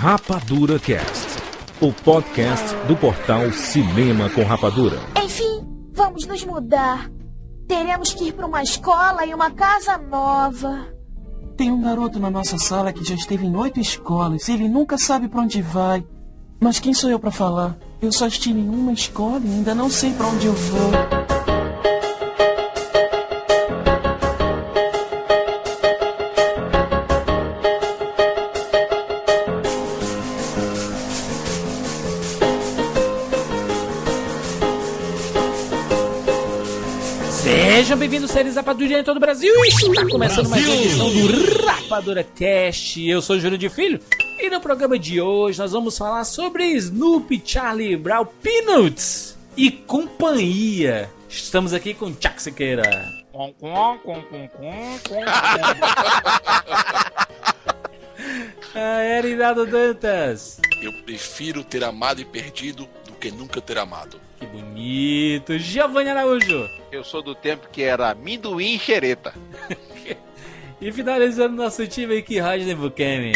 [0.00, 1.42] Rapadura Cast,
[1.80, 4.96] o podcast do portal Cinema com Rapadura.
[5.20, 7.10] Enfim, vamos nos mudar.
[7.66, 10.86] Teremos que ir para uma escola e uma casa nova.
[11.56, 14.48] Tem um garoto na nossa sala que já esteve em oito escolas.
[14.48, 16.06] Ele nunca sabe para onde vai.
[16.60, 17.76] Mas quem sou eu para falar?
[18.00, 21.17] Eu só estive em uma escola e ainda não sei para onde eu vou.
[38.18, 39.54] Bem-vindos, seres Rapadura em todo o Brasil.
[39.64, 43.06] Está começando mais uma edição do Rapadura Cast.
[43.06, 44.00] Eu sou Júlio de Filho
[44.40, 51.08] e no programa de hoje nós vamos falar sobre Snoopy, Charlie Brown, Peanuts e companhia.
[51.28, 52.82] Estamos aqui com Chuck Siqueira.
[58.74, 60.60] Ah, Erinaldo Dantas.
[60.82, 64.20] Eu prefiro ter amado e perdido que nunca ter amado.
[64.38, 65.58] Que bonito.
[65.58, 66.68] Giovanni Araújo.
[66.90, 69.34] Eu sou do tempo que era amendoim e xereta.
[70.80, 73.32] E finalizando nosso time aqui, Rodney Buchanan.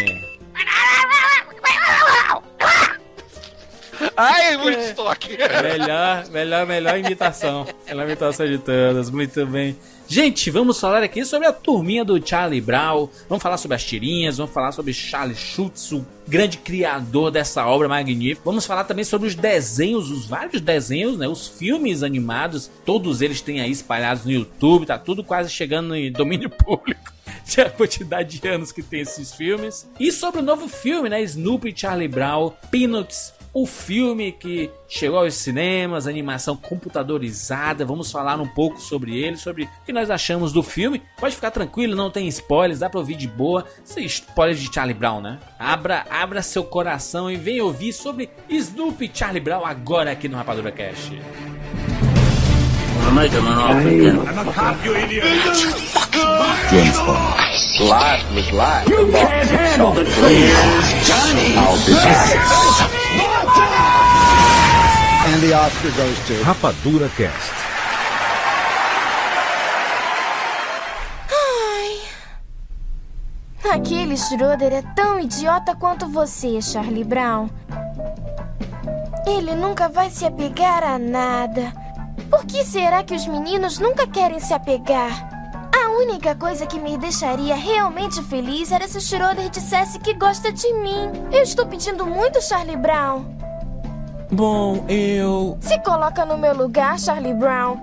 [4.15, 5.37] Ai, muito estoque.
[5.37, 7.67] Melhor, melhor, melhor imitação.
[7.85, 9.09] Melhor imitação de todas.
[9.09, 9.77] Muito bem.
[10.07, 13.07] Gente, vamos falar aqui sobre a turminha do Charlie Brown.
[13.27, 17.87] Vamos falar sobre as tirinhas, vamos falar sobre Charlie Schultz, o grande criador dessa obra
[17.87, 18.41] magnífica.
[18.45, 21.27] Vamos falar também sobre os desenhos, os vários desenhos, né?
[21.27, 22.69] Os filmes animados.
[22.85, 24.85] Todos eles têm aí espalhados no YouTube.
[24.85, 27.13] Tá tudo quase chegando em domínio público.
[27.57, 29.87] A quantidade de anos que tem esses filmes.
[29.99, 31.21] E sobre o novo filme, né?
[31.23, 37.85] Snoopy Charlie Brown, Peanuts o filme que chegou aos cinemas, animação computadorizada.
[37.85, 41.01] Vamos falar um pouco sobre ele, sobre o que nós achamos do filme.
[41.19, 43.65] Pode ficar tranquilo, não tem spoilers, dá pra ouvir de boa.
[43.83, 45.39] Sem spoilers de Charlie Brown, né?
[45.59, 50.71] Abra, abra seu coração e venha ouvir sobre Snoopy Charlie Brown agora aqui no Rapadura
[50.71, 51.13] Cast.
[56.69, 57.39] James Bond.
[57.81, 58.87] Life was life.
[58.89, 59.93] I'll
[61.85, 62.37] be back.
[65.25, 66.33] And the Oscar goes to.
[66.43, 67.63] Rapadura Cast.
[73.71, 77.49] Aquele Schroeder é tão idiota quanto você, Charlie Brown.
[79.25, 81.82] Ele nunca vai se apegar a nada.
[82.29, 85.29] Por que será que os meninos nunca querem se apegar?
[85.75, 90.51] A única coisa que me deixaria realmente feliz era se o Schroeder dissesse que gosta
[90.51, 91.11] de mim.
[91.31, 93.25] Eu estou pedindo muito, Charlie Brown.
[94.31, 95.57] Bom, eu.
[95.61, 97.77] Se coloca no meu lugar, Charlie Brown.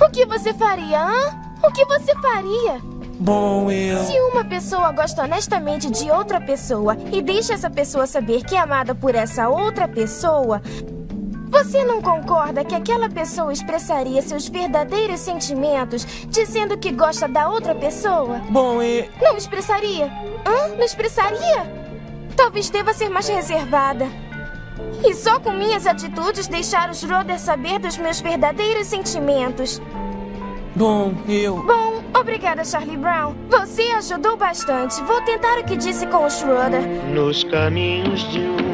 [0.00, 1.40] O que você faria, hã?
[1.62, 2.80] O que você faria?
[3.18, 4.04] Bom, eu.
[4.04, 8.58] Se uma pessoa gosta honestamente de outra pessoa e deixa essa pessoa saber que é
[8.58, 10.62] amada por essa outra pessoa,
[11.48, 17.74] você não concorda que aquela pessoa expressaria seus verdadeiros sentimentos dizendo que gosta da outra
[17.74, 18.40] pessoa?
[18.50, 19.08] Bom, eu.
[19.20, 20.06] Não expressaria?
[20.46, 20.68] Hã?
[20.76, 21.72] Não expressaria?
[22.36, 24.06] Talvez deva ser mais reservada.
[25.04, 29.80] E só com minhas atitudes deixar o Schroeder saber dos meus verdadeiros sentimentos.
[30.76, 31.62] Bom, eu.
[31.64, 33.34] Bom, obrigada, Charlie Brown.
[33.48, 35.02] Você ajudou bastante.
[35.02, 36.82] Vou tentar o que disse com o Schroeder.
[37.12, 38.67] nos caminhos de um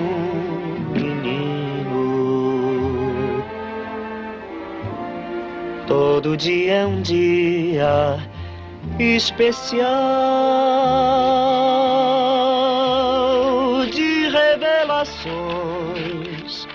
[5.86, 8.18] Todo dia é um dia
[8.98, 9.84] especial
[13.92, 16.66] de revelações,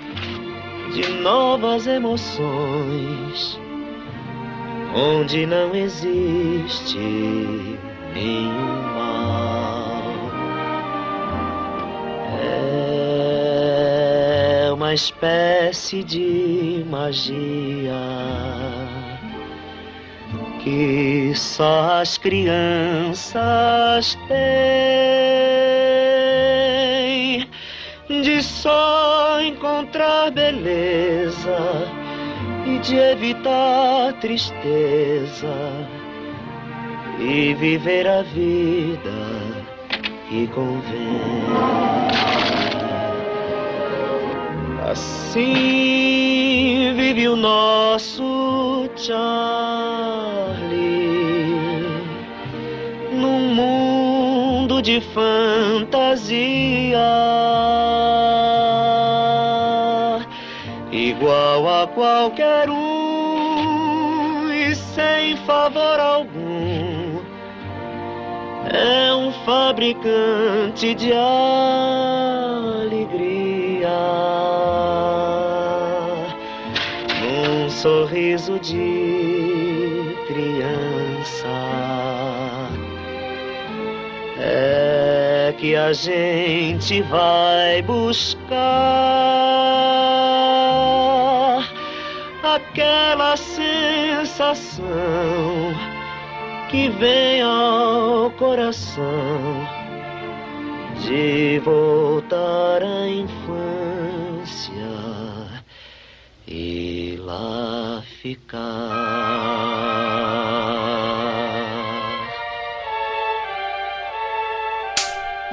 [0.93, 3.59] de novas emoções,
[4.93, 6.99] onde não existe
[8.13, 10.03] nenhum mal.
[14.63, 18.78] É uma espécie de magia
[20.69, 24.17] que só as crianças
[28.07, 31.87] têm de só encontrar beleza
[32.65, 35.55] e de evitar tristeza
[37.19, 39.11] e viver a vida
[40.27, 41.21] que convém.
[44.87, 50.58] Assim vive o nosso Charlie
[54.81, 56.37] de fantasia.
[60.91, 67.19] Igual a qualquer um e sem favor algum.
[68.71, 71.49] é um fabricante de alegria.
[77.21, 81.78] Num sorriso de criança
[85.59, 88.49] que a gente vai buscar
[92.41, 94.85] aquela sensação
[96.69, 99.67] que vem ao coração
[101.01, 104.69] de voltar à infância
[106.47, 109.68] e lá ficar.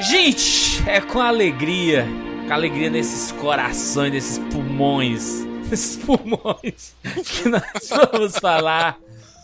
[0.08, 2.06] Gente, é com alegria,
[2.46, 6.94] com alegria nesses corações, nesses pulmões, nesses pulmões,
[7.24, 9.00] que nós vamos falar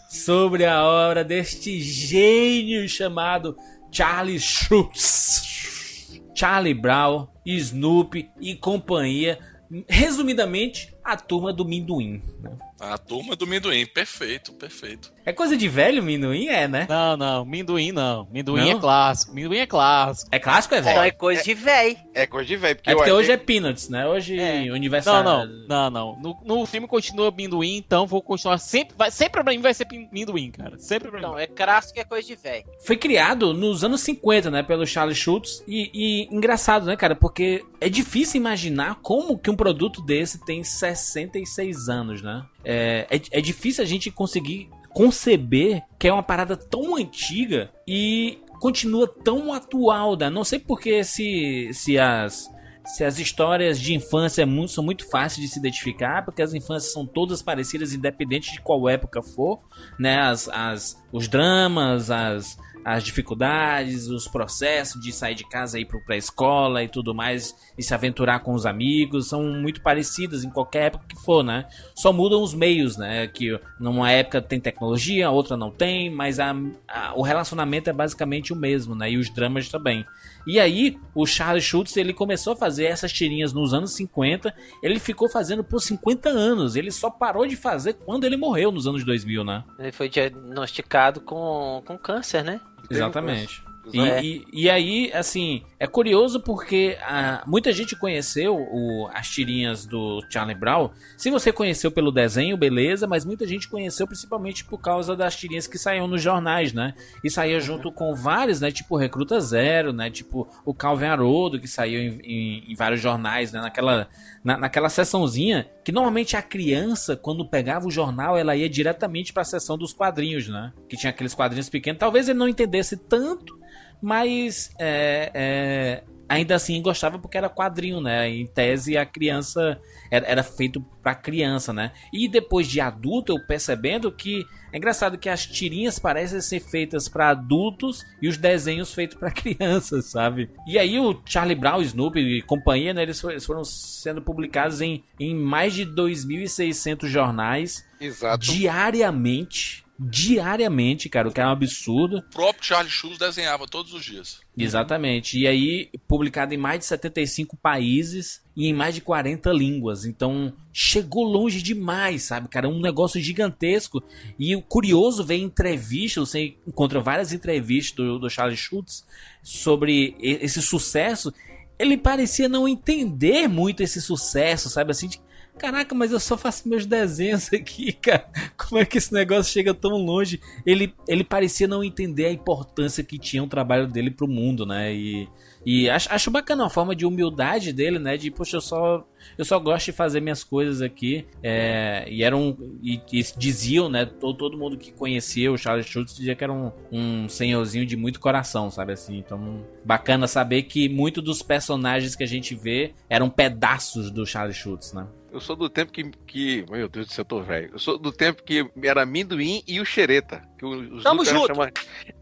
[0.09, 3.57] sobre a obra deste gênio chamado
[3.91, 6.21] Charlie Schultz.
[6.33, 9.41] Charlie Brown, Snoopy e companhia.
[9.89, 12.23] Resumidamente, a turma do Minduim.
[12.41, 12.57] né?
[12.85, 15.13] A turma do Minduim, perfeito, perfeito.
[15.25, 16.49] É coisa de velho, Minduim?
[16.49, 16.85] É, né?
[16.91, 18.27] Não, não, Minduim não.
[18.29, 18.71] Minduim Não?
[18.77, 19.33] é clássico.
[19.33, 20.29] Minduim é clássico.
[20.35, 21.07] É clássico ou é Então velho?
[21.07, 21.97] é coisa de véi.
[22.13, 22.75] É coisa de velho.
[22.75, 24.05] Porque, É porque eu- hoje é Peanuts, né?
[24.09, 24.65] Hoje É.
[24.67, 25.23] Não, aniversário.
[25.25, 26.21] não, não, não.
[26.21, 28.97] No, no filme continua Minduim, então vou continuar sempre.
[28.99, 30.77] Vai, sempre pra mim vai ser Minduim, cara.
[30.81, 31.25] Sempre pra mim.
[31.25, 32.65] Não, é clássico é coisa de véi.
[32.85, 34.61] Foi criado nos anos 50, né?
[34.65, 35.63] Pelo Charles Schultz.
[35.69, 37.15] E, e engraçado, né, cara?
[37.15, 42.45] Porque é difícil imaginar como que um produto desse tem 66 anos, né?
[42.65, 48.39] É, é, é difícil a gente conseguir conceber que é uma parada tão antiga e
[48.61, 50.31] continua tão atual, né?
[50.31, 52.51] Não sei porque se, se as
[52.85, 57.07] se as histórias de infância são muito fáceis de se identificar, porque as infâncias são
[57.07, 59.61] todas parecidas, independente de qual época for,
[59.99, 60.21] né?
[60.21, 65.85] As, as, os dramas, as, as dificuldades, os processos de sair de casa e ir
[65.87, 70.45] para a escola e tudo mais, e se aventurar com os amigos, são muito parecidas
[70.45, 71.67] em qualquer época que for, né?
[71.95, 73.27] Só mudam os meios, né?
[73.29, 76.55] Que numa época tem tecnologia, outra não tem, mas a,
[76.89, 79.11] a- o relacionamento é basicamente o mesmo, né?
[79.11, 80.05] E os dramas também.
[80.47, 84.53] E aí, o Charles Schultz, ele começou a fazer essas tirinhas nos anos 50,
[84.83, 88.87] ele ficou fazendo por 50 anos, ele só parou de fazer quando ele morreu nos
[88.87, 89.63] anos 2000, né?
[89.79, 92.61] Ele foi diagnosticado com, com câncer, né?
[92.91, 93.63] Exatamente.
[93.93, 99.85] E, e, e aí, assim, é curioso porque ah, muita gente conheceu o- as tirinhas
[99.85, 100.91] do Charlie Brown.
[101.17, 105.67] Se você conheceu pelo desenho, beleza, mas muita gente conheceu principalmente por causa das tirinhas
[105.67, 106.95] que saíam nos jornais, né?
[107.25, 108.71] E saía junto com vários, né?
[108.71, 110.09] Tipo Recruta Zero, né?
[110.09, 113.61] Tipo o Calvin Haroldo, que saiu em, em- em vários jornais, né?
[113.61, 114.09] Naquela,
[114.45, 119.43] na, naquela sessãozinha que normalmente a criança, quando pegava o jornal, ela ia diretamente para
[119.43, 120.73] a seção dos quadrinhos, né?
[120.89, 121.99] Que tinha aqueles quadrinhos pequenos.
[121.99, 123.61] Talvez ele não entendesse tanto,
[124.03, 128.29] mas é, é, ainda assim gostava porque era quadrinho, né?
[128.29, 131.93] Em tese a criança era, era feito pra criança, né?
[132.13, 137.09] E depois de adulto eu percebendo que é engraçado que as tirinhas parecem ser feitas
[137.09, 140.51] pra adultos e os desenhos feitos pra crianças, sabe?
[140.67, 143.03] E aí o Charlie Brown, Snoopy e companhia, né?
[143.03, 148.47] Eles foram sendo publicados em, em mais de 2.600 jornais Exato.
[148.47, 149.85] diariamente.
[150.05, 152.19] Diariamente, cara, o que é um absurdo.
[152.19, 154.41] O próprio Charles Schultz desenhava todos os dias.
[154.57, 155.39] Exatamente.
[155.39, 160.05] E aí, publicado em mais de 75 países e em mais de 40 línguas.
[160.05, 162.69] Então, chegou longe demais, sabe, cara?
[162.69, 164.03] Um negócio gigantesco.
[164.39, 169.07] E o curioso ver entrevistas, você encontra várias entrevistas do, do Charles Schultz
[169.43, 171.33] sobre esse sucesso.
[171.79, 174.91] Ele parecia não entender muito esse sucesso, sabe?
[174.91, 175.21] Assim, de,
[175.63, 178.29] Caraca, mas eu só faço meus desenhos aqui, cara.
[178.57, 180.41] Como é que esse negócio chega tão longe?
[180.67, 184.93] Ele, ele parecia não entender a importância que tinha o trabalho dele pro mundo, né?
[184.93, 185.29] E,
[185.65, 188.17] e acho, acho bacana a forma de humildade dele, né?
[188.17, 189.07] De, poxa, eu só,
[189.39, 191.25] eu só gosto de fazer minhas coisas aqui.
[191.41, 192.57] É, e eram.
[192.83, 194.05] E, e diziam, né?
[194.05, 197.97] Todo, todo mundo que conhecia o Charles Schultz dizia que era um, um senhorzinho de
[197.97, 199.17] muito coração, sabe assim?
[199.17, 204.57] Então, bacana saber que muitos dos personagens que a gente vê eram pedaços do Charles
[204.57, 205.07] Schultz, né?
[205.33, 206.65] Eu sou do tempo que, que.
[206.71, 207.71] Meu Deus do céu, eu tô velho.
[207.73, 210.43] Eu sou do tempo que era amendoim e o xereta.
[210.59, 211.47] Que os Tamo junto.
[211.47, 211.71] chama-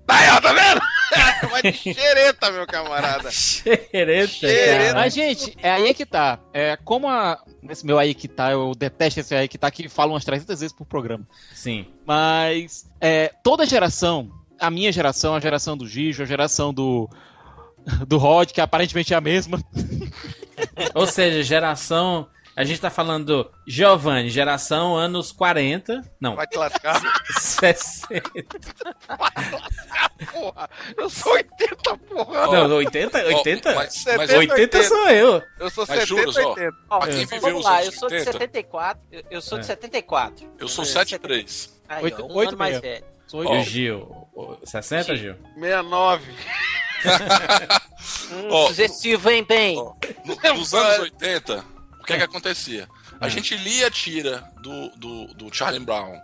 [0.09, 0.81] Aí, ó, tá vendo?
[1.41, 3.31] Chama de xereta, meu camarada.
[3.33, 4.95] Xereta, Xereta.
[4.95, 6.39] Mas, gente, é aí que tá.
[6.53, 7.43] É, como a.
[7.61, 10.61] Nesse meu aí que tá, eu detesto esse aí que tá que fala umas 300
[10.61, 11.27] vezes por programa.
[11.53, 11.87] Sim.
[12.07, 17.11] Mas é, toda geração, a minha geração, a geração do Gijo, a geração do.
[18.07, 19.59] Do Rod, que aparentemente é a mesma.
[20.95, 22.29] Ou seja, geração.
[22.61, 26.03] A gente tá falando Giovanni, geração anos 40.
[26.21, 27.01] Não, Vai te lascar.
[27.39, 28.19] 60.
[30.31, 30.69] porra.
[30.97, 32.47] Eu sou 80, porra.
[32.49, 33.19] Não, 80?
[33.25, 33.75] 80?
[33.75, 35.43] mas- mas 80 sou eu.
[35.59, 36.49] Eu sou Mas 70, juros, ó.
[36.51, 36.77] 80.
[36.91, 38.33] Ó, Pra quem então viveu vamos os lá, eu sou de 80.
[38.33, 39.03] 74.
[39.11, 39.67] Eu, eu sou de É.
[39.67, 40.47] 74.
[40.59, 41.81] Eu sou É, 73.
[41.89, 42.83] Aí, Oito- ó, um oito ano mais mesmo.
[42.83, 43.05] velho.
[43.27, 43.53] Sou E eu.
[43.53, 44.27] o Gil?
[44.35, 45.35] o- 60, Gil?
[45.55, 46.31] 69.
[48.33, 49.75] Hum, Ó, sugestivo, hein, bem?
[49.77, 49.97] no-
[50.55, 51.80] nos anos 80, o
[52.11, 52.89] que é que acontecia?
[53.21, 56.21] A gente lia a tira do, do, do Charlie Brown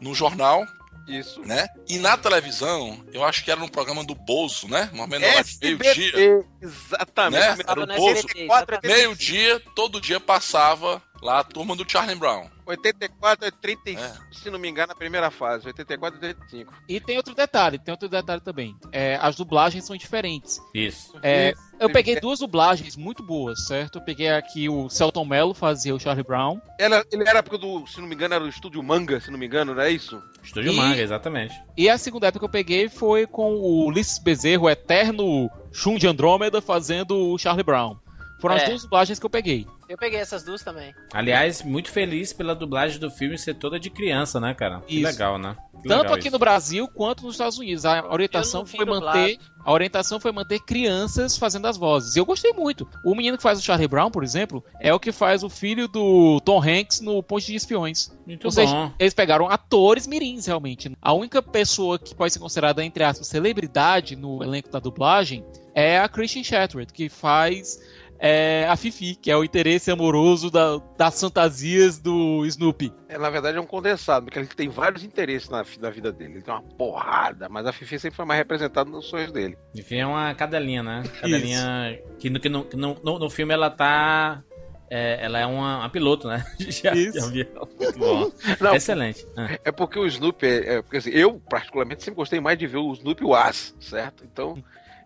[0.00, 0.64] no jornal,
[1.06, 1.40] Isso.
[1.40, 1.66] né?
[1.88, 4.88] E na televisão, eu acho que era no programa do Bolso, né?
[4.92, 6.44] Uma de meio-dia.
[6.62, 7.58] Exatamente.
[7.58, 7.64] Né?
[7.66, 8.86] Era o exatamente.
[8.86, 12.48] Meio-dia, todo dia passava lá a turma do Charlie Brown.
[12.66, 14.12] 84 é 35, É.
[14.34, 15.66] se não me engano, a primeira fase.
[15.66, 16.72] 84 é 35.
[16.88, 18.76] E tem outro detalhe, tem outro detalhe também.
[18.92, 20.60] É, as dublagens são diferentes.
[20.74, 21.14] Isso.
[21.22, 21.60] É, Isso.
[21.80, 23.98] eu peguei duas dublagens muito boas, certo?
[23.98, 26.60] Eu peguei aqui o Celton Mello fazia o Charlie Brown.
[26.78, 29.38] Ela, ele era época do, se não me engano, era o estúdio Manga, se não
[29.38, 30.22] me engano, não é isso?
[30.42, 31.54] Estúdio E- Manga, exatamente.
[31.76, 35.96] E a segunda época que eu peguei foi com o Ulisses Bezerro, o eterno Shun
[35.96, 37.96] de Andrômeda, fazendo o Charlie Brown.
[38.40, 38.66] Foram as É.
[38.68, 39.66] duas dublagens que eu peguei.
[39.88, 40.94] Eu peguei essas duas também.
[41.12, 44.80] Aliás, muito feliz pela dublagem do filme ser toda de criança, né, cara?
[44.82, 45.04] Que Isso.
[45.06, 45.56] legal, né?
[45.80, 46.32] Que Tanto legal aqui isso.
[46.32, 47.84] no Brasil quanto nos Estados Unidos.
[47.84, 49.06] A orientação foi dublado.
[49.06, 52.16] manter, a orientação foi manter crianças fazendo as vozes.
[52.16, 52.86] E eu gostei muito.
[53.04, 55.86] O menino que faz o Charlie Brown, por exemplo, é o que faz o filho
[55.86, 58.10] do Tom Hanks no Ponte de Espiões.
[58.26, 58.92] Muito Ou seja, bom.
[58.98, 60.94] eles pegaram atores mirins, realmente.
[61.00, 65.98] A única pessoa que pode ser considerada, entre aspas, celebridade no elenco da dublagem é
[66.00, 67.78] a Christian Shattered, que faz
[68.18, 72.92] é, a Fifi, que é o interesse amoroso da- das fantasias do Snoopy.
[73.08, 76.34] É, na verdade é um condensado, porque ele tem vários interesses na, na vida dele.
[76.34, 79.56] Ele tem uma porrada, mas a Fifi sempre foi mais representada nos sonhos dele.
[79.76, 81.02] Enfim, é uma cadelinha, né?
[81.20, 84.42] Cadelinha que, no, que no, que no, no- no filme ela tá.
[84.90, 86.44] é, ela é uma, uma piloto, né?
[86.58, 87.20] Já, Isso.
[87.20, 87.46] já vi.
[87.78, 88.30] Muito bom.
[88.60, 89.26] Não, Excelente.
[89.64, 92.78] É porque o Snoopy, é, é- porque assim, eu particularmente sempre gostei mais de ver
[92.78, 94.24] o Snoopy o As, certo?
[94.24, 94.56] Então,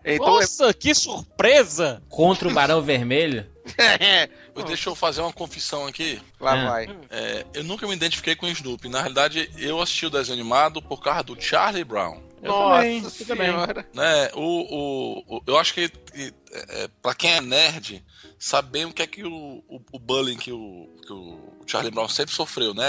[0.05, 2.01] então Nossa, que surpresa!
[2.09, 3.51] Contra o Barão Vermelho.
[3.77, 6.21] é, Mas deixa eu fazer uma confissão aqui.
[6.39, 6.65] lá É.
[6.65, 6.97] vai.
[7.09, 8.89] É, eu nunca me identifiquei com o Snoopy.
[8.89, 12.21] Na realidade, eu assisti o desenho animado por causa do Charlie Brown.
[12.41, 13.47] Eu Nossa também, eu também.
[13.51, 13.89] senhora.
[13.93, 14.29] Né?
[14.33, 18.03] O, o, o- eu acho que, que é, para quem é nerd,
[18.37, 21.89] sabe bem o que é que o, o, o bullying que o, que o Charlie
[21.89, 22.85] Brown sempre sofreu, né?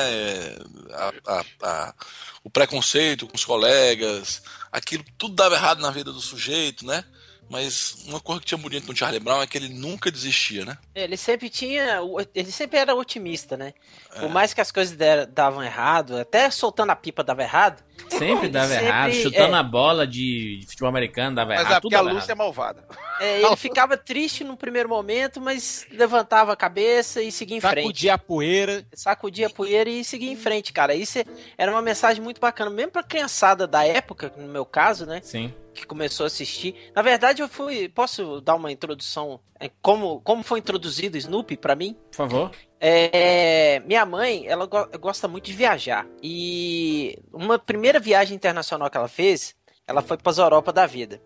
[0.92, 1.94] A- a- a-
[2.42, 4.42] o preconceito com os colegas,
[4.74, 7.04] aquilo tudo dava errado na vida do sujeito, né?
[7.48, 10.78] Mas uma coisa que tinha bonito no Charlie Brown é que ele nunca desistia, né?
[10.94, 12.00] Ele sempre tinha.
[12.34, 13.74] Ele sempre era otimista, né?
[14.18, 14.96] Por mais que as coisas
[15.32, 17.82] davam errado, até soltando a pipa dava errado.
[18.08, 19.12] Sempre dava Sempre, errado.
[19.14, 19.58] Chutando é.
[19.58, 21.72] a bola de, de futebol americano dava Mas errado.
[21.72, 22.84] é Tudo porque a Lúcia é malvada.
[23.20, 27.82] É, ele ficava triste no primeiro momento, mas levantava a cabeça e seguia em frente.
[27.82, 28.86] Sacudir a poeira.
[28.92, 30.94] Sacudia a poeira e seguia em frente, cara.
[30.94, 31.24] Isso é-
[31.56, 35.20] era uma mensagem muito bacana, mesmo pra criançada da época, no meu caso, né?
[35.22, 35.52] Sim.
[35.74, 36.76] que começou a assistir.
[36.94, 37.88] Na verdade, eu fui.
[37.88, 39.40] Posso dar uma introdução?
[39.58, 41.96] É, como, como foi introduzido o Snoopy pra mim?
[42.12, 42.50] Por favor.
[42.86, 46.06] É, minha mãe, ela go- gosta muito de viajar.
[46.22, 51.18] E uma primeira viagem internacional que ela fez, ela foi para Europa da vida.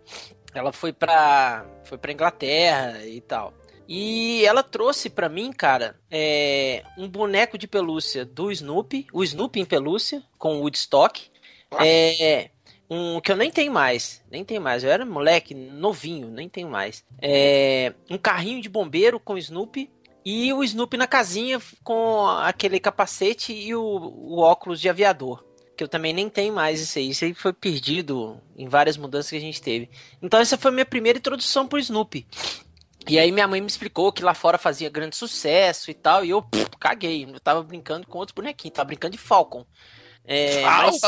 [0.54, 3.52] Ela foi pra, foi pra Inglaterra e tal.
[3.88, 9.58] E ela trouxe pra mim, cara, é, um boneco de pelúcia do Snoopy, o Snoopy
[9.60, 11.28] em pelúcia, com Woodstock.
[11.80, 12.50] É,
[12.88, 14.84] um que eu nem tenho mais, nem tenho mais.
[14.84, 17.04] Eu era moleque, novinho, nem tenho mais.
[17.20, 19.90] É, um carrinho de bombeiro com Snoopy
[20.30, 25.44] e o Snoopy na casinha com aquele capacete e o, o óculos de aviador.
[25.76, 27.10] Que eu também nem tenho mais isso aí.
[27.10, 29.88] Isso aí foi perdido em várias mudanças que a gente teve.
[30.20, 32.26] Então essa foi a minha primeira introdução pro Snoopy.
[33.08, 36.24] E aí minha mãe me explicou que lá fora fazia grande sucesso e tal.
[36.24, 37.24] E eu pff, caguei.
[37.24, 38.74] Eu tava brincando com outros bonequinhos.
[38.74, 39.64] Tava brincando de Falcon.
[40.30, 41.00] É, mas-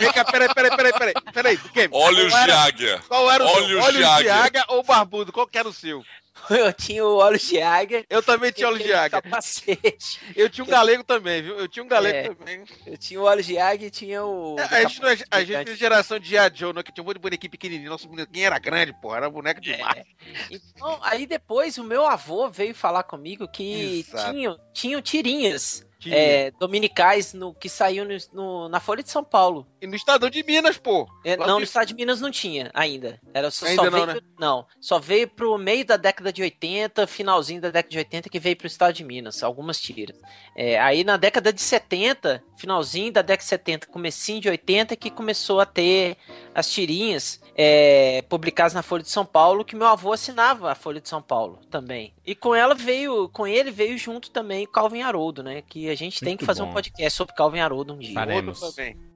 [0.00, 1.14] Vem cá, peraí, peraí, peraí, peraí.
[1.32, 1.58] Peraí?
[1.92, 3.02] Olhos Qual de era- águia.
[3.06, 3.92] Qual era o Olhos seu?
[3.92, 5.32] de Olhos de águia ou barbudo?
[5.32, 6.02] Qual que era o seu?
[6.50, 8.04] eu tinha o olhos de águia.
[8.08, 9.20] Eu também tinha olhos de águia.
[9.22, 10.20] Capacete.
[10.36, 11.58] Eu tinha um galego também, viu?
[11.58, 12.34] Eu tinha um galego É.
[12.34, 12.64] também.
[12.86, 14.56] Eu tinha o olhos de águia e tinha o.
[14.58, 15.70] É, A gente, é, a gente gigante.
[15.70, 16.36] é geração de.
[16.54, 17.90] Joe, que tinha um monte de bonequinho pequenininho.
[17.90, 19.14] Nosso bonequinho era grande, pô.
[19.14, 20.04] Era boneco demais.
[20.50, 24.32] Então, aí depois o meu avô veio falar comigo que Exato.
[24.32, 25.86] tinham, tinham tirinhas.
[26.06, 29.66] É, dominicais no, que saíam no- no- na Folha de São Paulo.
[29.80, 31.08] E no Estadão de Minas, pô.
[31.24, 33.20] É, não, no- no estado de Minas não tinha ainda.
[33.34, 34.20] Era só, Ainda só não, veio, né?
[34.38, 38.38] não, só veio pro meio da década de 80, finalzinho da década de 80 que
[38.38, 40.16] veio pro estado de Minas, algumas tiras.
[40.56, 45.10] É, aí na década de 70, finalzinho da década de 70, comecinho de 80 que
[45.10, 46.16] começou a ter
[46.58, 51.00] as tirinhas é, publicadas na Folha de São Paulo, que meu avô assinava a Folha
[51.00, 52.12] de São Paulo também.
[52.26, 55.62] E com ela veio, com ele veio junto também Calvin Haroldo, né?
[55.62, 56.70] Que a gente tem Muito que fazer bom.
[56.70, 58.12] um podcast sobre Calvin Haroldo um dia.
[58.12, 58.60] Faremos.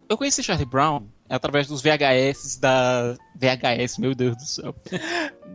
[0.09, 1.03] Eu conheci Charlie Brown
[1.35, 3.17] através dos VHS da.
[3.35, 4.75] VHS, meu Deus do céu.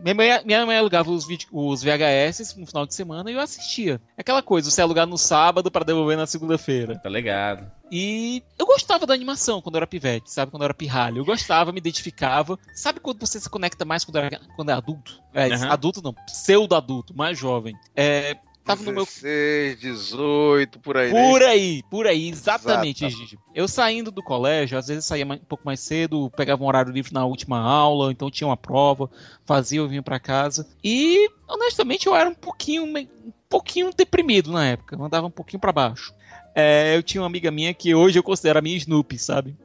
[0.02, 3.40] minha, mãe, minha mãe alugava os, vídeo- os VHS no final de semana e eu
[3.40, 4.00] assistia.
[4.16, 6.98] Aquela coisa, você alugar no sábado para devolver na segunda-feira.
[6.98, 7.70] Tá ligado?
[7.90, 10.50] E eu gostava da animação quando eu era pivete, sabe?
[10.50, 11.18] Quando eu era pirralho.
[11.18, 12.58] Eu gostava, me identificava.
[12.74, 15.22] Sabe quando você se conecta mais quando, era, quando é adulto?
[15.32, 15.70] É, Aham.
[15.70, 17.74] adulto não, pseudo-adulto, mais jovem.
[17.96, 18.36] É,
[18.68, 21.20] tava no meu 16, 18, por aí, né?
[21.20, 23.20] por aí, por aí, exatamente, Exato.
[23.22, 23.38] Gigi.
[23.54, 27.12] Eu saindo do colégio, às vezes saía um pouco mais cedo, pegava um horário livre
[27.12, 29.10] na última aula, então tinha uma prova,
[29.44, 30.68] fazia, eu vinha pra casa.
[30.84, 35.60] E, honestamente, eu era um pouquinho, um pouquinho deprimido na época, eu andava um pouquinho
[35.60, 36.12] pra baixo.
[36.54, 39.56] É, eu tinha uma amiga minha que hoje eu considero a minha Snoopy, sabe?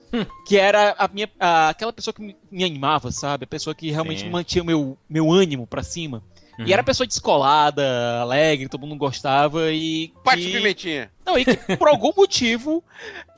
[0.45, 3.45] Que era a minha, a- aquela pessoa que me, me animava, sabe?
[3.45, 4.29] A pessoa que realmente Sim.
[4.29, 6.22] mantinha o meu, meu ânimo pra cima.
[6.60, 6.65] Uhum.
[6.67, 10.13] E era pessoa descolada, alegre, todo mundo gostava e.
[10.24, 11.12] Pate que- Pimentinha.
[11.25, 12.83] não, e que por algum motivo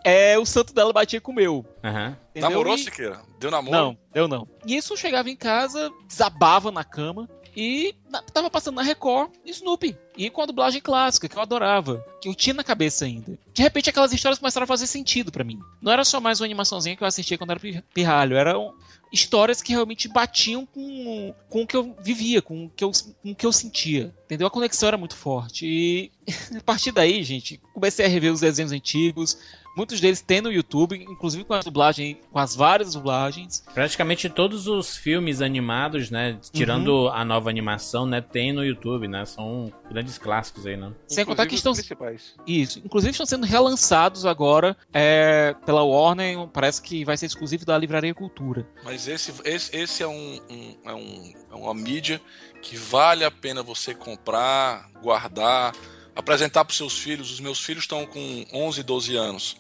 [0.04, 1.66] é, o santo dela batia com o meu.
[1.84, 2.18] Aham.
[2.32, 2.50] entendeu?
[2.50, 3.22] Namorou, E- Siqueira?
[3.40, 3.76] Deu namoro?
[3.76, 4.48] Não, eu não.
[4.66, 9.98] E isso chegava em casa, desabava na cama e na- tava passando na Record Snoopy.
[10.18, 13.38] E com a dublagem clássica, que eu adorava, que eu tinha na cabeça ainda.
[13.56, 15.58] De repente aquelas histórias começaram a fazer sentido pra mim.
[15.82, 18.74] Não era só mais uma animaçãozinha que eu assistia quando era pi- pirralho, eram
[19.14, 22.92] histórias que realmente batiam com, com o que eu vivia, com o que eu,
[23.24, 24.14] com o que eu sentia.
[24.26, 24.48] Entendeu?
[24.48, 25.66] A conexão era muito forte.
[25.66, 26.12] E
[26.58, 29.38] a partir daí, gente, comecei a rever os desenhos antigos.
[29.78, 33.62] Muitos deles tem no YouTube, inclusive com a dublagem, com as várias dublagens.
[33.74, 36.40] Praticamente todos os filmes animados, né?
[36.54, 38.22] Tirando a nova animação, né?
[38.22, 39.26] Tem no YouTube, né?
[39.26, 40.94] São grandes clássicos aí, né?
[41.08, 41.74] Sem contar que estão.
[41.74, 42.36] principais.
[42.48, 42.82] Isso.
[42.86, 46.48] Inclusive estão sendo relançados agora é, pela Warner.
[46.48, 48.68] Parece que vai ser exclusivo da Livraria Cultura.
[48.84, 52.22] Mas esse, esse, esse é, um, um- é, um, é uma mídia
[52.62, 55.74] que vale a pena você comprar, guardar,
[56.16, 57.32] apresentar para seus filhos.
[57.32, 59.58] Os meus filhos estão com 11, 12 anos.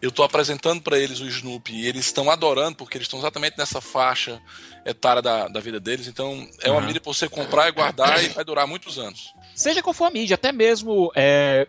[0.00, 3.58] Eu estou apresentando para eles o Snoopy e eles estão adorando porque eles estão exatamente
[3.58, 4.40] nessa faixa
[4.86, 6.06] etária da, da vida deles.
[6.06, 6.86] Então é uma Aham.
[6.86, 9.34] mídia para você comprar e guardar e vai durar muitos anos.
[9.58, 11.10] Seja qual for a mídia, até mesmo.
[11.16, 11.66] é,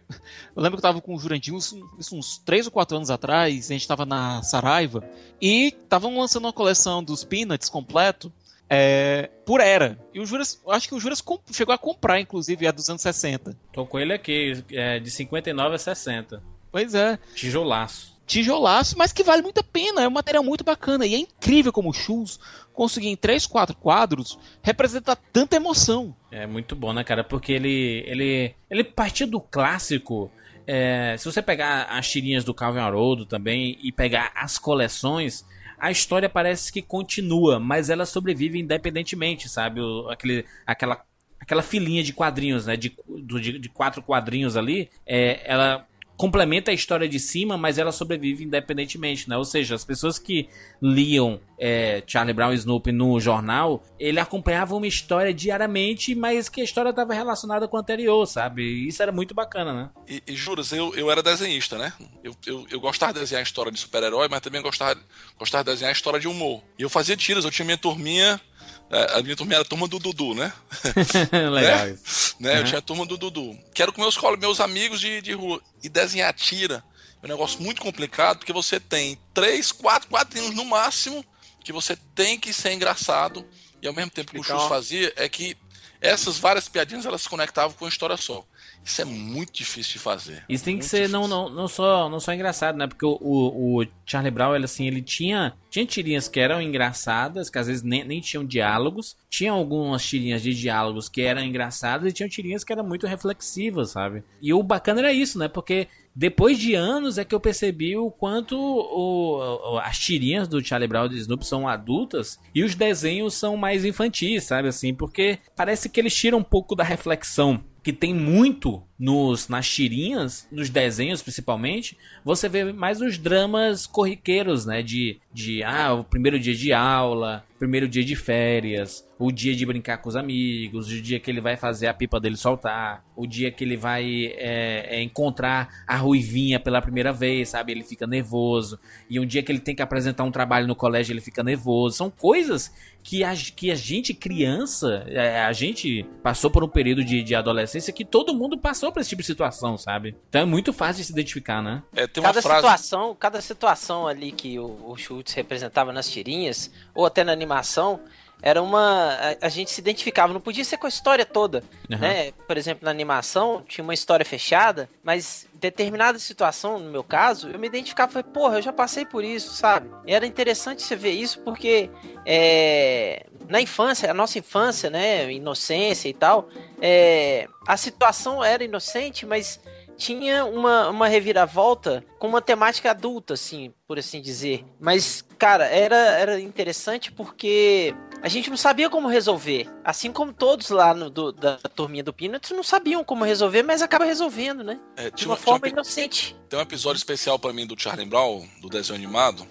[0.55, 3.09] eu lembro que eu tava com o Jurandir uns, isso uns 3 ou 4 anos
[3.09, 5.03] atrás, a gente tava na Saraiva,
[5.41, 8.31] e estavam lançando uma coleção dos Peanuts completo.
[8.69, 9.97] é, por era.
[10.13, 13.57] E o Juras, acho que o Juras chegou a comprar, inclusive, a dos anos 60.
[13.73, 16.43] Tô com ele aqui, é de 59 a 60.
[16.71, 17.17] Pois é.
[17.33, 18.18] Tijolaço.
[18.29, 20.03] Tijolaço, mas que vale muito a pena.
[20.03, 21.05] É um material muito bacana.
[21.05, 22.39] E é incrível como o Shoes
[22.71, 26.15] conseguir em 3, 4 quadros representar tanta emoção.
[26.31, 27.23] É muito bom, né, cara?
[27.23, 30.31] Porque ele ele ele partiu do clássico.
[30.67, 35.43] é, se você pegar as tirinhas do Calvin Haroldo também e pegar as coleções,
[35.79, 39.81] a história parece que continua, mas ela sobrevive independentemente, sabe?
[40.11, 41.01] Aquele, aquela,
[41.39, 42.77] aquela filinha de quadrinhos, né?
[42.77, 45.88] De, de, de quatro quadrinhos ali, é, ela
[46.19, 49.37] complementa a história de cima, mas ela sobrevive independentemente, né?
[49.37, 50.49] Ou seja, as pessoas que
[50.81, 56.59] liam é, Charlie Brown e Snoopy no jornal, ele acompanhava uma história diariamente, mas que
[56.59, 58.85] a história estava relacionada com a anterior, sabe?
[58.85, 59.89] Isso era muito bacana, né?
[60.09, 61.93] E, e juras, eu, eu era desenhista, né?
[62.21, 64.99] Eu, eu, eu gostava de desenhar história de super-herói, mas também gostava,
[65.37, 66.61] gostava de desenhar história de humor.
[66.77, 68.41] E eu fazia tiras, eu tinha minha turminha.
[68.89, 70.51] É, A minha turminha era a turma do Dudu, né?
[71.31, 71.91] Legal né?
[71.91, 72.35] isso.
[72.39, 72.53] Né?
[72.55, 72.63] Eu Uhum.
[72.65, 73.57] tinha a turma do Dudu.
[73.73, 75.61] Que era com meus, meus amigos de, de rua.
[75.83, 76.83] E desenhar tira
[77.21, 81.23] é um negócio muito complicado, porque você tem três, quatro quadrinhos no máximo,
[81.63, 83.45] que você tem que ser engraçado.
[83.81, 85.55] E ao mesmo tempo que o Chus fazia, é que
[86.01, 88.45] essas várias piadinhas elas se conectavam com uma história só.
[88.83, 90.43] Isso é muito difícil de fazer.
[90.49, 91.43] Isso tem que Muito ser não, difícil.
[91.43, 92.87] não, não, só, não só engraçado, né?
[92.87, 97.49] Porque o, o, o Charlie Brown, ele, assim, ele tinha, tinha tirinhas que eram engraçadas,
[97.49, 99.15] que às vezes nem, nem tinham diálogos.
[99.29, 103.91] Tinha algumas tirinhas de diálogos que eram engraçadas e tinham tirinhas que eram muito reflexivas,
[103.91, 104.23] sabe?
[104.41, 105.47] E o bacana era isso, né?
[105.47, 110.87] Porque depois de anos é que eu percebi o quanto o, as tirinhas do Charlie
[110.87, 114.67] Brown e do Snoopy são adultas e os desenhos são mais infantis, sabe?
[114.67, 119.69] Assim, porque parece que eles tiram um pouco da reflexão que tem muito nos nas
[119.69, 124.81] tirinhas, nos desenhos principalmente, você vê mais os dramas corriqueiros, né?
[124.83, 129.65] De, de ah, o primeiro dia de aula, primeiro dia de férias, o dia de
[129.65, 133.27] brincar com os amigos, o dia que ele vai fazer a pipa dele soltar, o
[133.27, 137.73] dia que ele vai é, é, encontrar a ruivinha pela primeira vez, sabe?
[137.73, 138.79] Ele fica nervoso.
[139.09, 141.97] E um dia que ele tem que apresentar um trabalho no colégio, ele fica nervoso.
[141.97, 147.03] São coisas que a, que a gente, criança, é, a gente passou por um período
[147.03, 150.15] de, de adolescência que todo mundo passou passou por esse tipo de situação, sabe?
[150.29, 151.81] Então é muito fácil de se identificar, né?
[151.95, 152.59] É, tem uma Cada frase.
[152.59, 158.01] situação, cada situação ali que o, o Schultz representava nas tirinhas, ou até na animação,
[158.41, 159.13] era uma.
[159.41, 161.63] A, a gente se identificava, não podia ser com a história toda.
[161.89, 161.97] Uhum.
[161.97, 162.31] Né?
[162.47, 167.59] Por exemplo, na animação, tinha uma história fechada, mas determinada situação, no meu caso, eu
[167.59, 169.89] me identificava e falei, porra, eu já passei por isso, sabe?
[170.05, 171.89] E era interessante você ver isso porque
[172.25, 176.49] é, na infância, a nossa infância, né, inocência e tal,
[176.81, 179.59] é, a situação era inocente, mas
[179.99, 184.65] tinha uma, uma reviravolta com uma temática adulta, assim, por assim dizer.
[184.79, 189.67] Mas, cara, era, era interessante porque a gente não sabia como resolver.
[189.83, 193.81] Assim como todos lá no, do- da turminha do Peanuts não sabiam como resolver, mas
[193.81, 194.79] acaba resolvendo, né?
[194.95, 196.35] É, De uma forma uma- inocente.
[196.47, 199.45] Tem um episódio especial pra mim do Charlie Brown, do desenho animado,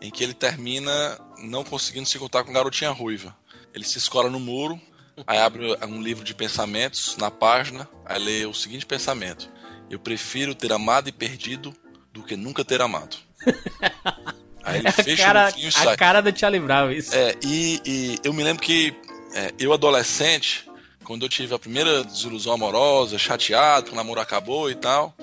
[0.00, 3.36] em que ele termina não conseguindo se contar com Garotinha Ruiva.
[3.74, 4.80] Ele se escola no muro,
[5.26, 9.48] aí abre um livro de pensamentos na página, aí lê o seguinte pensamento:
[9.92, 11.74] Eu prefiro ter amado e perdido
[12.10, 13.14] do que nunca ter amado.
[14.64, 15.94] Aí ele A fecha cara, o livrinho e sai.
[15.94, 17.14] a cara do Charlie Brown, isso.
[17.14, 18.94] É, e, e eu me lembro que
[19.34, 20.66] é, eu, adolescente,
[21.04, 25.14] quando eu tive a primeira desilusão amorosa, chateado, que o namoro acabou e tal,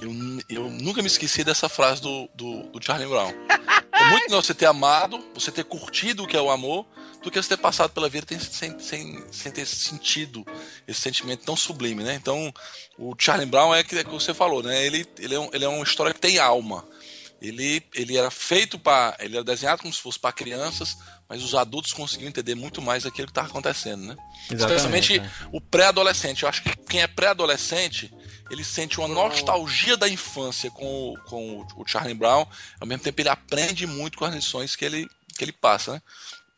[0.00, 0.10] eu,
[0.48, 3.32] eu nunca me esqueci dessa frase do, do, do Charlie Brown.
[3.98, 6.86] É muito melhor você ter amado, você ter curtido o que é o amor,
[7.26, 10.46] do que você ter passado pela vida tem- sem, sem, sem ter sentido
[10.86, 12.14] esse sentimento tão sublime, né?
[12.14, 12.52] Então,
[12.96, 14.86] o Charlie Brown é que, é que você falou, né?
[14.86, 16.86] Ele, ele, é um, ele é uma história que tem alma.
[17.42, 19.14] Ele, ele era feito para.
[19.20, 20.96] Ele era desenhado como se fosse para crianças,
[21.28, 24.16] mas os adultos conseguiam entender muito mais aquilo que estava acontecendo, né?
[24.50, 24.54] Exatamente,
[25.12, 25.32] Especialmente né?
[25.52, 26.44] o pré-adolescente.
[26.44, 28.10] Eu acho que quem é pré-adolescente,
[28.50, 32.46] ele sente uma nostalgia da infância com, o- com o- o Charlie Brown,
[32.80, 36.02] ao mesmo tempo ele aprende muito com as lições que ele, que ele passa, né?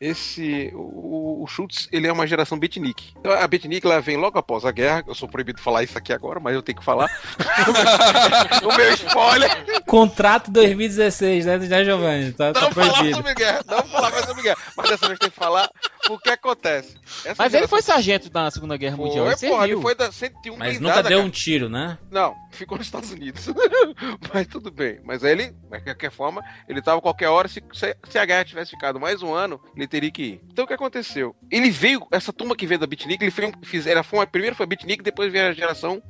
[0.01, 3.11] Esse, o, o Schultz, ele é uma geração beatnik.
[3.17, 5.03] Então, A beatnik, ela vem logo após a guerra.
[5.05, 7.09] Eu sou proibido de falar isso aqui agora, mas eu tenho que falar.
[8.63, 9.83] o meu spoiler.
[9.85, 12.31] Contrato 2016, né, né Giovanni?
[12.31, 13.17] Tá, tá Não falar proibido.
[13.17, 14.57] sobre guerra, não falar mais sobre guerra.
[14.77, 15.69] Mas dessa vez tem que falar
[16.15, 16.97] o que acontece.
[17.25, 19.25] Essa Mas ele foi sargento na Segunda Guerra Mundial.
[19.25, 21.27] Foi, Ele porra, ele foi da 101 Mas blindada, nunca deu cara.
[21.27, 21.97] um tiro, né?
[22.09, 23.47] Não, ficou nos Estados Unidos.
[24.33, 24.99] mas tudo bem.
[25.03, 27.47] Mas ele, de qualquer forma, ele tava qualquer hora.
[27.47, 30.41] Se, se, se a guerra tivesse ficado mais um ano, ele teria que ir.
[30.51, 31.35] Então o que aconteceu?
[31.51, 34.65] Ele veio, essa turma que veio da Bitnik, ele foi, fiz, era, foi, primeiro foi
[34.65, 36.01] a Bitnik, depois veio a geração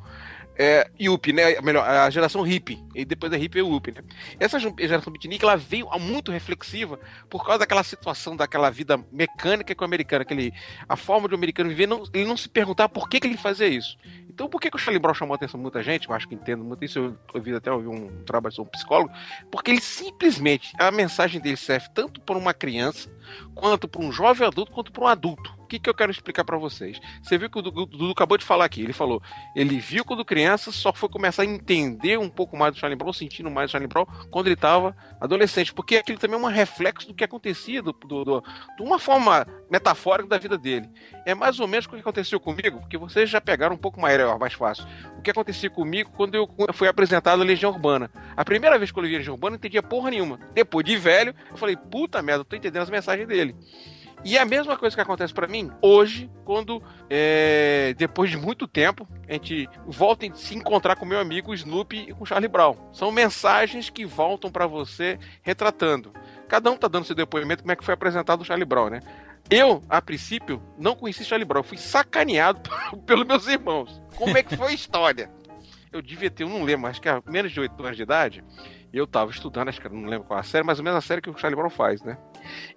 [0.61, 1.61] é, Yuppie, né?
[1.61, 2.83] Melhor, a geração hippie.
[2.93, 4.03] E depois da hippie o Yuppie, né?
[4.37, 9.81] Essa geração beatnik, ela veio muito reflexiva por causa daquela situação, daquela vida mecânica que
[9.81, 10.53] o americano, aquele,
[10.87, 13.37] a forma de o americano viver, não, ele não se perguntar por que, que ele
[13.37, 13.97] fazia isso.
[14.29, 16.09] Então, por que, que o Charlie Brown chamou a atenção de muita gente?
[16.09, 16.99] Eu acho que entendo muito isso.
[16.99, 19.11] Eu ouvi até ouvir um trabalho sobre um psicólogo.
[19.49, 23.09] Porque ele simplesmente, a mensagem dele serve tanto para uma criança,
[23.55, 25.58] quanto para um jovem adulto, quanto para um adulto.
[25.69, 26.99] Que, que eu quero explicar para vocês?
[27.21, 28.81] Você viu que o Dudu, acabou de falar aqui.
[28.81, 29.21] Ele falou,
[29.55, 33.13] ele viu quando criança, só foi começar a entender um pouco mais do Charlie Brown,
[33.13, 35.71] sentindo mais do Charlie Brown, quando ele estava adolescente.
[35.73, 38.43] Porque aquilo também é um reflexo do que acontecia, do, do- do-
[38.77, 40.89] de uma forma metafórica da vida dele.
[41.25, 44.17] É mais ou menos o que aconteceu comigo, porque vocês já pegaram um pouco mais,
[44.39, 44.85] mais fácil.
[45.19, 48.09] O que acontecia comigo quando eu fui apresentado a Legião Urbana.
[48.35, 50.39] A primeira vez que eu li a Legião Urbana, eu não entendia porra nenhuma.
[50.53, 53.55] Depois de velho, eu falei, puta merda, eu tô entendendo as mensagens dele.
[54.23, 58.67] E é a mesma coisa que acontece pra mim hoje, quando, é, depois de muito
[58.67, 62.75] tempo, a gente volta a se encontrar com meu amigo Snoopy e com Charlie Brown.
[62.91, 66.11] São mensagens que voltam pra você retratando.
[66.47, 68.99] Cada um tá dando seu depoimento como é que foi apresentado o Charlie Brown, né?
[69.49, 71.63] Eu, a princípio, não conheci Charlie Brown.
[71.63, 72.61] Fui sacaneado
[73.05, 74.01] pelos meus irmãos.
[74.15, 75.31] Como é que foi a história?
[75.91, 78.43] Eu devia ter, eu não lembro, acho que era menos de 8 anos de idade.
[78.91, 81.29] Eu tava estudando, acho que não lembro qual a série, mas a mesma série que
[81.29, 82.17] o Charlie Brown faz, né?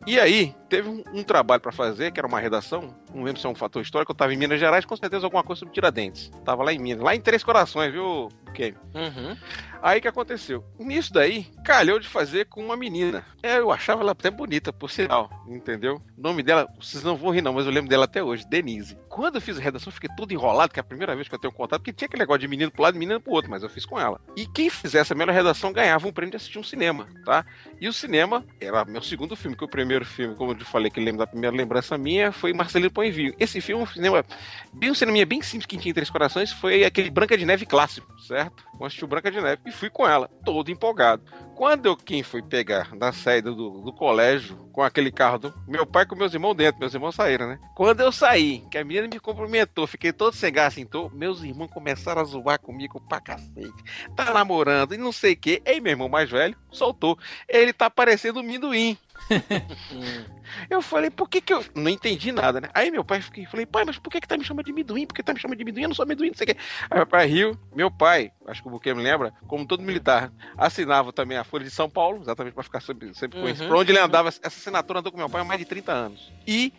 [0.07, 3.47] E aí, teve um, um trabalho pra fazer, que era uma redação, não lembro se
[3.47, 6.31] é um fator histórico, eu tava em Minas Gerais, com certeza alguma coisa sobre Tiradentes.
[6.45, 8.77] Tava lá em Minas, lá em Três Corações, viu, Kemi?
[8.95, 9.37] Uhum.
[9.83, 10.65] Aí o que aconteceu?
[10.79, 13.27] Nisso daí, calhou de fazer com uma menina.
[13.43, 16.01] É, eu achava ela até bonita, por sinal, entendeu?
[16.17, 18.97] O nome dela, vocês não vão rir não, mas eu lembro dela até hoje, Denise.
[19.09, 21.35] Quando eu fiz a redação, eu fiquei todo enrolado, que é a primeira vez que
[21.35, 23.51] eu tenho contato, porque tinha aquele negócio de menino pro lado e menino pro outro,
[23.51, 24.21] mas eu fiz com ela.
[24.37, 27.45] E quem fizesse a melhor redação ganhava um prêmio de assistir um cinema, tá?
[27.81, 31.01] E o cinema era meu segundo filme, que o primeiro filme, como eu falei, que
[31.01, 33.35] lembro da primeira lembrança minha, foi Marcelino Põe Vinho.
[33.39, 34.25] Esse filme, um cinema,
[34.73, 37.67] bem um cinema bem simples, que tinha em Três Corações, foi aquele Branca de Neve
[37.67, 38.65] clássico, certo?
[38.79, 41.23] Eu assisti o Branca de Neve e fui com ela, todo empolgado.
[41.55, 45.87] Quando eu, quem foi pegar na saída do, do colégio, com aquele carro do meu
[45.87, 47.59] pai com meus irmãos dentro, meus irmãos saíram, né?
[47.75, 51.71] Quando eu saí, que a menina me cumprimentou, fiquei todo sem assim, tô, meus irmãos
[51.71, 53.85] começaram a zoar comigo pra cacete.
[54.17, 55.63] Tá namorando e não sei o que.
[55.65, 57.19] Ei, meu irmão mais velho, soltou.
[57.49, 58.97] Ele tá parecendo um minduim.
[60.69, 61.65] Eu falei, por que que eu.
[61.75, 62.69] Não entendi nada, né?
[62.75, 65.07] Aí meu pai fiquei, falei, pai, mas por que que tá me chamando de amendoim?
[65.07, 65.83] Por que tá me chamando de amendoim?
[65.83, 66.57] Eu não sou amendoim, não sei o quê.
[66.91, 67.57] Aí meu pai riu.
[67.75, 71.65] Meu pai, acho que o Buquê me lembra, como todo militar, assinava também a Folha
[71.65, 73.63] de São Paulo, exatamente pra ficar sempre, sempre com isso.
[73.63, 74.05] Uhum, Pra onde ele uhum.
[74.05, 76.33] andava, essa assinatura andou com meu pai há mais de 30 anos.
[76.47, 76.73] E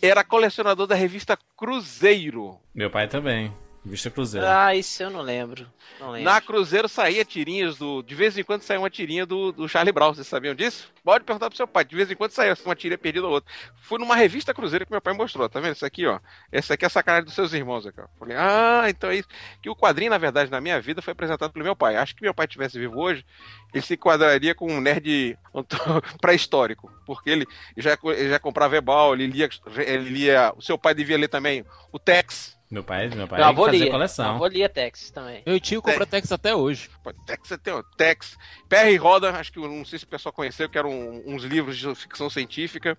[0.00, 2.58] era colecionador da revista Cruzeiro.
[2.74, 3.52] Meu pai também.
[3.88, 4.46] Vista Cruzeiro.
[4.46, 5.66] Ah, isso eu não lembro.
[5.98, 6.30] Não lembro.
[6.30, 8.02] Na Cruzeiro saía tirinhas do.
[8.02, 10.92] De vez em quando saía uma tirinha do, do Charlie Brown, vocês sabiam disso?
[11.02, 11.84] Pode perguntar pro seu pai.
[11.84, 13.50] De vez em quando saía uma tirinha perdida ou outra.
[13.80, 15.74] Fui numa revista Cruzeiro que meu pai mostrou, tá vendo?
[15.74, 16.20] Isso aqui, ó.
[16.52, 18.06] Essa aqui é a sacanagem dos seus irmãos aqui, ó.
[18.18, 19.28] Falei, ah, então é isso.
[19.62, 21.96] Que o quadrinho, na verdade, na minha vida, foi apresentado pelo meu pai.
[21.96, 23.24] Acho que meu pai tivesse vivo hoje,
[23.72, 25.38] ele se enquadraria com um nerd
[26.20, 26.92] pré-histórico.
[27.06, 27.46] Porque ele
[27.76, 29.48] já, ele já comprava Ebal, ele lia,
[29.78, 30.52] ele lia.
[30.56, 32.57] O seu pai devia ler também o Tex.
[32.70, 33.90] Meu pai, meu pai Meu avô fazia lia.
[33.90, 34.24] coleção.
[34.26, 35.42] Meu avô lia Texas também.
[35.46, 36.90] Meu tio compra Tex até hoje.
[37.02, 38.36] Pô, Tex, tem o Tex.
[38.68, 40.90] PR Roda, acho que eu não sei se o pessoal conheceu, que eram
[41.26, 42.96] uns livros de ficção científica.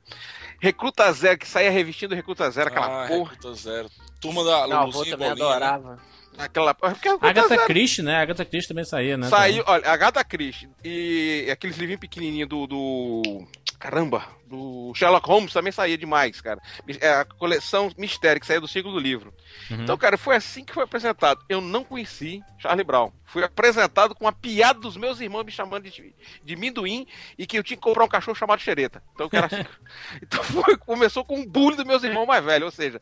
[0.59, 3.29] Recruta Zero, que saía revestindo Recruta Zero, aquela Ah, porra.
[3.31, 3.89] Recruta Zero.
[4.19, 5.97] Turma da Meu avô Luluzinha também Bolinha, né?
[6.39, 6.73] Aquela.
[6.75, 8.15] Porque Agatha Zero Christie, né?
[8.15, 9.27] Agatha Christie também saía, né?
[9.27, 13.47] Saiu, olha, Agatha Christie e aqueles livrinhos pequenininhos do, do.
[13.77, 16.59] Caramba, do Sherlock Holmes também saía demais, cara.
[16.99, 19.33] É a coleção Mistério, que saía do ciclo do livro.
[19.69, 19.83] Uhum.
[19.83, 21.41] Então, cara, foi assim que foi apresentado.
[21.47, 23.11] Eu não conheci Charlie Brown.
[23.25, 27.57] Fui apresentado com a piada dos meus irmãos me chamando de, de minduim e que
[27.57, 29.03] eu tinha que comprar um cachorro chamado xereta.
[29.13, 29.63] Então, cara, assim,
[30.21, 32.65] então foi, começou com um bullying dos meus irmãos mais velhos.
[32.65, 32.99] Ou seja,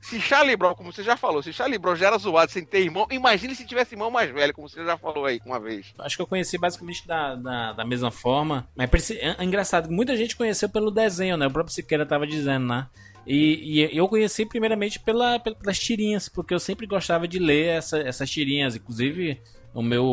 [0.00, 2.80] se Charlie Brown, como você já falou, se Charlie Brown já era zoado sem ter
[2.80, 5.92] irmão, imagine se tivesse irmão mais velho, como você já falou aí uma vez.
[5.98, 8.68] Acho que eu conheci basicamente da, da, da mesma forma.
[8.74, 11.46] Mas é, é engraçado, muita gente conheceu pelo desenho, né?
[11.46, 12.86] O próprio Siqueira tava dizendo, né?
[13.26, 17.66] E, e eu conheci primeiramente pela, pel- pelas tirinhas, porque eu sempre gostava de ler
[17.76, 18.74] essa- essas tirinhas.
[18.74, 19.40] Inclusive,
[19.72, 20.04] o meu,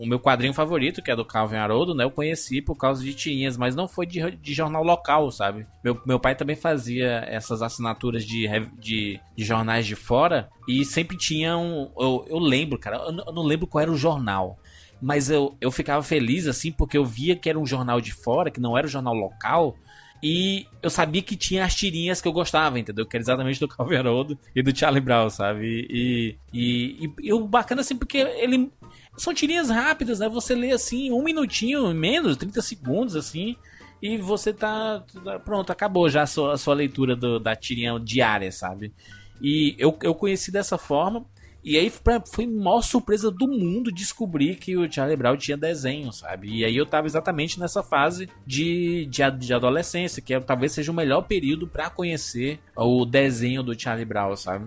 [0.00, 2.04] o meu quadrinho favorito, que é do Calvin Haroldo, né?
[2.04, 5.66] Eu conheci por causa de tirinhas, mas não foi de, de jornal local, sabe?
[5.82, 11.16] Meu, meu pai também fazia essas assinaturas de, de, de jornais de fora e sempre
[11.18, 11.90] tinha um.
[11.98, 14.58] Eu, eu lembro, cara, eu não- eu não lembro qual era o jornal.
[15.02, 18.50] Mas eu, eu ficava feliz, assim, porque eu via que era um jornal de fora,
[18.50, 19.76] que não era um jornal local.
[20.26, 23.04] E eu sabia que tinha as tirinhas que eu gostava, entendeu?
[23.04, 25.86] Que era exatamente do Calvin Haroldo e do Charlie Brown, sabe?
[25.90, 28.72] E, e, e, e o bacana, assim, porque ele...
[29.18, 30.28] São tirinhas rápidas, né?
[30.30, 33.54] Você lê, assim, um minutinho, menos, 30 segundos, assim...
[34.00, 35.04] E você tá...
[35.22, 38.94] tá- Pronto, acabou já a sua, a sua leitura do- da tirinha diária, sabe?
[39.42, 41.26] E eu, eu conheci dessa forma...
[41.64, 46.12] E aí foi a maior surpresa do mundo descobrir que o Charlie Brown tinha desenho,
[46.12, 46.58] sabe?
[46.58, 50.92] E aí eu tava exatamente nessa fase de, de, de adolescência, que é, talvez seja
[50.92, 54.66] o melhor período pra conhecer o desenho do Charlie Brown, sabe?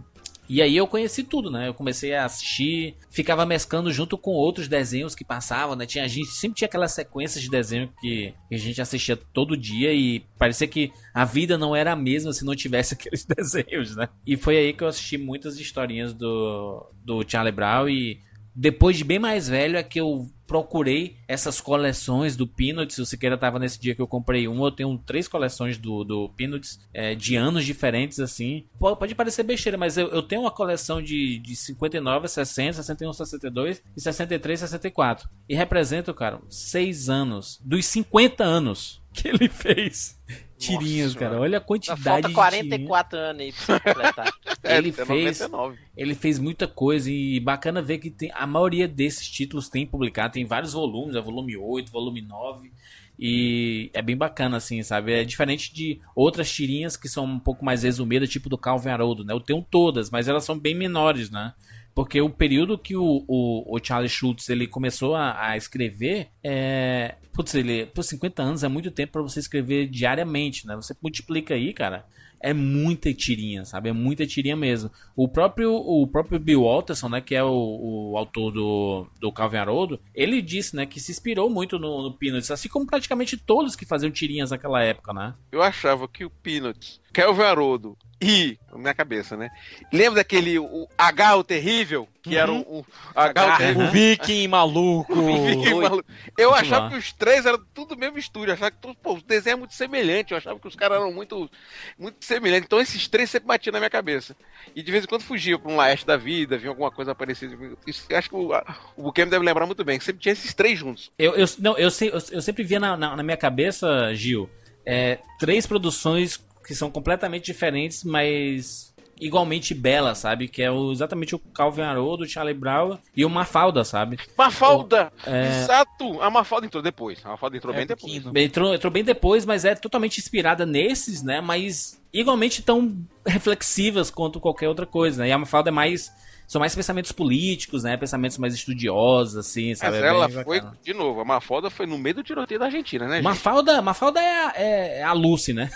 [0.50, 1.68] E aí eu conheci tudo, né?
[1.68, 5.86] Eu comecei a assistir, ficava mesclando junto com outros desenhos que passavam, né?
[5.86, 9.58] Tinha, a gente sempre tinha aquelas sequências de desenho que, que a gente assistia todo
[9.58, 13.96] dia e parecia que a vida não era a mesma se não tivesse aqueles desenhos,
[13.96, 14.08] né?
[14.26, 18.20] E foi aí que eu assisti muitas historinhas do, do Charlie Brown e
[18.60, 22.98] depois de bem mais velho é que eu procurei essas coleções do Peanuts.
[22.98, 24.66] O Siqueira tava nesse dia que eu comprei um.
[24.66, 28.66] Eu tenho três coleções do, do Peanuts é, de anos diferentes, assim.
[28.80, 33.84] Pode parecer besteira, mas eu, eu tenho uma coleção de, de 59, 60, 61, 62
[33.96, 35.30] e 63, 64.
[35.48, 37.60] E representa, cara, seis anos.
[37.64, 40.20] Dos 50 anos que ele fez.
[40.58, 41.40] Tirinhas, Nossa, cara.
[41.40, 44.34] Olha a quantidade falta de 44 anos aí pra completar.
[44.64, 45.78] Ele até fez- 99.
[45.96, 50.34] ele fez muita coisa e bacana ver que tem, a maioria desses títulos tem publicado,
[50.34, 52.72] tem vários volumes, é volume 8, volume 9.
[53.20, 55.12] E é bem bacana, assim, sabe?
[55.14, 59.24] É diferente de outras tirinhas que são um pouco mais resumidas, tipo do Calvin Haroldo,
[59.24, 59.34] né?
[59.34, 61.54] Eu tenho todas, mas elas são bem menores, né?
[61.98, 67.16] Porque o período que o, o, o Charlie Schultz ele começou a, a escrever, é...
[67.34, 70.76] Putz, ele, por 50 anos é muito tempo para você escrever diariamente, né?
[70.76, 72.06] Você multiplica aí, cara,
[72.40, 73.90] é muita tirinha, sabe?
[73.90, 74.92] É muita tirinha mesmo.
[75.16, 79.58] O próprio, o próprio Bill Walterson, né, que é o, o autor do, do Calvin
[79.58, 83.76] Haroldo, ele disse, né, que se inspirou muito no, no Peanuts, assim como praticamente todos
[83.76, 85.34] que faziam tirinhas naquela época, né?
[85.52, 88.60] Eu achava que o Peanuts, Kelvin Haroldo e.
[88.72, 89.50] Na minha cabeça, né?
[89.92, 92.08] Lembra daquele o H o Terrível?
[92.22, 92.84] Que era um, um
[93.16, 93.58] H o.
[93.58, 93.88] Terrível.
[93.88, 95.16] O Viking maluco.
[95.50, 96.06] Fiquei maluco.
[96.38, 96.90] Eu achava lá.
[96.92, 98.52] que os três eram tudo mesmo estúdio.
[98.52, 100.32] Eu achava que pô, o desenho é muito semelhante.
[100.32, 101.50] Eu achava que os caras eram muito,
[101.98, 102.68] muito semelhantes.
[102.68, 104.36] Então esses três sempre batiam na minha cabeça.
[104.76, 107.58] E de vez em quando fugia pra um Laeste da vida, vinha alguma coisa parecida.
[107.88, 108.52] Isso, eu acho que o,
[108.96, 110.00] o Buquê me deve lembrar muito bem.
[110.00, 111.12] Sempre tinha esses três juntos.
[111.18, 114.48] Eu, eu, não, eu, eu, eu sempre via na, na, na minha cabeça, Gil,
[114.86, 120.48] é, três produções que são completamente diferentes, mas igualmente bela, sabe?
[120.48, 124.20] Que é o- exatamente o Calvin Haroldo, o Charlie Brown e o Mafalda, sabe?
[124.38, 125.12] Mafalda!
[125.26, 125.48] É.
[125.64, 126.22] Exato!
[126.22, 127.20] A Mafalda entrou depois.
[127.26, 128.14] A Mafalda entrou É, bem depois.
[128.36, 131.42] Entrou, entrou bem depois, mas é totalmente inspirada nesses, né?
[131.42, 135.30] Mas igualmente tão reflexivas quanto qualquer outra coisa, né?
[135.30, 136.12] E a Mafalda é mais.
[136.48, 137.98] São mais pensamentos políticos, né?
[137.98, 139.98] Pensamentos mais estudiosos, assim, Mas sabe?
[139.98, 140.78] É ela foi, bacana.
[140.82, 143.24] de novo, a Mafalda foi no meio do tiroteio da Argentina, né, gente?
[143.26, 145.70] Mafalda, Mafalda é, a- é a Lucy, né?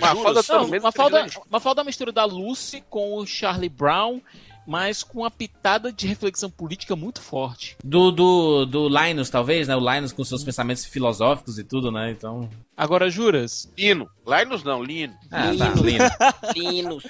[0.00, 2.12] Mafalda tá no Não, meio do uma falda, tiroteio da uma falda é a mistura
[2.12, 4.20] da Lucy com o Charlie Brown,
[4.66, 7.76] mas com uma pitada de reflexão política muito forte.
[7.84, 9.76] Do, do, do Linus, talvez, né?
[9.76, 12.10] O Linus com seus pensamentos filosóficos e tudo, né?
[12.10, 12.48] Então.
[12.76, 13.70] Agora, juras?
[13.76, 14.08] Lino.
[14.26, 15.14] Linus não, Lino.
[15.30, 16.04] Ah, tá, lindo.
[16.54, 17.04] Linus.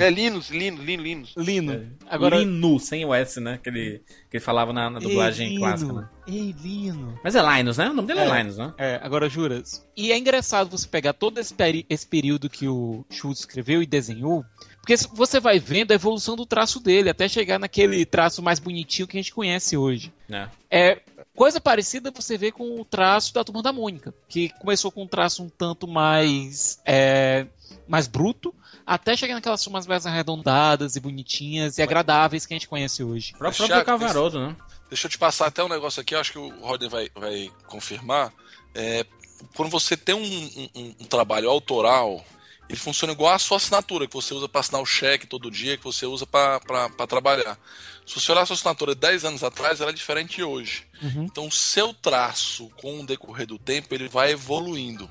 [0.00, 1.34] É Linus, Lino, Lino, Linus.
[1.36, 1.90] Lino.
[2.08, 3.58] Agora, Lino, sem o S, né?
[3.62, 6.08] Que ele, que ele falava na, na dublagem Ei, clássica, né?
[6.26, 7.18] Ei, Lino.
[7.24, 7.88] Mas é Linus, né?
[7.88, 8.38] O nome dele é, É.
[8.42, 8.74] Linus, né?
[8.78, 9.84] É, agora juras.
[9.96, 13.86] E é engraçado você pegar todo esse, peri- esse período que o Schultz escreveu e
[13.86, 14.44] desenhou,
[14.80, 18.58] porque se- você vai vendo a evolução do traço dele, até chegar naquele traço mais
[18.58, 20.12] bonitinho que a gente conhece hoje.
[20.30, 20.48] É.
[20.70, 21.00] É,
[21.34, 25.08] coisa parecida você vê com o traço da Turma da Mônica, que começou com um
[25.08, 27.46] traço um tanto mais é,
[27.88, 28.54] mais bruto,
[28.86, 33.32] até chegar naquelas formas mais arredondadas e bonitinhas e agradáveis que a gente conhece hoje.
[33.34, 34.56] O próprio Thiago, Cavaroldo, né?
[34.88, 37.50] Deixa eu te passar até um negócio aqui, eu acho que o Rodney vai, vai
[37.66, 38.32] confirmar.
[38.74, 39.04] É,
[39.54, 42.24] quando você tem um, um- um trabalho autoral,
[42.68, 45.76] ele funciona igual a sua assinatura, que você usa para assinar o cheque todo dia,
[45.76, 46.60] que você usa para
[47.08, 47.58] trabalhar.
[48.06, 50.84] Se você olhar a sua assinatura de 10 anos atrás, ela é diferente de hoje.
[51.02, 51.24] Uhum.
[51.24, 55.10] Então, o seu traço, com o decorrer do tempo, ele vai evoluindo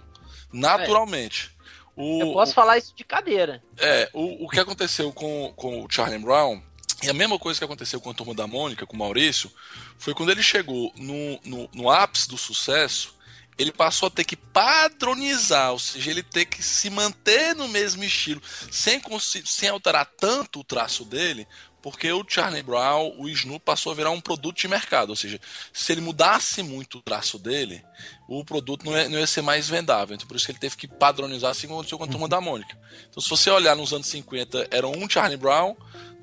[0.52, 1.55] naturalmente.
[1.96, 3.64] O, Eu posso falar isso de cadeira.
[3.78, 6.62] é, o, o que aconteceu com, com o Charlie Brown,
[7.04, 9.52] e a mesma coisa que aconteceu com a turma da Mônica, com o Maurício,
[9.98, 13.16] foi quando ele chegou no, no, no ápice do sucesso,
[13.58, 18.04] ele passou a ter que padronizar, ou seja, ele ter que se manter no mesmo
[18.04, 19.02] estilo, sem,
[19.46, 21.48] sem alterar tanto o traço dele,
[21.86, 25.12] porque o Charlie Brown, o Snoop, passou a virar um produto de mercado.
[25.12, 25.40] Ou seja,
[25.72, 27.86] se ele mudasse muito o traço dele,
[28.28, 30.16] o produto não ia, não ia ser mais vendável.
[30.16, 32.42] Então, por isso que ele teve que padronizar, assim como aconteceu com a turma da
[32.42, 32.76] Mônica.
[33.08, 35.76] Então, se você olhar nos anos 50, era um Charlie Brown,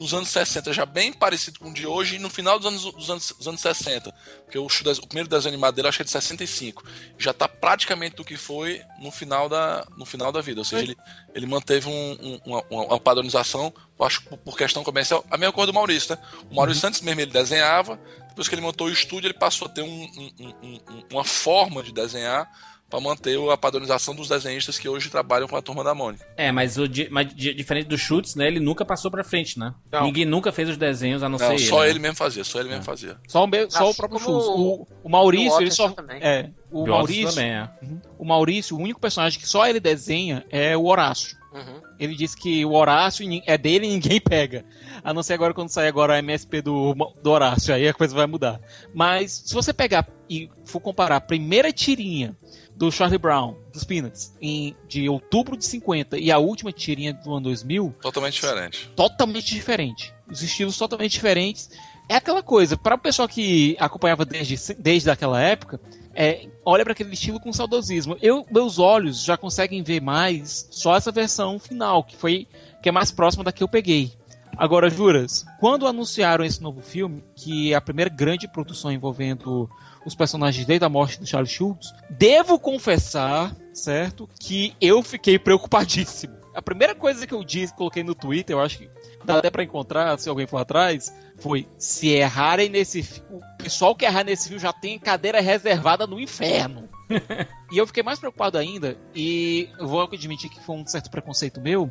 [0.02, 2.82] nos anos 60 já bem parecido com o de hoje, e no final dos anos,
[2.92, 4.12] dos anos, dos anos 60,
[4.44, 6.82] porque o, o primeiro desenho animado dele acho que é de 65,
[7.18, 10.60] já está praticamente do que foi no final da, no final da vida.
[10.60, 10.96] Ou seja, ele,
[11.34, 15.70] ele manteve um- um- uma, uma- padronização, acho por, por questão comercial, a mesma coisa
[15.70, 16.22] do Maurício, né?
[16.50, 19.70] O Maurício antes mesmo ele desenhava, depois que ele montou o estúdio, ele passou a
[19.70, 22.50] ter um- uma forma de desenhar
[22.92, 26.26] para manter a padronização dos desenhistas que hoje trabalham com a turma da Mônica.
[26.36, 28.46] É, mas, o, mas di- diferente do Chutes, né?
[28.46, 29.72] Ele nunca passou pra frente, né?
[29.90, 30.04] Não.
[30.04, 31.92] Ninguém nunca fez os desenhos, a não, Não, ser só ele.
[31.92, 32.02] ele né?
[32.02, 33.16] mesmo fazia, só ele mesmo fazia.
[33.26, 34.46] Só o, me- só o próprio Schultz.
[34.46, 35.88] O, o Maurício, o ele só.
[35.88, 36.18] Também.
[36.20, 37.30] É, o Maurício.
[37.34, 37.70] também, é.
[38.18, 41.40] O Maurício, o único personagem que só ele desenha é o Horácio.
[41.50, 41.80] Uhum.
[41.98, 44.64] Ele disse que o Horácio é dele e ninguém pega.
[45.02, 48.14] A não ser agora quando sair agora a MSP do, do Horácio, aí a coisa
[48.14, 48.60] vai mudar.
[48.94, 52.36] Mas se você pegar e for comparar a primeira tirinha
[52.82, 57.32] do Charlie Brown, dos Peanuts, em, de outubro de 50 e a última tirinha do
[57.32, 58.90] ano 2000, Totalmente diferente.
[58.96, 60.12] totalmente diferente.
[60.28, 61.70] Os estilos totalmente diferentes.
[62.08, 65.80] É aquela coisa, para o pessoal que acompanhava desde, desde aquela época,
[66.12, 68.18] é, olha para aquele estilo com saudosismo.
[68.20, 72.48] Eu, meus olhos já conseguem ver mais só essa versão final, que foi
[72.82, 74.12] que é mais próxima da que eu peguei.
[74.56, 79.68] Agora, juras, quando anunciaram esse novo filme, que é a primeira grande produção envolvendo
[80.04, 86.42] os personagens desde a morte do Charles Schultz, devo confessar, certo, que eu fiquei preocupadíssimo.
[86.54, 88.90] A primeira coisa que eu disse, coloquei no Twitter, eu acho que
[89.24, 94.04] dá até pra encontrar se alguém for atrás, foi se errarem nesse o pessoal que
[94.04, 96.88] errar nesse filme já tem cadeira reservada no inferno.
[97.72, 101.60] e eu fiquei mais preocupado ainda, e eu vou admitir que foi um certo preconceito
[101.60, 101.90] meu,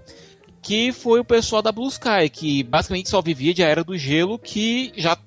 [0.62, 3.98] que foi o pessoal da Blue Sky, que basicamente só vivia de A Era do
[3.98, 5.18] Gelo, que já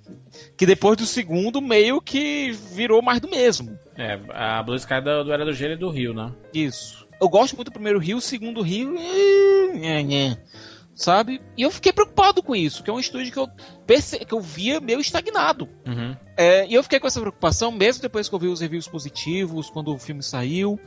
[0.56, 3.76] que depois do segundo meio que virou mais do mesmo.
[3.96, 6.32] É, a Blue Sky do, do Era do Gelo e do Rio, né?
[6.52, 7.06] Isso.
[7.20, 8.94] Eu gosto muito do primeiro Rio, o segundo Rio.
[10.94, 11.40] Sabe?
[11.56, 13.48] E eu fiquei preocupado com isso, que é um estúdio que eu,
[13.84, 14.18] perce...
[14.20, 15.68] que eu via meio estagnado.
[15.84, 16.16] Uhum.
[16.36, 19.68] É, e eu fiquei com essa preocupação, mesmo depois que eu vi os reviews positivos,
[19.68, 20.78] quando o filme saiu.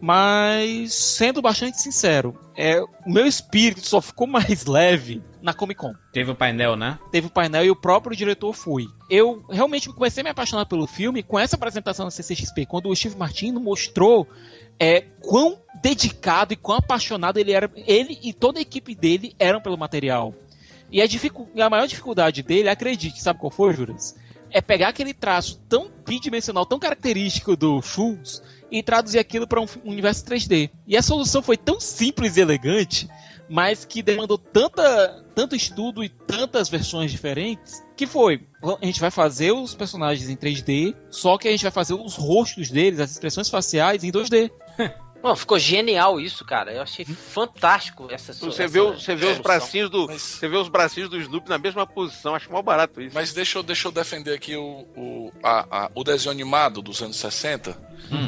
[0.00, 5.94] Mas, sendo bastante sincero, é, o meu espírito só ficou mais leve na Comic Con
[6.12, 6.98] Teve o painel, né?
[7.10, 8.86] teve o painel e o próprio diretor foi.
[9.10, 12.96] Eu realmente comecei a me apaixonar pelo filme com essa apresentação da CCXP, quando o
[12.96, 14.28] Steve Martino mostrou
[14.78, 19.60] é, quão dedicado e quão apaixonado ele era, ele e toda a equipe dele eram
[19.60, 20.34] pelo material.
[20.90, 24.14] E a, dificu- a maior dificuldade dele, acredite, sabe qual foi, Juras?
[24.54, 28.40] é pegar aquele traço tão bidimensional, tão característico do Schultz
[28.74, 30.68] e traduzir aquilo para um universo 3D.
[30.84, 33.08] E a solução foi tão simples e elegante,
[33.48, 38.42] mas que demandou tanta, tanto estudo e tantas versões diferentes, que foi,
[38.82, 42.16] a gente vai fazer os personagens em 3D, só que a gente vai fazer os
[42.16, 44.50] rostos deles, as expressões faciais em 2D.
[45.24, 46.70] Mano, ficou genial isso, cara.
[46.70, 50.06] Eu achei fantástico essa Você essa vê, você vê os bracinhos do.
[50.06, 52.34] Mas- Você vê os bracinhos do Snoopy na mesma posição.
[52.34, 53.14] Acho mó barato isso.
[53.14, 57.00] Mas deixa eu, deixa eu defender aqui o, o, a- a- o desenho animado dos
[57.02, 57.74] anos 60,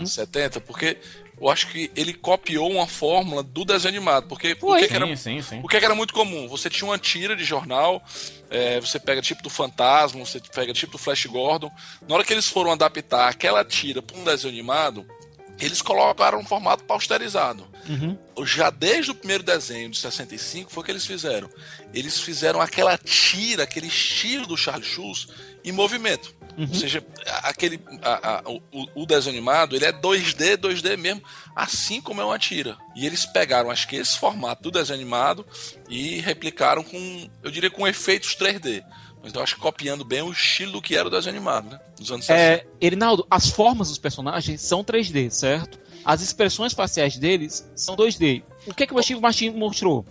[0.07, 0.97] 70, porque
[1.39, 4.27] eu acho que ele copiou uma fórmula do desenho animado.
[4.27, 5.61] Porque o que, que era, Sim, sim, sim.
[5.63, 6.49] o que, que era muito comum?
[6.49, 8.03] Você tinha uma tira de jornal,
[8.49, 11.71] é, você pega tipo do Fantasma, você pega tipo do Flash Gordon.
[12.09, 15.07] Na hora que eles foram adaptar aquela tira para um desenho animado,
[15.59, 17.67] eles colocaram um formato pausterizado.
[18.45, 21.49] Já desde o primeiro desenho de 65 foi o que eles fizeram.
[21.95, 25.29] Eles fizeram aquela tira, aquele estilo do Charles Schulz
[25.65, 26.35] em movimento.
[26.59, 27.05] Ou seja,
[27.43, 31.23] aquele, a- a- o, o desenho animado ele é 2D, 2D mesmo,
[31.55, 32.77] assim como é uma tira.
[32.97, 35.47] E eles pegaram, acho que esse formato do desenho animado
[35.89, 38.83] e replicaram com, eu diria, com efeitos 3D.
[39.27, 41.81] Mas eu acho que copiando bem o estilo do que era o desenho animado, né?
[41.99, 42.41] Dos anos 60.
[42.41, 45.81] É, Erinaldo, as formas dos personagens são 3D, certo?
[46.05, 48.45] As expressões faciais deles são 2D.
[48.69, 50.07] O que, é que o Steve Martin mostrou?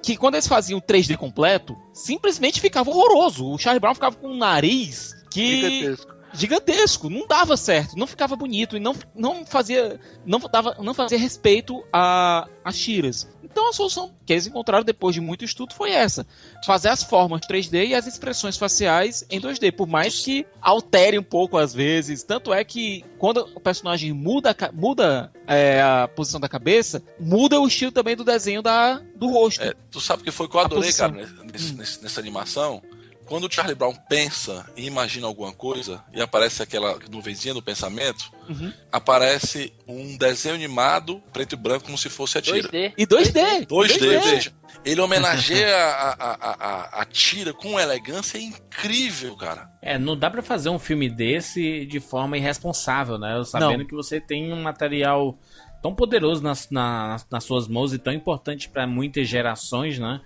[0.00, 3.44] Que quando eles faziam 3D completo, simplesmente ficava horroroso.
[3.44, 6.14] O Charlie Brown ficava com um nariz que Gigantesco.
[6.32, 11.18] gigantesco, não dava certo, não ficava bonito e não, não fazia não dava, não fazia
[11.18, 13.28] respeito a as tiras.
[13.54, 16.26] Então a solução que eles encontraram depois de muito estudo foi essa:
[16.66, 21.22] fazer as formas 3D e as expressões faciais em 2D, por mais que altere um
[21.22, 22.24] pouco às vezes.
[22.24, 27.66] Tanto é que quando o personagem muda, muda é, a posição da cabeça, muda o
[27.68, 29.62] estilo também do desenho da, do rosto.
[29.62, 31.12] É, tu sabe que foi que eu adorei, cara,
[31.52, 32.82] nesse- nesse- nessa animação?
[33.26, 38.30] Quando o Charlie Brown pensa e imagina alguma coisa e aparece aquela nuvenzinha do pensamento,
[38.48, 38.70] Uhum.
[38.92, 42.68] aparece um desenho animado preto e branco como se fosse a tira.
[42.68, 42.92] 2D.
[42.98, 43.66] E 2D!
[43.66, 44.52] 2D, ou seja,
[44.84, 46.54] ele homenageia a, a, a,
[46.98, 49.70] a- a tira com elegância incrível, cara.
[49.80, 53.42] É, não dá pra fazer um filme desse de forma irresponsável, né?
[53.46, 53.86] Sabendo Não.
[53.86, 55.38] que você tem um material
[55.82, 60.20] tão poderoso nas, nas, nas suas mãos e tão importante pra muitas gerações, né?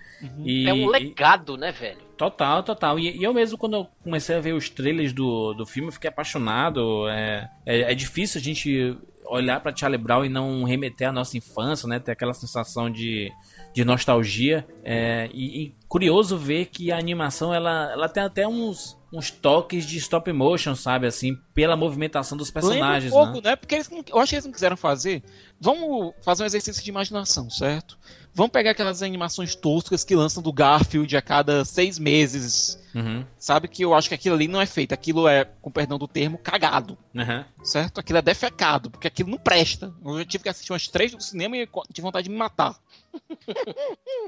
[0.45, 2.08] E, É um e- legado, né, velho?
[2.19, 2.99] Total, total.
[2.99, 5.93] E, e eu mesmo, quando eu comecei a ver os trailers do, do filme, eu
[5.93, 7.09] fiquei apaixonado.
[7.09, 8.99] É, é, é difícil a gente
[9.29, 12.01] olhar pra Charlie Brown e não remeter à nossa infância, né?
[12.01, 13.31] Ter aquela sensação de,
[13.73, 14.67] de nostalgia.
[14.83, 19.87] É, e, e curioso ver que a animação, ela, ela tem até uns, uns toques
[19.87, 21.07] de stop motion, sabe?
[21.07, 23.51] Assim, pela movimentação dos personagens, Lembra um pouco, né?
[23.51, 23.57] né?
[23.57, 25.23] Porque eles, eu acho que eles não quiseram fazer.
[25.61, 27.99] Vamos fazer um exercício de imaginação, certo?
[28.35, 32.79] Vamos pegar aquelas animações toscas que lançam do Garfield a cada seis meses.
[32.95, 34.93] Uhum, Sabe que eu acho que aquilo ali não é feito.
[34.93, 36.97] Aquilo é, com perdão do termo, cagado.
[37.15, 37.45] uhum.
[37.63, 37.99] Certo?
[38.01, 39.93] Aquilo é defecado, porque aquilo não presta.
[40.05, 42.77] Eu já tive que assistir umas três no cinema e tive vontade de me matar.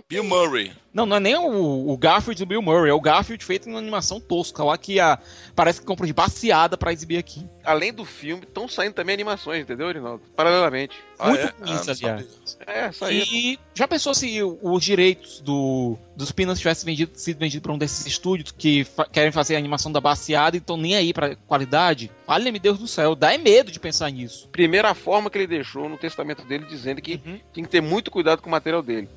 [0.09, 0.73] Bill Murray.
[0.93, 3.73] Não, não é nem o, o Garfield do Bill Murray, é o Garfield feito em
[3.73, 5.19] uma animação tosca lá que a,
[5.55, 7.47] parece que comprou de baseada pra exibir aqui.
[7.65, 10.23] Além do filme, estão saindo também animações, entendeu, Rinaldo?
[10.35, 10.97] Paralelamente.
[11.29, 11.45] Muito é?
[11.45, 11.99] ruins, não aliás.
[11.99, 12.29] sabia.
[12.67, 13.23] É, isso aí.
[13.33, 17.79] E já pensou se os direitos do, dos Peanuts tivessem vendido, sido vendidos para um
[17.79, 21.35] desses estúdios que fa- querem fazer a animação da baseada e estão nem aí pra
[21.47, 22.11] qualidade?
[22.27, 24.49] Olha-me Deus do céu, dá é medo de pensar nisso.
[24.53, 27.41] Primeira forma que ele deixou no testamento dele, dizendo que Uhum.
[27.53, 29.09] tem que ter muito cuidado com o material dele.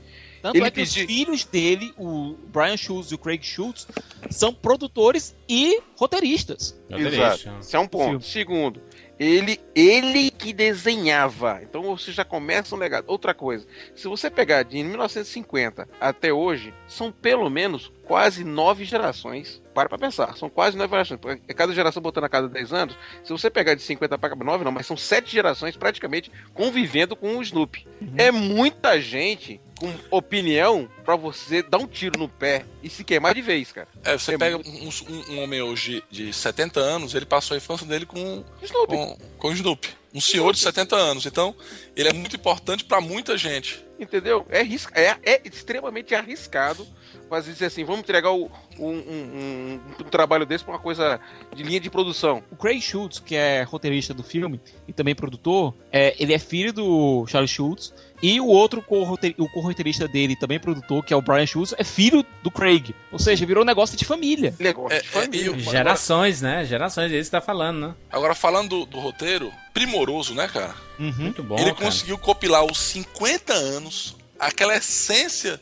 [0.41, 3.87] Tanto Ele é que pedi- os filhos dele, o Brian Schultz e o Craig Schultz,
[4.29, 6.77] são produtores e roteiristas.
[6.89, 7.49] Exato.
[7.61, 8.25] Esse é um ponto.
[8.25, 8.81] Segundo,
[9.23, 11.61] ele, ele que desenhava.
[11.63, 13.05] Então você já começa um legado.
[13.07, 13.65] Outra coisa,
[13.95, 19.61] se você pegar de 1950 até hoje, são pelo menos quase nove gerações.
[19.73, 21.19] Para pra pensar, são quase nove gerações.
[21.19, 22.97] porque Cada geração botando a cada 10 anos.
[23.23, 27.37] Se você pegar de 50 para 9, não, mas são sete gerações praticamente convivendo com
[27.37, 27.87] o Snoopy.
[28.17, 33.33] É muita gente com opinião pra você dar um tiro no pé e se queimar
[33.35, 33.87] de vez, cara.
[34.03, 37.57] É, você É pega um, um- um homem hoje de 70 anos, ele passou a
[37.57, 38.95] infância dele com Snoopy.
[38.95, 39.89] com, com o Snoopy.
[40.13, 41.25] Um senhor de 70 anos.
[41.25, 41.53] Então,
[41.95, 43.83] ele é muito importante pra muita gente.
[43.99, 44.45] Entendeu?
[44.49, 46.87] É, é, é extremamente arriscado
[47.33, 51.19] fazer dizer assim, vamos entregar o- um, um- um- um trabalho desse pra uma coisa
[51.55, 52.43] de linha de produção.
[52.51, 56.71] O Craig Schultz, que é roteirista do filme e também produtor, é, ele é filho
[56.73, 57.93] do Charles Schultz.
[58.21, 62.49] E o outro co-roteirista dele, também produtor, que é o Brian Schultz, é filho do
[62.49, 62.95] Craig.
[63.11, 64.55] Ou seja, virou um negócio de família.
[64.59, 65.51] Negócio É, de é, família.
[65.51, 66.63] o- Gerações, né?
[66.65, 67.95] Gerações, é isso que tá falando, né?
[68.09, 70.73] Agora, falando do, do roteiro, primoroso, né, cara?
[70.99, 71.11] Uhum.
[71.17, 71.85] Muito bom, ele cara.
[71.85, 75.59] conseguiu compilar os 50 anos, aquela essência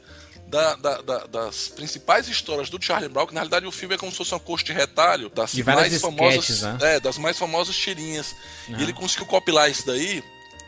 [0.52, 3.98] da- da- da- das principais histórias do Charlie Brown, que na realidade o filme é
[3.98, 6.78] como se fosse uma coxa de retalho das De mais famosas, esquetes, né?
[6.82, 8.36] é, das mais famosas tirinhas.
[8.68, 8.76] Ah.
[8.78, 10.22] E ele conseguiu compilar isso daí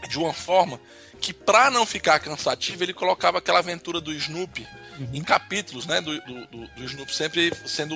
[0.08, 0.80] de uma forma
[1.24, 4.68] que, pra não ficar cansativo, ele colocava aquela aventura do Snoopy
[5.00, 5.08] Uhum.
[5.12, 6.00] em capítulos, né?
[6.02, 7.96] Do, do, do- do Snoopy sempre sendo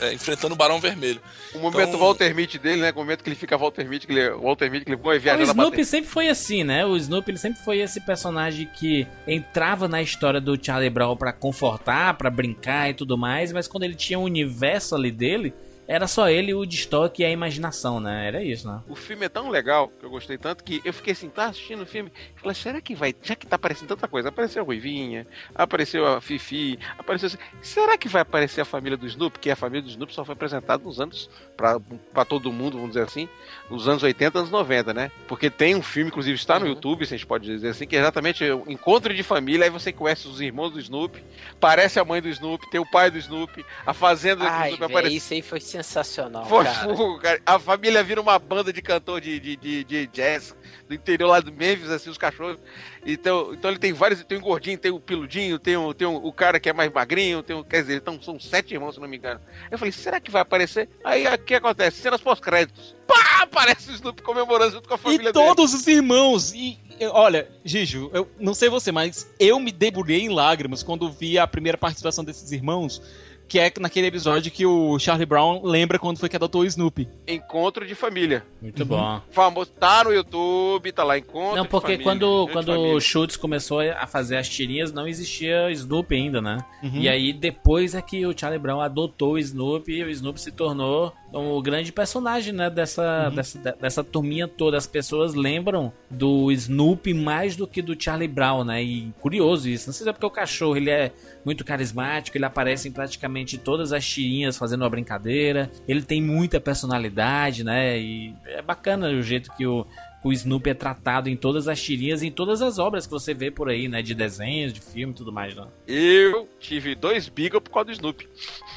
[0.00, 1.20] é, enfrentando o Barão Vermelho.
[1.54, 2.90] O momento Então- Walter Mitty dele, né?
[2.90, 5.20] O momento que ele fica Walter Mitty, que ele, Walter Mitty, que ele vai O
[5.20, 6.84] viajar Snoopy sempre foi assim, né?
[6.84, 11.32] O Snoopy ele sempre foi esse personagem que entrava na história do Charlie Brown pra
[11.32, 15.54] confortar, pra brincar e tudo mais, mas quando ele tinha um universo ali dele,
[15.88, 18.26] era só ele, o destoque e a imaginação, né?
[18.26, 18.80] Era isso, né?
[18.88, 21.82] O filme é tão legal, que eu gostei tanto, que eu fiquei assim, tá assistindo
[21.82, 25.26] o filme, falei, será que vai, já que tá aparecendo tanta coisa, apareceu a Ruivinha,
[25.54, 29.38] apareceu a Fifi, apareceu assim, será que vai aparecer a família do Snoopy?
[29.38, 31.78] Porque a família do Snoopy só foi apresentada nos anos, pra,
[32.12, 33.28] pra todo mundo, vamos dizer assim,
[33.70, 35.10] nos anos 80, anos 90, né?
[35.28, 37.96] Porque tem um filme, inclusive está no YouTube, se a gente pode dizer assim, que
[37.96, 41.22] é exatamente o encontro de família, aí você conhece os irmãos do Snoopy,
[41.60, 44.86] parece a mãe do Snoopy, tem o pai do Snoopy, a fazenda do Ai, véi,
[44.86, 45.16] aparece.
[45.16, 47.18] isso aí foi sensacional, Foi cara.
[47.20, 47.42] cara.
[47.44, 50.54] A família vira uma banda de cantor de, de, de, de jazz
[50.88, 52.58] do interior lá do Memphis, assim, os cachorros.
[53.04, 56.16] Então, então ele tem vários, tem o gordinho, tem o piludinho, tem, o, tem o,
[56.16, 59.00] o cara que é mais magrinho, tem o, quer dizer, então são sete irmãos, se
[59.00, 59.40] não me engano.
[59.70, 60.88] Eu falei, será que vai aparecer?
[61.04, 62.00] Aí o que acontece?
[62.00, 62.94] Cenas pós-créditos.
[63.06, 63.26] Pá!
[63.42, 66.52] Aparece o Snoopy comemorando junto com a família E todos os irmãos.
[66.52, 71.10] E e, olha, Gijo, eu não sei você, mas eu me debulhei em lágrimas quando
[71.10, 73.02] vi a primeira participação desses irmãos,
[73.48, 77.08] que é naquele episódio que o Charlie Brown lembra quando foi que adotou o Snoopy.
[77.26, 78.44] Encontro de família.
[78.60, 79.20] Muito bom.
[79.30, 82.94] Famoso, tá no YouTube, tá lá, encontro Não, de porque família, quando, quando família.
[82.96, 86.64] o Schultz começou a fazer as tirinhas, não existia Snoopy ainda, né?
[86.82, 86.96] Uhum.
[86.96, 90.52] E aí depois é que o Charlie Brown adotou o Snoopy e o Snoopy se
[90.52, 92.70] tornou o grande personagem, né?
[92.70, 94.76] Dessa, dessa, de- dessa turminha toda.
[94.76, 98.82] As pessoas lembram do Snoopy mais do que do Charlie Brown, né?
[98.82, 99.86] E curioso isso.
[99.88, 101.12] Não sei se é porque o cachorro ele é
[101.44, 105.70] muito carismático, ele aparece em praticamente todas as tirinhas fazendo uma brincadeira.
[105.86, 107.98] Ele tem muita personalidade, né?
[107.98, 109.86] E é bacana o jeito que o,
[110.24, 113.34] o Snoopy é tratado em todas as tirinhas e em todas as obras que você
[113.34, 114.00] vê por aí, né?
[114.02, 115.66] De desenhos, de filme e tudo mais, né?
[115.86, 118.28] Eu tive dois Beagle por causa do Snoopy.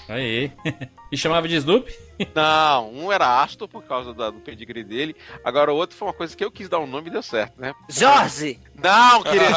[0.07, 0.51] Aí.
[1.11, 1.93] e chamava de Snoopy?
[2.35, 5.15] Não, um era Astor por causa da- do pedigree dele.
[5.43, 7.59] Agora o outro foi uma coisa que eu quis dar um nome e deu certo,
[7.59, 7.73] né?
[7.89, 8.59] Jorge!
[8.75, 9.51] Não, querido.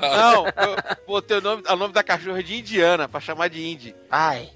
[0.00, 0.76] Não, eu
[1.06, 3.94] botei o nome, o nome da cachorra de Indiana, pra chamar de Indy.
[4.10, 4.50] Ai.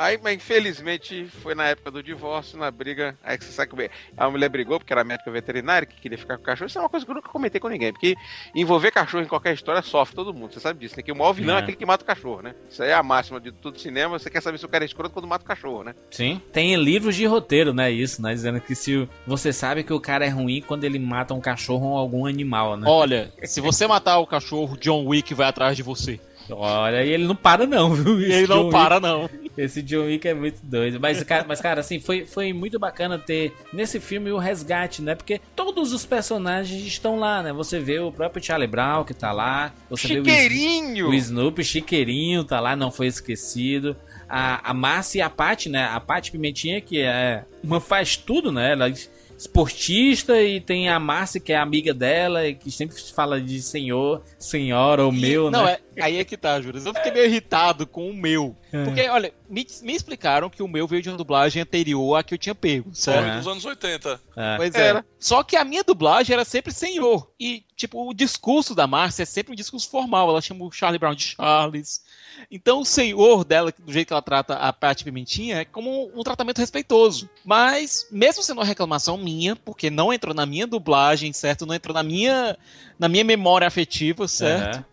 [0.00, 3.16] Aí, mas infelizmente, foi na época do divórcio, na briga.
[3.22, 6.36] Aí que você sabe que a mulher brigou, porque era médica veterinária, que queria ficar
[6.36, 6.68] com o cachorro.
[6.68, 8.14] Isso é uma coisa que eu nunca comentei com ninguém, porque
[8.54, 10.54] envolver cachorro em qualquer história sofre todo mundo.
[10.54, 11.02] Você sabe disso, né?
[11.02, 11.62] Que o maior vilão é, É.
[11.62, 12.54] aquele que mata o cachorro, né?
[12.70, 14.18] Isso aí é a máxima de todo cinema.
[14.18, 15.94] Você quer saber se o cara é escroto quando mata o cachorro, né?
[16.10, 16.40] Sim.
[16.52, 17.90] Tem livros de roteiro, né?
[17.90, 18.32] Isso, né?
[18.32, 21.88] Dizendo que se você sabe que o cara é ruim quando ele mata um cachorro
[21.88, 22.86] ou algum animal, né?
[22.88, 26.18] Olha, se você matar o cachorro, John Wick vai atrás de você.
[26.52, 28.20] Olha, e ele não para não, viu?
[28.20, 29.30] Esse ele não John para, Wick- não.
[29.64, 30.98] Esse John Wick é muito doido.
[31.00, 35.14] Mas, cara, mas, cara assim, foi, foi muito bacana ter nesse filme o resgate, né?
[35.14, 37.52] Porque todos os personagens estão lá, né?
[37.52, 39.72] Você vê o próprio Charlie Brown que tá lá.
[39.88, 41.08] Você vê o Chiqueirinho!
[41.08, 43.96] o Snoopy, Chiqueirinho, tá lá, não foi esquecido.
[44.28, 45.84] A, a Márcia e a Paty, né?
[45.84, 48.72] A Paty Pimentinha, que é uma faz tudo, né?
[48.72, 48.92] Ela
[49.40, 54.22] esportista e tem a Márcia, que é amiga dela, e que sempre fala de senhor,
[54.38, 55.78] senhora ou meu, não, né?
[55.96, 56.82] é, aí é que tá, Júlio.
[56.84, 58.54] Eu fiquei meio irritado com o meu.
[58.70, 58.84] É.
[58.84, 62.34] Porque, olha, me, me explicaram que o meu veio de uma dublagem anterior à que
[62.34, 63.28] eu tinha pego, certo?
[63.28, 63.36] É.
[63.38, 64.20] Dos anos 80.
[64.36, 64.56] É.
[64.58, 64.86] Pois é.
[64.88, 65.06] Era.
[65.18, 67.30] Só que a minha dublagem era sempre senhor.
[67.40, 70.28] E, tipo, o discurso da Márcia é sempre um discurso formal.
[70.28, 72.02] Ela chama o Charlie Brown de Charles.
[72.50, 76.22] Então, o senhor dela, do jeito que ela trata a Paty Pimentinha, é como um
[76.22, 77.28] tratamento respeitoso.
[77.44, 81.66] Mas, mesmo sendo uma reclamação minha, porque não entrou na minha dublagem, certo?
[81.66, 82.56] Não entrou na minha,
[82.98, 84.76] na minha memória afetiva, certo?
[84.76, 84.84] Aham.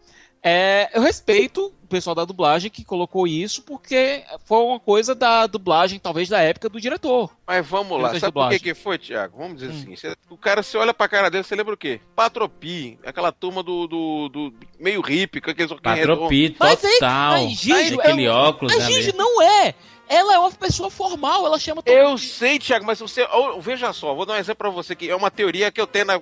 [0.43, 5.47] É, eu respeito o pessoal da dublagem que colocou isso, porque foi uma coisa da
[5.47, 7.31] dublagem, talvez, da época do diretor.
[7.45, 9.37] Mas vamos lá, sabe por que que foi, Thiago?
[9.37, 11.99] Vamos dizer assim, você- o cara, você olha pra cara dele, você lembra o quê?
[12.15, 15.71] Patropi, aquela turma do, do, do meio hippie, com aqueles.
[15.81, 17.31] Patropi Mas aí- total.
[17.31, 18.85] mas, Gigi, Aquele é- óculos, A né?
[18.85, 19.73] Gigi não é!
[20.09, 23.27] Ela é uma pessoa formal, ela chama todo Eu sei, Thiago, mas você.
[23.59, 26.05] Veja só, vou dar um exemplo pra você que é uma teoria que eu tenho
[26.05, 26.21] na.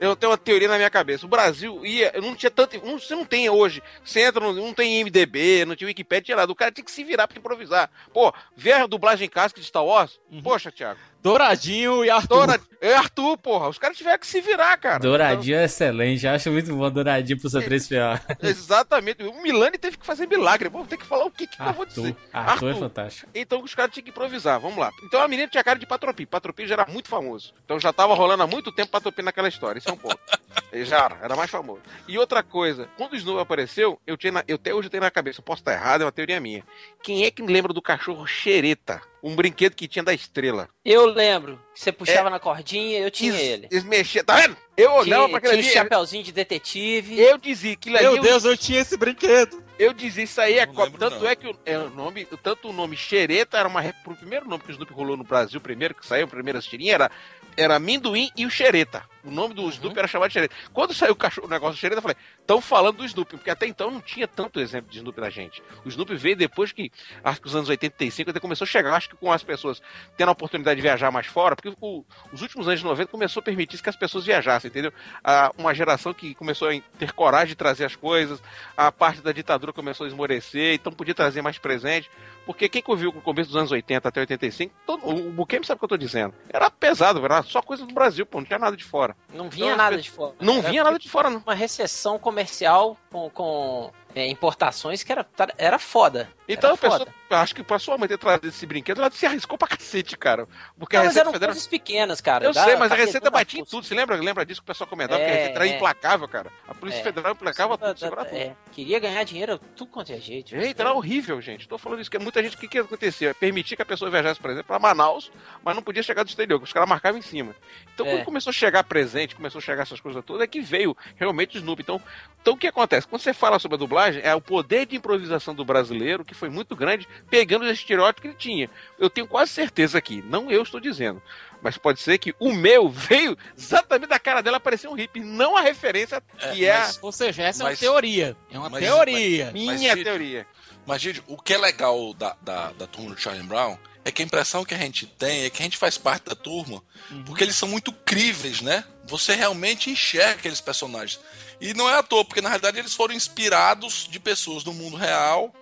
[0.00, 1.26] Eu tenho uma teoria na minha cabeça.
[1.26, 2.10] O Brasil ia.
[2.14, 2.84] Eu não tinha tanto.
[2.84, 3.82] Não, você não tem hoje.
[4.04, 6.50] Você entra, no, não tem MDB, não tinha Wikipedia, tinha nada.
[6.50, 7.90] O cara tinha que se virar pra improvisar.
[8.12, 10.20] Pô, ver a dublagem clássica de Star Wars?
[10.30, 10.42] Uhum.
[10.42, 11.00] Poxa, Thiago.
[11.24, 12.46] Douradinho e Arthur.
[12.46, 12.60] Dora...
[12.82, 13.68] É Arthur, porra.
[13.70, 14.98] Os caras tiveram que se virar, cara.
[14.98, 18.20] Douradinho é excelente, acho muito bom Douradinho pro C3PO.
[18.28, 19.22] Então, exatamente.
[19.24, 20.68] O Milani teve que fazer milagre.
[20.68, 22.16] Vou ter que falar o que, que eu vou Arthur, dizer.
[22.30, 23.30] Arthur é fantástico.
[23.34, 24.60] Então os caras tinham que improvisar.
[24.60, 24.90] Vamos lá.
[25.02, 26.26] Então a menina tinha cara de Patropi.
[26.26, 27.54] Patropi já era muito famoso.
[27.64, 29.78] Então já tava rolando há muito tempo Patropi naquela história.
[29.78, 30.18] Isso é um ponto.
[30.72, 31.80] Já era, era mais famoso.
[32.08, 35.10] E outra coisa, quando o Snow apareceu, eu, tinha na- eu até hoje tenho na
[35.10, 36.64] cabeça, eu posso estar errado, é uma teoria minha.
[37.02, 39.00] Quem é que lembra do cachorro xereta?
[39.26, 40.68] Um brinquedo que tinha da estrela.
[40.84, 41.58] Eu lembro.
[41.74, 43.68] Você puxava na cordinha, eu tinha ele.
[43.70, 44.54] Eles mexiam, tá vendo?
[44.76, 45.88] Eu olhava Tinha, pra aquele tinha ali.
[45.88, 47.18] chapeuzinho de detetive.
[47.18, 48.02] Eu dizia que ali.
[48.02, 49.64] Meu eu- Deus, eu tinha esse brinquedo.
[49.78, 51.28] Eu dizia isso aí, é Não co- lembro, tanto não.
[51.28, 54.62] é que o, é, o nome, tanto o nome Xereta era uma pro primeiro nome
[54.62, 57.10] que o Snoopy rolou no Brasil, primeiro que saiu, primeira tirinha era
[57.56, 59.04] era Amendoim e o Xereta.
[59.24, 60.54] O nome do Snoopy era chamado de Xereta.
[60.70, 63.48] Quando saiu o, cachorro, o negócio do Xereta, eu falei, estão falando do Snoopy, porque
[63.48, 65.62] até então não tinha tanto exemplo de Snoopy na gente.
[65.82, 66.92] O Snoopy veio depois que,
[67.22, 69.80] acho que os anos 85, até começou a chegar, acho que com as pessoas
[70.14, 73.40] tendo a oportunidade de viajar mais fora, porque o- os últimos anos de 90 começou
[73.40, 74.92] a permitir que as pessoas viajassem, entendeu?
[75.22, 78.42] Ah, uma geração que começou a ter coragem de trazer as coisas,
[78.76, 82.10] a parte da ditadura começou a esmorecer, então podia trazer mais presente.
[82.46, 85.76] Porque quem conviveu com o começo dos anos 80 até 85, todo, o Buquem sabe
[85.76, 86.34] o que eu tô dizendo.
[86.48, 89.16] Era pesado, era só coisa do Brasil, pô, não tinha nada de fora.
[89.32, 90.34] Não vinha Então, nada de fora.
[90.40, 91.40] Não vinha nada de fora, não.
[91.40, 95.26] Uma recessão comercial com, com é, importações que era,
[95.58, 96.28] era foda.
[96.46, 97.12] Então era a pessoa, foda.
[97.30, 100.46] acho que pra sua mãe ter trazido esse brinquedo, ela se arriscou pra cacete, cara.
[100.78, 101.52] Porque Não, a mas eram Federal.
[101.54, 102.44] coisas pequenas, cara.
[102.44, 103.86] Eu Da- sei, mas a Receita batia em tudo.
[103.86, 105.22] Você lembra, lembra disso que o pessoal comentava?
[105.22, 105.74] É, que a Receita era é.
[105.76, 106.52] implacável, cara.
[106.68, 107.02] A Polícia É.
[107.02, 108.38] Federal implacava tudo, segurava tudo.
[108.38, 110.54] é, queria ganhar dinheiro tudo quanto é jeito.
[110.54, 111.66] Eita, era horrível, gente.
[111.66, 113.34] Tô falando isso, que muita gente, o que, que acontecia?
[113.34, 115.32] Permitia que a pessoa viajasse, por exemplo, pra Manaus,
[115.64, 117.54] mas não podia chegar do exterior, que os caras marcavam em cima.
[117.94, 118.10] Então, É.
[118.10, 121.56] quando começou a chegar presente, começou a chegar essas coisas todas, é que veio realmente
[121.56, 121.82] o Snoopy.
[121.82, 122.02] Então,
[122.42, 123.06] então, o que acontece?
[123.08, 126.48] Quando você fala sobre a dublagem, é o poder de improvisação do brasileiro, que foi
[126.50, 128.70] muito grande, pegando os estereótipos que ele tinha.
[128.98, 131.22] Eu tenho quase certeza aqui, não eu estou dizendo,
[131.62, 135.56] mas pode ser que o meu veio exatamente da cara dela parecer um hippie, não
[135.56, 136.22] a referência
[136.52, 138.36] que é, mas- Ou seja, essa é uma Mas- teoria.
[138.50, 139.48] É uma mas- teoria.
[139.48, 140.46] a mas, minha teoria.
[140.86, 144.20] Mas, gente, o que é legal da, da, da turma do Charlie Brown é que
[144.20, 146.82] a impressão que a gente tem é que a gente faz parte da turma
[147.24, 148.84] porque eles são muito críveis, né?
[149.06, 151.18] Você realmente enxerga aqueles personagens.
[151.58, 154.94] E não é à toa, porque na realidade eles foram inspirados de pessoas do mundo
[154.96, 155.54] real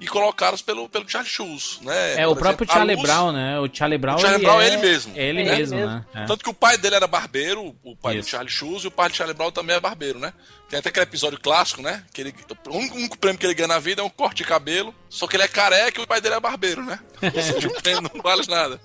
[0.00, 2.20] e colocados pelo, pelo Charlie Schulz, né?
[2.20, 3.58] É, o Por próprio exemplo, Charlie Luz- Brown, né?
[3.58, 5.12] O Charlie Brown, O Charlie ele Brown é é ele mesmo.
[5.16, 5.92] É ele mesmo, mesmo.
[6.14, 6.24] né?
[6.26, 8.28] Tanto que o pai dele era barbeiro, o pai Isso.
[8.28, 10.32] do Charlie Schulz, e o pai do Charlie Brown também é barbeiro, né?
[10.68, 12.04] Tem até aquele episódio clássico, né?
[12.12, 12.34] Que ele,
[12.68, 14.94] o único, o único prêmio que ele ganha na vida é um corte de cabelo,
[15.08, 17.00] só que ele é careca e o pai dele é barbeiro, né?
[17.22, 18.78] Ou seja, o prêmio não vale nada,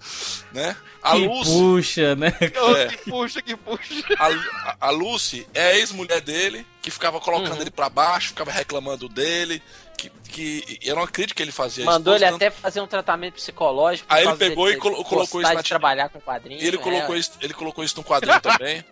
[0.54, 0.78] né?
[1.02, 2.34] A Que Lucy, puxa, né?
[2.40, 2.88] É.
[2.88, 3.94] Que puxa, que puxa.
[4.18, 9.10] a, a- Lucy é a ex-mulher dele, que ficava colocando ele pra baixo, ficava reclamando
[9.10, 9.62] dele,
[9.98, 11.84] que, que era uma crítica que ele fazia.
[11.84, 14.08] Mandou ele tanto- até fazer um tratamento psicológico.
[14.10, 16.64] Aí ele pegou e colo- colocou isso na trabalhar com quadrinhos.
[16.64, 17.20] E ele colocou, é.
[17.20, 18.86] isso, ele colocou isso no quadrinho também.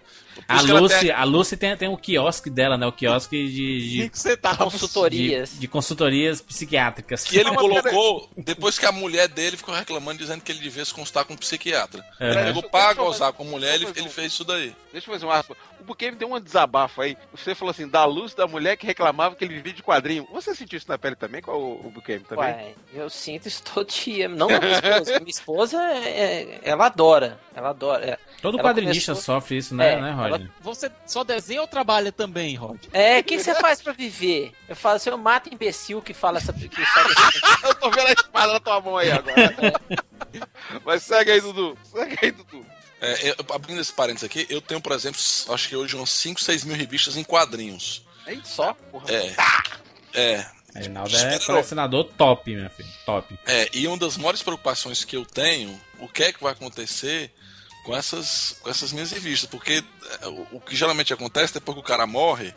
[0.47, 2.85] A Lucy, tem- a Lucy tem, tem o quiosque dela, né?
[2.87, 4.73] O quiosque de, de, centavos.
[4.73, 5.51] Consultorias.
[5.53, 7.23] de, de consultorias psiquiátricas.
[7.23, 10.93] Que ele colocou depois que a mulher dele ficou reclamando, dizendo que ele devia se
[10.93, 12.03] consultar com um psiquiatra.
[12.19, 12.61] Ele Uhum.
[12.61, 14.75] pegou eu gozar com a mulher, ele, ele fez isso daí.
[14.91, 15.55] Deixa eu fazer um aspa.
[15.81, 17.17] O Buquem deu um desabafo aí.
[17.33, 20.27] Você falou assim, da luz da mulher que reclamava que ele vivia de quadrinho.
[20.31, 22.45] Você sentiu isso na pele também com o, o Buquem também?
[22.45, 24.29] Ué, eu sinto isso todo dia.
[24.29, 25.19] Não da minha esposa.
[25.19, 27.39] minha esposa, é, é- ela adora.
[27.55, 28.05] Ela adora.
[28.05, 28.17] é.
[28.41, 30.51] Todo Ela quadrinista começou- sofre isso, né, É, né ela- Roger?
[30.61, 32.79] Você só desenha ou trabalha também, Rod?
[32.93, 34.51] É, o que você faz pra viver?
[34.69, 36.53] Eu falo assim, eu mato imbecil que fala essa.
[36.53, 37.09] Que sabe
[37.65, 39.53] eu tô vendo a espada na tua mão aí agora.
[40.85, 41.77] Mas segue aí, Dudu.
[41.83, 42.65] Segue aí, Dudu.
[43.01, 46.39] É, eu- abrindo esse parênteses aqui, eu tenho, por exemplo, acho que hoje umas 5,
[46.39, 48.03] 6 mil revistas em quadrinhos.
[48.27, 48.73] Aí Só?
[48.91, 49.05] Porra.
[49.11, 49.35] É.
[50.13, 50.45] É,
[50.75, 52.89] Reinaldo é colecionador top, meu filho.
[53.05, 53.37] Top.
[53.45, 57.31] É, e uma das maiores preocupações que eu tenho, o que é que vai acontecer
[57.83, 59.49] com essas, com essas minhas revistas?
[59.49, 59.83] Porque
[60.21, 62.53] é, o, o que geralmente acontece depois que o cara morre,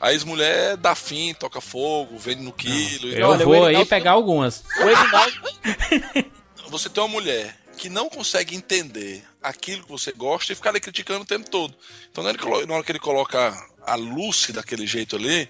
[0.00, 3.08] a ex-mulher dá fim, toca fogo, vende no quilo.
[3.08, 4.62] e Eu Olha, vou aí Reinaldo- pegar algumas.
[4.78, 6.30] O Edinaldo.
[6.68, 10.80] Você tem uma mulher que não consegue entender aquilo que você gosta e ficar ali
[10.80, 11.74] criticando o tempo todo.
[12.10, 12.30] Então, na
[12.74, 13.54] hora que, ele coloca
[13.86, 15.48] a Lucy daquele jeito ali,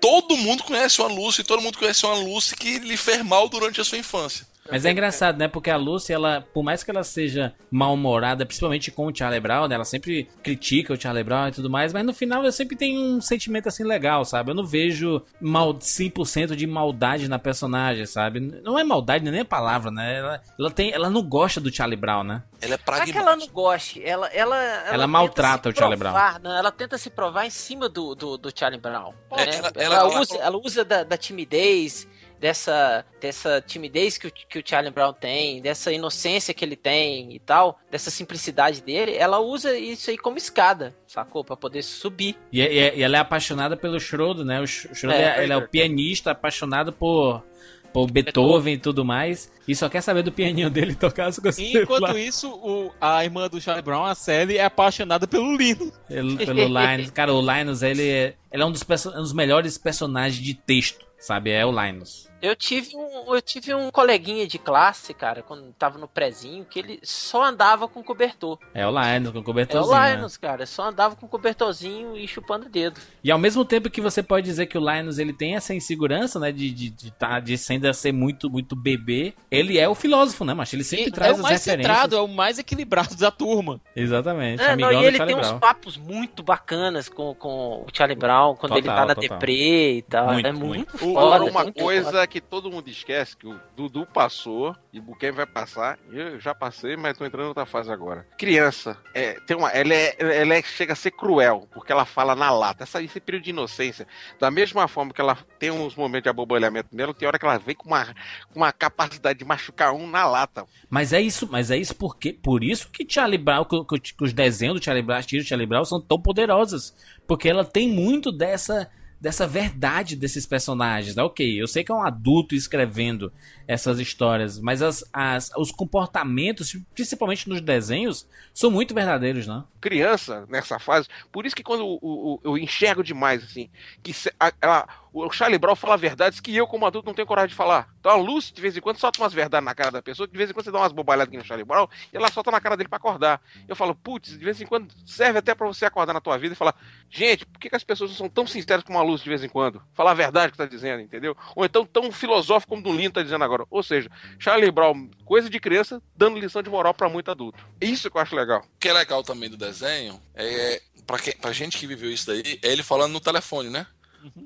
[0.00, 3.80] todo mundo conhece uma Lucy, todo mundo conhece uma Lucy que lhe fez mal durante
[3.80, 4.49] a sua infância.
[4.70, 5.48] Mas é engraçado, né?
[5.48, 9.66] Porque a Lucy, ela, por mais que ela seja mal-humorada, principalmente com o Charlie Brown,
[9.68, 9.74] né?
[9.74, 13.00] ela sempre critica o Charlie Brown e tudo mais, mas no final eu sempre tenho
[13.00, 14.50] um sentimento assim legal, sabe?
[14.50, 18.40] Eu não vejo mal, 100% de maldade na personagem, sabe?
[18.40, 20.18] Não é maldade nem a palavra, né?
[20.18, 22.42] Ela, ela, tem, ela não gosta do Charlie Brown, né?
[22.60, 23.18] Ela é Não é que pragmática.
[23.18, 27.08] ela não goste, ela, ela, ela, Ela maltrata o Charlie provar, Não, ela tenta se
[27.10, 29.12] provar em cima do, do, do Charlie Brown.
[29.32, 29.56] É, né?
[29.56, 32.06] ela- Ela, ela- ela- usa, ela usa da, da timidez
[32.40, 37.34] dessa, dessa timidez que o, que o Charlie Brown tem, dessa inocência que ele tem
[37.34, 41.44] e tal, dessa simplicidade dele, ela usa isso aí como escada, sacou?
[41.44, 42.36] Pra poder subir.
[42.50, 44.60] E, e- e ela é apaixonada pelo Schroeder, né?
[44.60, 47.44] O Sch- Schroeder, É, ele é o pianista apaixonado por,
[47.92, 49.52] por Beethoven e tudo mais.
[49.68, 51.60] E só quer saber do pianinho dele tocar as coisas.
[51.60, 55.92] Enquanto isso, o- a irmã do Charlie Brown, a Sally, é apaixonada pelo Lino.
[56.08, 57.10] Pelo, pelo Linus.
[57.10, 61.06] Cara, o Linus, ele é, ele é um, dos, um dos melhores personagens de texto,
[61.18, 61.50] sabe?
[61.50, 62.29] É o Linus.
[62.42, 66.78] Eu tive um, eu tive um coleguinha de classe, cara, quando tava no prezinho, que
[66.78, 68.58] ele só andava com cobertor.
[68.74, 69.96] É o Linus, com o É o cobertorzinho.
[69.98, 70.14] né?
[70.16, 72.98] Linus, cara, só andava com cobertorzinho e chupando o dedo.
[73.22, 76.38] E ao mesmo tempo que você pode dizer que o Linus ele tem essa insegurança,
[76.38, 76.50] né?
[76.50, 80.54] De, de, de, tá, de ainda ser muito, muito bebê, ele é o filósofo, né,
[80.54, 81.94] mas Ele sempre E traz é o as mais referências.
[81.94, 83.80] centrado, é o mais equilibrado da turma.
[83.94, 84.62] Exatamente.
[84.62, 85.58] É, não, e ele tem uns Brown.
[85.58, 89.38] papos muito bacanas com, com o Charlie Brown, quando ele Total, tá na total.
[89.38, 90.32] deprê e tal.
[90.32, 90.66] Muito, é muito.
[90.66, 91.44] muito, O- foda.
[91.44, 92.26] Uma muito coisa foda.
[92.30, 96.54] Que todo mundo esquece, que o Dudu passou, e o Buquem vai passar, eu já
[96.54, 98.26] passei, mas tô entrando em outra fase agora.
[98.38, 102.34] Criança, é, tem uma, ela, é, ela é- chega a ser cruel, porque ela fala
[102.34, 102.84] na lata.
[102.84, 104.06] Essa, esse período de inocência,
[104.38, 107.58] da mesma forma que ela tem uns momentos de abobalhamento nela, tem hora que ela
[107.58, 110.64] vem com uma, com uma capacidade de machucar um na lata.
[110.88, 114.24] Mas é isso, mas é isso porque por isso que Charlie Brown, que, que- que
[114.24, 116.94] os desenhos do Charlie Brown, do Charlie Brown são tão poderosas,
[117.26, 121.14] porque ela tem muito dessa dessa verdade desses personagens.
[121.14, 121.22] né?
[121.22, 123.32] Ok, eu sei que é um adulto escrevendo
[123.68, 129.62] essas histórias, mas as, as- os comportamentos, principalmente nos desenhos, são muito verdadeiros, né?
[129.80, 131.08] criança nessa fase.
[131.32, 133.68] Por isso que quando o- o- eu enxergo demais, assim,
[134.02, 137.26] que se- a- ela- o Charlie Brown fala verdades que eu, como adulto, não tenho
[137.26, 137.88] coragem de falar.
[137.98, 140.32] Então a Lucy, de vez em quando, solta umas verdades na cara da pessoa, que
[140.32, 142.50] de vez em quando você dá umas bobalhadas aqui no Charlie Brown, e ela solta
[142.50, 143.40] na cara dele pra acordar.
[143.68, 146.54] Eu falo, putz, de vez em quando serve até pra você acordar na tua vida
[146.54, 146.74] e falar,
[147.08, 149.44] gente, por que, que as pessoas não são tão sinceras como a Lucy de vez
[149.44, 149.82] em quando?
[149.92, 151.36] Falar a verdade que tá dizendo, entendeu?
[151.56, 153.66] Ou então tão filosófico como o Lino tá dizendo agora.
[153.70, 157.58] Ou seja, Charlie Brown, coisa de criança, dando lição de moral pra muito adulto.
[157.80, 158.60] Isso que eu acho legal.
[158.60, 162.26] O que é legal também do desenho é, pra, quem, pra gente que viveu isso
[162.26, 163.86] daí, é ele falando no telefone, né?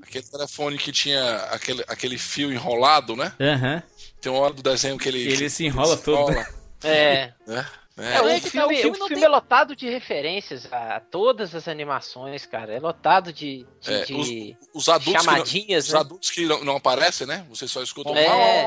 [0.01, 3.33] Aquele telefone que tinha aquele, aquele fio enrolado, né?
[3.39, 3.83] Aham.
[4.21, 5.19] Tem uma hora do desenho que ele.
[5.21, 6.31] Ele se enrola todo.
[6.31, 6.47] enrola,
[6.83, 7.33] É.
[7.47, 7.65] né?
[7.97, 9.73] É, É, o é que tá, filme, o filme o não filme tem- é lotado
[9.73, 12.73] de referências a todas as animações, cara.
[12.73, 15.99] É lotado de, de, É, de os adultos que não, chamadinhas, os né?
[16.01, 17.45] adultos que não, não aparecem, né?
[17.49, 18.65] Você só escuta um É.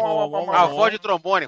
[0.54, 1.46] A voz de trombone.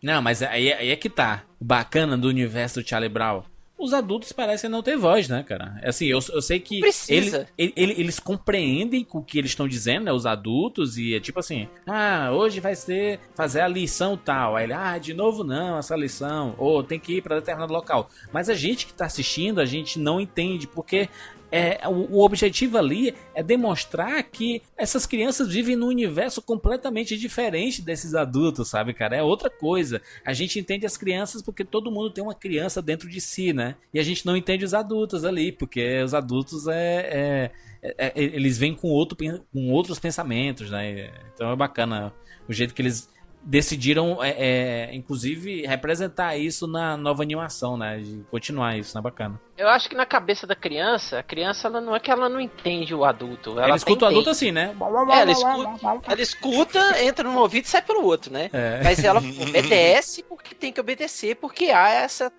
[0.00, 1.42] Não, mas aí, aí é que tá.
[1.60, 3.42] O bacana do universo do Charlie Brown.
[3.78, 5.80] Os adultos parecem não ter voz, né, cara?
[5.84, 10.04] Assim, eu, eu sei que ele- ele- ele- eles compreendem o que eles estão dizendo,
[10.06, 10.12] né?
[10.12, 14.56] Os adultos, e é tipo assim: ah, hoje vai ser fazer a lição tal.
[14.56, 16.54] Aí ele, ah, de novo não, essa lição.
[16.58, 18.10] Ou tem que ir pra determinado local.
[18.32, 21.08] Mas a gente que tá assistindo, a gente não entende, porque
[21.50, 27.80] é, o, o objetivo ali é demonstrar que essas crianças vivem num universo completamente diferente
[27.80, 29.16] desses adultos, sabe, cara?
[29.16, 30.02] É outra coisa.
[30.24, 33.76] A gente entende as crianças porque todo mundo tem uma criança dentro de si, né?
[33.92, 36.98] E a gente não entende os adultos ali, porque os adultos é.
[37.10, 39.16] é- é- é- eles vêm com, outro,
[39.52, 41.10] com outros pensamentos, né?
[41.32, 42.12] Então é bacana
[42.48, 43.08] o jeito que eles
[43.42, 44.30] decidiram, é,
[44.90, 47.98] é, inclusive, representar isso na nova animação, né?
[47.98, 49.00] De continuar isso, né?
[49.02, 49.40] Bacana.
[49.56, 52.40] Eu acho que na cabeça da criança, a criança ela não é que ela não
[52.40, 53.52] entende o adulto.
[53.52, 54.74] Ela Ela escuta o adulto assim, né?
[55.10, 58.50] É, ela escuta, ela escuta, entra num ouvido e sai pelo outro, né?
[58.52, 58.80] É.
[58.84, 62.32] Mas ela obedece porque tem que obedecer, porque há essa,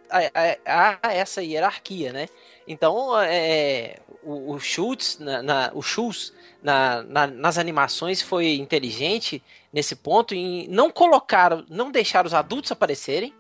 [0.66, 2.28] há, há essa hierarquia, né?
[2.68, 6.32] Então, é, o, o Schultz, na, na- o Schultz
[6.62, 12.72] na- na- nas animações foi inteligente nesse ponto em não colocar, não deixar os adultos
[12.72, 13.34] aparecerem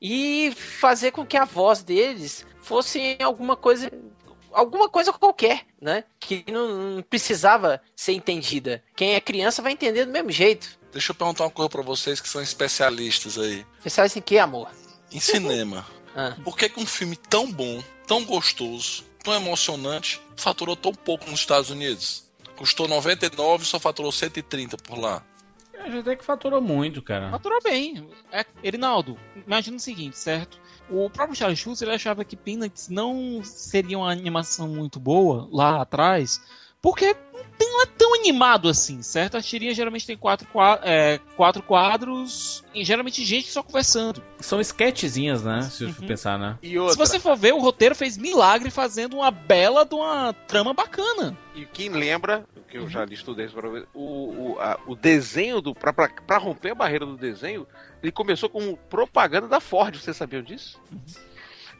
[0.00, 3.90] e fazer com que a voz deles fosse alguma coisa
[4.52, 6.04] alguma coisa qualquer, né?
[6.18, 8.82] Que não, não precisava ser entendida.
[8.96, 10.78] Quem é criança vai entender do mesmo jeito.
[10.92, 13.64] Deixa eu perguntar uma coisa pra vocês que são especialistas aí.
[13.78, 14.68] Especialista em que, amor?
[15.12, 15.86] Em cinema.
[16.12, 16.36] Ah.
[16.42, 21.38] Por que, que um filme tão bom, tão gostoso, tão emocionante, faturou tão pouco nos
[21.38, 22.24] Estados Unidos?
[22.56, 25.24] Custou 99 e só faturou 130 por lá.
[25.80, 27.30] A gente até que faturou muito, cara.
[27.30, 28.08] Faturou bem.
[28.30, 29.16] É, Erinaldo,
[29.46, 30.58] imagina o seguinte, certo?
[30.88, 35.80] O próprio Charles Schultz ele achava que Peanuts não seria uma animação muito boa lá
[35.80, 36.40] atrás,
[36.82, 37.14] porque
[37.60, 39.36] não é tão animado assim, certo?
[39.36, 44.22] As tirinhas geralmente tem quatro, qua- é, quatro quadros e geralmente gente só conversando.
[44.40, 45.62] São sketchzinhas, né?
[45.62, 46.58] Se eu for pensar, né?
[46.62, 50.72] E Se você for ver, o roteiro fez milagre fazendo uma bela de uma trama
[50.74, 51.36] bacana.
[51.54, 55.60] e quem lembra, que eu já estudei isso pra ver, o, o, a- o desenho
[55.60, 55.74] do.
[55.74, 57.66] Pra romper a barreira do desenho,
[58.02, 60.80] ele começou com propaganda da Ford, vocês sabiam disso?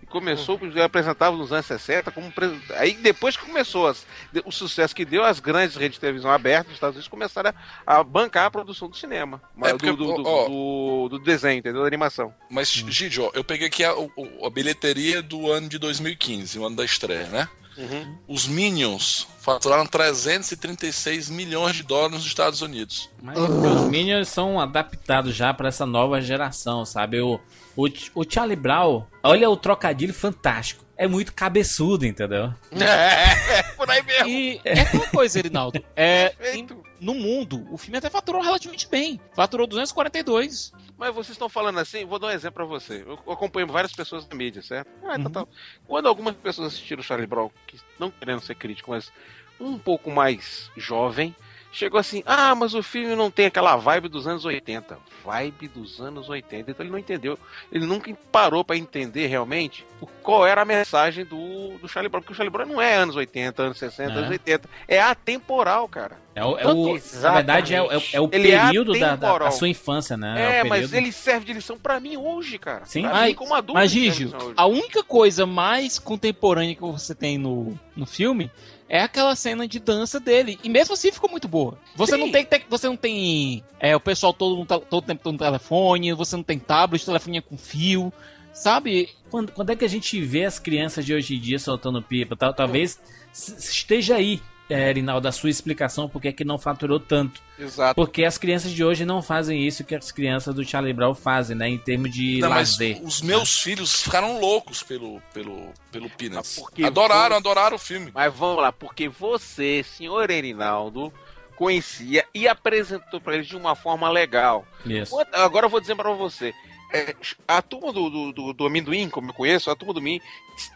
[0.09, 4.05] começou, já apresentava nos anos 60 como pre- aí depois que começou as-
[4.45, 7.53] o sucesso que deu, as grandes redes de televisão abertas dos Estados Unidos começaram
[7.87, 11.19] a, a bancar a produção do cinema, mas porque, do, do, do- ó, do- do
[11.21, 11.83] desenho, entendeu?
[11.83, 12.35] Da animação.
[12.51, 16.75] Mas, Gigi, ó, eu peguei aqui a, a bilheteria do ano de 2015, o ano
[16.75, 17.49] da estreia, né?
[17.77, 18.17] Uhum.
[18.29, 23.09] Os Minions faturaram 336 milhões de dólares nos Estados Unidos.
[23.23, 27.21] Mas é os Minions são adaptados já pra essa nova geração, sabe?
[27.21, 27.41] O,
[27.77, 30.85] o, o Charlie Brown, olha o trocadilho fantástico.
[30.97, 32.53] É muito cabeçudo, entendeu?
[32.73, 34.29] É, por aí mesmo.
[34.29, 35.83] E é aquela coisa, Erinaldo.
[35.97, 36.67] É, em-
[37.01, 39.19] no mundo, o filme até faturou relativamente bem.
[39.35, 40.73] Faturou 242.
[40.99, 43.03] Mas vocês estão falando assim, vou dar um exemplo pra você.
[43.07, 44.89] Eu acompanho várias pessoas na mídia, certo?
[45.05, 45.47] Ah, então Uhum.
[45.47, 45.47] tá.
[45.87, 49.11] Quando algumas pessoas assistiram o Charlie Brown, que não querendo ser crítico, mas
[49.59, 51.35] um pouco mais jovem,
[51.73, 54.99] chegou assim: ah, mas o filme não tem aquela vibe dos anos 80.
[55.25, 56.71] Vibe dos anos 80.
[56.71, 57.39] Então ele não entendeu.
[57.71, 59.85] Ele nunca parou pra entender realmente
[60.23, 62.23] qual era a mensagem do, do Charlie Brown.
[62.23, 64.17] Porque o Charlie Brown não é anos 80, anos 60, É.
[64.17, 64.69] anos 80.
[64.89, 66.19] É atemporal, cara.
[66.35, 68.65] É o, é Tanto- o- na verdade, é, o- é o- é o Ele é
[68.67, 70.61] período da, da, da sua infância, né?
[70.61, 72.87] É, o mas período- ele serve de lição pra mim hoje, cara.
[72.87, 73.03] Sim.
[73.03, 73.75] Pra Mas, mim, como adulto.
[73.75, 78.51] mas Gigi, a única coisa mais contemporânea que você tem no, no filme
[78.91, 80.59] é aquela cena de dança dele.
[80.65, 81.79] E mesmo assim ficou muito boa.
[81.97, 82.19] Você Sim.
[82.21, 86.37] não tem, tec- você não tem é, o pessoal todo, todo tempo no telefone, você
[86.37, 88.13] não tem tablet, telefone é com fio.
[88.53, 89.09] Sabe?
[89.31, 92.35] Quando, quando é que a gente vê as crianças de hoje em dia soltando pipa?
[92.37, 93.01] Tal- talvez
[93.33, 97.43] esteja aí, é, Rinaldo, a sua explicação por que é que não faturou tanto.
[97.59, 97.95] Exato.
[97.95, 101.55] Porque as crianças de hoje não fazem isso que as crianças do Charlie Brown fazem,
[101.57, 101.69] né?
[101.69, 103.03] Em termos de Não, mas lazer.
[103.03, 106.57] os meus filhos ficaram loucos pelo, pelo, pelo Peanuts.
[106.59, 108.11] porque Adoraram, você- adoraram o filme.
[108.15, 111.13] Mas vamos lá, porque você, senhor Erinaldo,
[111.57, 114.65] conhecia e apresentou pra eles de uma forma legal.
[114.87, 115.15] Isso.
[115.33, 116.55] Agora eu vou dizer pra você.
[116.93, 117.15] É,
[117.47, 120.21] a turma do, do, do, do amendoim, como eu conheço, a turma do Min,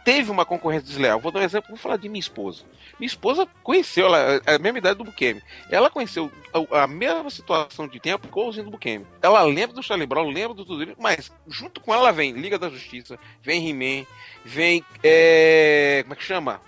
[0.05, 1.21] teve uma concorrência desleal.
[1.21, 2.65] Vou dar um exemplo, vou falar de minha esposa.
[2.99, 5.43] Minha esposa conheceu, ela, é a mesma idade do Bukemi.
[5.71, 6.31] Ela conheceu
[6.71, 9.07] a, a mesma situação de tempo igualzinho do Bukemi.
[9.21, 12.69] Ela lembra do Charlie Brown, lembra do tudo mas junto com ela vem Liga da
[12.69, 14.07] Justiça, vem He-Man,
[14.45, 14.85] vem.
[15.03, 16.61] é, como é que chama?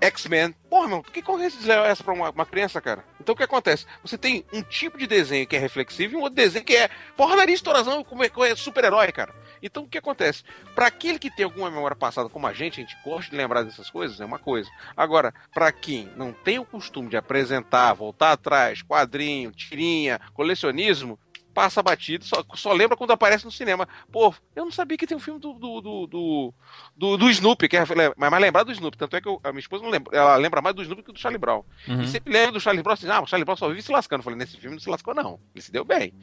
[0.00, 0.54] X-Men.
[0.68, 3.04] Porra, meu, que desleal é essa pra uma, uma criança, cara?
[3.20, 3.86] Então o que acontece?
[4.02, 6.88] Você tem um tipo de desenho que é reflexivo e um outro desenho que é
[7.16, 9.34] porradaria, estourazão, como é, é super-herói, cara.
[9.62, 10.44] Então o que acontece?
[10.74, 13.62] Pra aquele que tem alguma memória passada como a gente, a gente gosta de lembrar
[13.62, 14.70] dessas coisas, é uma coisa.
[14.96, 21.18] Agora, pra quem não tem o costume de apresentar, voltar atrás, quadrinho, tirinha, colecionismo,
[21.58, 23.88] passa batido, só, só lembra quando aparece no cinema.
[24.12, 26.54] Pô, eu não sabia que tem um filme do, do, do, do,
[26.96, 27.84] do, do Snoopy, que é
[28.16, 28.96] mas mais lembrar do Snoopy.
[28.96, 31.12] Tanto é que eu- a minha esposa não lembra, ela lembra mais do Snoopy que
[31.12, 31.64] do Charlie Brown.
[31.88, 32.02] Uhum.
[32.02, 34.20] E sempre lembra do Charlie Brown assim, ah, o Charlie Brown só vive se lascando.
[34.20, 35.40] Eu falei, nesse filme não se lascou, não.
[35.52, 36.14] Ele se deu bem.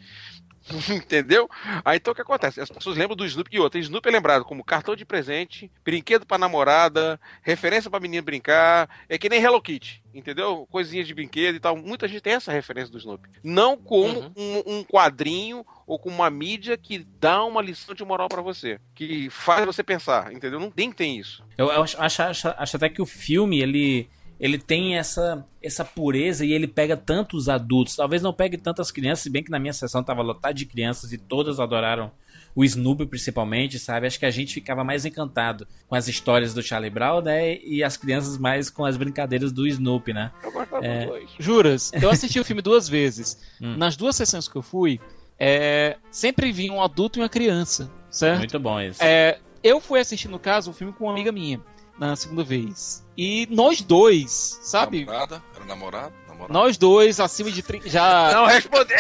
[0.90, 1.50] Entendeu?
[1.84, 2.62] Aí então o que acontece?
[2.62, 3.78] As pessoas lembram do Snoopy e outra.
[3.80, 8.90] Snoopy é lembrado como cartão de presente, brinquedo pra namorada, referência pra menina brincar.
[9.10, 10.66] É que nem Hello Kitty, entendeu?
[10.72, 11.76] Coisinha de brinquedo e tal.
[11.76, 13.30] Muita gente tem essa referência do Snoopy.
[13.44, 14.32] Não como Uhum.
[14.66, 18.80] um, um quadrinho ou com uma mídia que dá uma lição de moral pra você,
[18.96, 20.60] que faz você pensar, entendeu?
[20.60, 21.44] Não tem tem isso.
[21.58, 24.08] Eu, eu acho, acho, acho- acho até que o filme, ele,
[24.40, 27.96] ele tem essa, essa pureza e ele pega tanto os adultos.
[27.96, 31.12] Talvez não pegue tantas crianças, se bem que na minha sessão tava lotado de crianças
[31.12, 32.12] e todas adoraram
[32.56, 34.08] o Snoopy principalmente, sabe?
[34.08, 37.58] Acho que a gente ficava mais encantado com as histórias do Charlie Brown, né?
[37.58, 40.32] E as crianças mais com as brincadeiras do Snoopy, né?
[40.42, 41.06] Eu gostava É.
[41.06, 41.30] dois.
[41.38, 43.38] Juras, eu assisti o filme duas vezes.
[43.62, 43.76] Hum.
[43.78, 45.00] Nas duas sessões que eu fui,
[45.38, 48.40] é, sempre vi um adulto e uma criança, certo?
[48.40, 49.04] Muito bom isso.
[49.04, 51.60] É, eu fui assistir, no caso, o filme com uma amiga minha,
[52.00, 53.06] na segunda vez.
[53.18, 55.04] E nós dois, sabe?
[55.06, 55.44] Namorada?
[55.56, 56.14] Era namorado?
[56.28, 56.54] Namorado.
[56.54, 57.90] Nós dois, acima de 30.
[57.90, 58.96] Já, Não respondeu!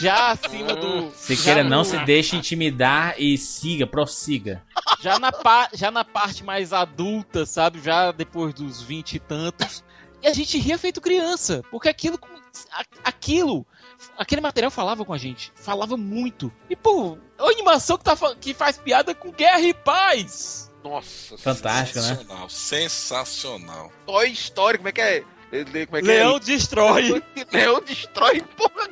[0.00, 1.10] Já acima do.
[1.12, 4.62] Siqueira, já não no- se deixe intimidar e siga, prossiga.
[5.00, 7.80] Já na, pa- já na parte mais adulta, sabe?
[7.82, 9.84] Já depois dos 20 e tantos.
[10.22, 11.62] E a gente ria feito criança.
[11.70, 12.18] Porque aquilo.
[13.04, 13.66] Aquilo.
[14.16, 15.52] Aquele material falava com a gente.
[15.54, 16.52] Falava muito.
[16.68, 20.72] E, pô, é uma animação que, tá, que faz piada com guerra e paz.
[20.82, 22.06] Nossa, Fantástico, né?
[22.16, 23.92] Sensacional, sensacional.
[24.06, 25.20] Toy Story, como é que é?
[25.86, 26.40] Como é que Leão é?
[26.40, 27.22] destrói.
[27.52, 28.88] Leão destrói, porra.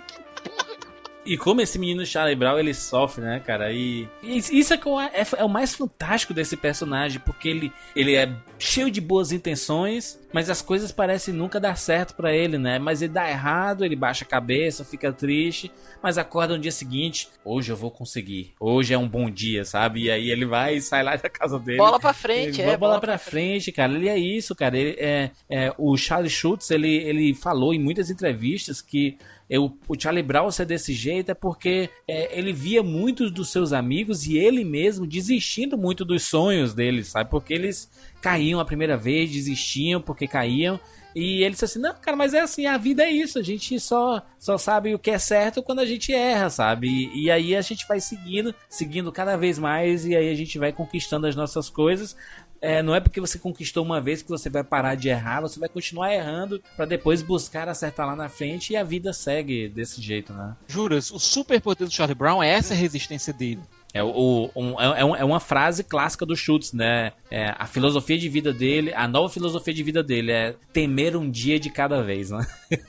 [1.27, 3.73] E como esse menino Charlie Brown ele sofre, né, cara?
[3.73, 4.79] E, e isso é,
[5.13, 10.19] é, é o mais fantástico desse personagem, porque ele, ele é cheio de boas intenções,
[10.33, 12.79] mas as coisas parecem nunca dar certo pra ele, né?
[12.79, 15.71] Mas ele dá errado, ele baixa a cabeça, fica triste,
[16.03, 20.05] mas acorda no dia seguinte, hoje eu vou conseguir, hoje é um bom dia, sabe?
[20.05, 21.79] E aí ele vai e sai lá da casa dele.
[21.79, 22.77] Bola pra frente, Ele é.
[22.77, 23.93] bola pra frente, cara.
[23.93, 24.77] Ele é isso, cara.
[24.77, 29.17] Ele é, é, o Charlie Schultz, ele, ele falou em muitas entrevistas que
[29.49, 33.73] eu, o Charlie Brown ser desse jeito é porque é, ele via muitos dos seus
[33.73, 37.31] amigos e ele mesmo desistindo muito dos sonhos deles, sabe?
[37.31, 37.89] Porque eles
[38.21, 40.81] caíam a primeira vez, desistiam porque caíam.
[41.15, 43.39] E ele disse assim: Não, cara, mas é assim, a vida é isso.
[43.39, 46.89] A gente só, só sabe o que é certo quando a gente erra, sabe?
[46.89, 50.59] E, e aí a gente vai seguindo, seguindo cada vez mais, e aí a gente
[50.59, 52.15] vai conquistando as nossas coisas.
[52.61, 55.59] É, não é porque você conquistou uma vez que você vai parar de errar, você
[55.61, 60.01] vai continuar errando para depois buscar acertar lá na frente e a vida segue desse
[60.01, 60.57] jeito, né?
[60.67, 63.61] Juras, o superpoder do Charlie Brown é essa resistência dele.
[63.95, 67.13] É, o, um, é, um- é uma frase clássica do Schultz, né?
[67.31, 71.31] É, a filosofia de vida dele, a nova filosofia de vida dele é temer um
[71.31, 72.47] dia de cada vez, né?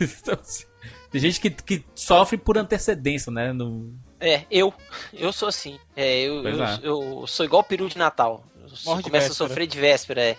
[0.00, 0.64] Então, assim,
[1.10, 3.52] tem gente que, que sofre por antecedência, né?
[3.52, 4.72] No- É, eu.
[5.12, 5.78] Eu sou assim.
[5.96, 6.78] É, eu, eu, é.
[6.82, 8.44] eu sou igual o peru de Natal.
[8.84, 10.36] Morre de começo a sofrer de véspera, é.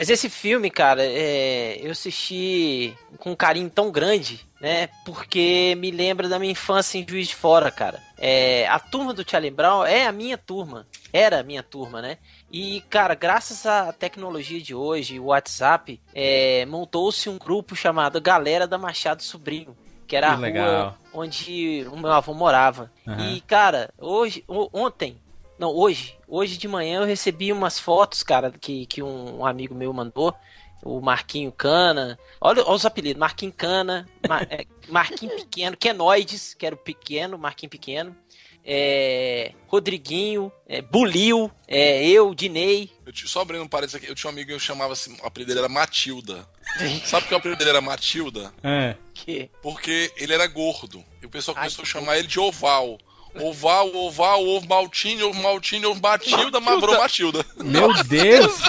[0.00, 4.88] Mas esse filme, cara, é, eu assisti com um carinho tão grande, né?
[5.04, 8.02] Porque me lembra da minha infância em Juiz de Fora, cara.
[8.16, 10.86] É, a turma do Charlie Brown é a minha turma.
[11.12, 12.16] Era a minha turma, né?
[12.50, 18.66] E, cara, graças à tecnologia de hoje, o WhatsApp, é, montou-se um grupo chamado Galera
[18.66, 19.76] da Machado Sobrinho.
[20.06, 22.90] Que era Que a rua onde o meu avô morava.
[23.06, 23.32] Aham.
[23.32, 24.42] E, cara, hoje,
[24.72, 25.20] ontem,
[25.60, 29.92] não, hoje, hoje de manhã eu recebi umas fotos, cara, que, que um, amigo meu
[29.92, 30.34] mandou.
[30.82, 32.18] O Marquinho Cana.
[32.40, 37.36] Olha, olha os apelidos: Marquinho Cana, Mar- é, Marquinho Pequeno, Kenoides, que era o pequeno,
[37.36, 38.16] Marquinho Pequeno.
[38.64, 42.90] é, Rodriguinho, é, Bulil, é, eu, Dinei.
[43.04, 45.14] Eu tinha, só abrindo um parênteses aqui, eu tinha um amigo que eu chamava assim,
[45.22, 46.48] o apelido dele era Matilda.
[47.04, 48.52] Sabe por que o apelido dele era Matilda?
[48.62, 48.96] É.
[49.12, 49.50] Que...
[49.62, 51.04] Porque ele era gordo.
[51.20, 52.96] E o pessoal começou a chamar ele de Oval.
[53.34, 57.44] Oval, oval, ovo maltine, ovo maltine, ovo Matilda, Mavrou Matilda.
[57.62, 58.60] Meu Deus!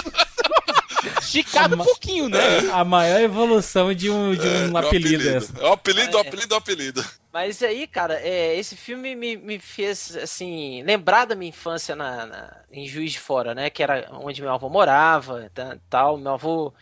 [1.20, 2.38] Esticado um pouquinho, né?
[2.72, 5.52] A maior evolução de um, de um É, apelido é o essa.
[5.58, 7.04] É o apelido, o apelido, o apelido.
[7.32, 12.26] Mas aí, cara, é, esse filme me, me fez, assim, lembrar da minha infância na,
[12.26, 13.70] na- em Juiz de Fora, né?
[13.70, 16.18] Que era onde meu avô morava, tá- tal.
[16.18, 16.72] Meu avô,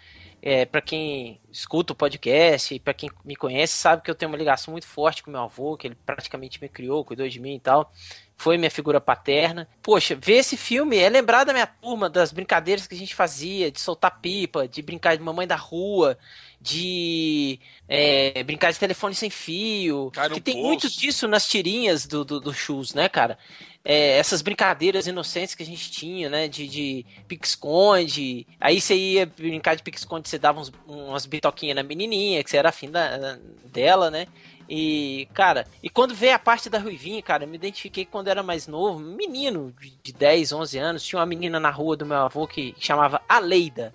[0.42, 4.30] é, para quem escuta o podcast e pra quem me conhece, sabe que eu tenho
[4.30, 7.56] uma ligação muito forte com meu avô, que ele praticamente me criou, cuidou de mim
[7.56, 7.92] e tal.
[8.36, 9.68] Foi minha figura paterna.
[9.82, 13.70] Poxa, ver esse filme é lembrar da minha turma, das brincadeiras que a gente fazia,
[13.70, 16.16] de soltar pipa, de brincar de mamãe da rua,
[16.58, 20.10] de é, brincar de telefone sem fio.
[20.10, 20.66] Cai que tem poço.
[20.66, 23.36] muito disso nas tirinhas do, do, do Shoes, né, cara?
[23.82, 26.48] É, essas brincadeiras inocentes que a gente tinha, né?
[26.48, 28.46] De, de pique-esconde.
[28.60, 32.58] Aí você ia brincar de pique-esconde, você dava uns, umas bitoquinhas na menininha, que você
[32.58, 34.26] era afim da, dela, né?
[34.68, 38.40] E, cara, e quando veio a parte da Ruivinha, cara, eu me identifiquei quando era
[38.42, 42.18] mais novo, menino de- de 10, 11 anos, tinha uma menina na rua do meu
[42.18, 43.92] avô que chamava Aleida.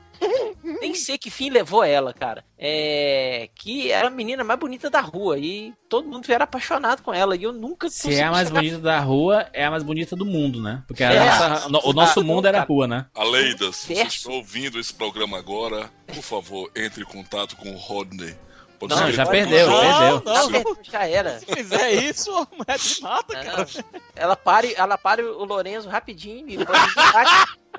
[0.85, 2.43] Nem sei que fim levou ela, cara.
[2.57, 3.49] É.
[3.55, 5.37] Que era a menina mais bonita da rua.
[5.37, 7.35] E todo mundo era apaixonado com ela.
[7.35, 10.15] E eu nunca Se é a mais chegar- bonita da rua, é a mais bonita
[10.15, 10.83] do mundo, né?
[10.87, 11.19] Porque a É.
[11.25, 13.05] nossa- no- o nosso mundo era a rua, né?
[13.13, 17.77] Aleida, se você está ouvindo esse programa agora, por favor, entre em contato com o
[17.77, 18.35] Rodney.
[18.77, 20.23] Pode Não, já perdeu, Não, perdeu.
[20.25, 20.51] não.
[20.83, 21.39] Já, já era.
[21.39, 23.57] Se fizer isso, a mulher te mata, cara.
[23.73, 23.83] Não,
[24.15, 26.65] ela pare, ela pare o Lorenzo rapidinho e o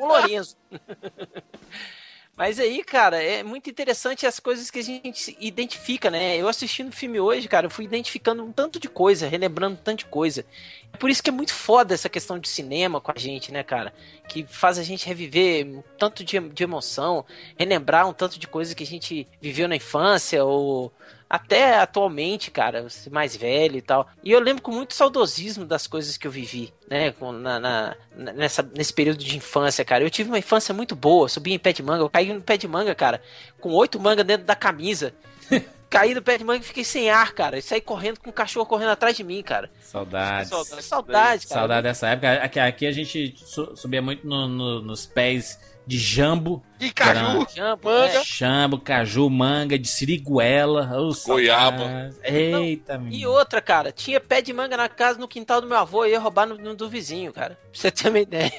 [0.00, 0.56] Lorenzo.
[2.36, 6.36] Mas aí, cara, é muito interessante as coisas que a gente identifica, né?
[6.36, 9.82] Eu assistindo o filme hoje, cara, eu fui identificando um tanto de coisa, relembrando um
[9.82, 10.44] tanto de coisa.
[10.92, 13.62] É por isso que é muito foda essa questão de cinema com a gente, né,
[13.62, 13.92] cara?
[14.28, 17.24] Que faz a gente reviver um tanto de, de emoção,
[17.58, 20.90] relembrar um tanto de coisa que a gente viveu na infância ou
[21.28, 24.08] até atualmente, cara, mais velho e tal.
[24.24, 27.12] E eu lembro com muito saudosismo das coisas que eu vivi, né?
[27.20, 27.96] na- na-
[28.32, 30.02] nessa, nesse período de infância, cara.
[30.04, 32.56] Eu tive uma infância muito boa, subi em pé de manga, eu caí no pé
[32.56, 33.20] de manga, cara,
[33.60, 35.12] com oito mangas dentro da camisa.
[35.88, 37.58] Caí no pé de manga e fiquei sem ar, cara.
[37.58, 39.70] E saí correndo com o cachorro correndo atrás de mim, cara.
[39.80, 40.48] Saudades.
[40.50, 41.60] Saudade, saudade cara.
[41.60, 42.32] Saudade dessa época.
[42.42, 46.60] Aqui, aqui a gente su- subia muito no- no- nos pés de jambo.
[46.80, 48.06] E caju, Jambo, manga.
[48.18, 48.24] é.
[48.24, 50.90] Jambo, caju, manga, de siriguela.
[51.00, 52.10] ô, Goiaba.
[52.24, 53.30] Eita, E menino.
[53.30, 56.18] outra, cara, tinha pé de manga na casa, no quintal do meu avô, e ia
[56.18, 57.56] roubar no, no do vizinho, cara.
[57.70, 58.52] Pra você ter uma ideia.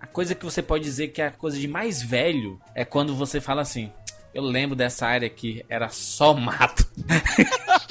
[0.00, 3.14] A coisa que você pode dizer que é a coisa de mais velho é quando
[3.14, 3.92] você fala assim.
[4.38, 6.86] Eu lembro dessa área que era só mato.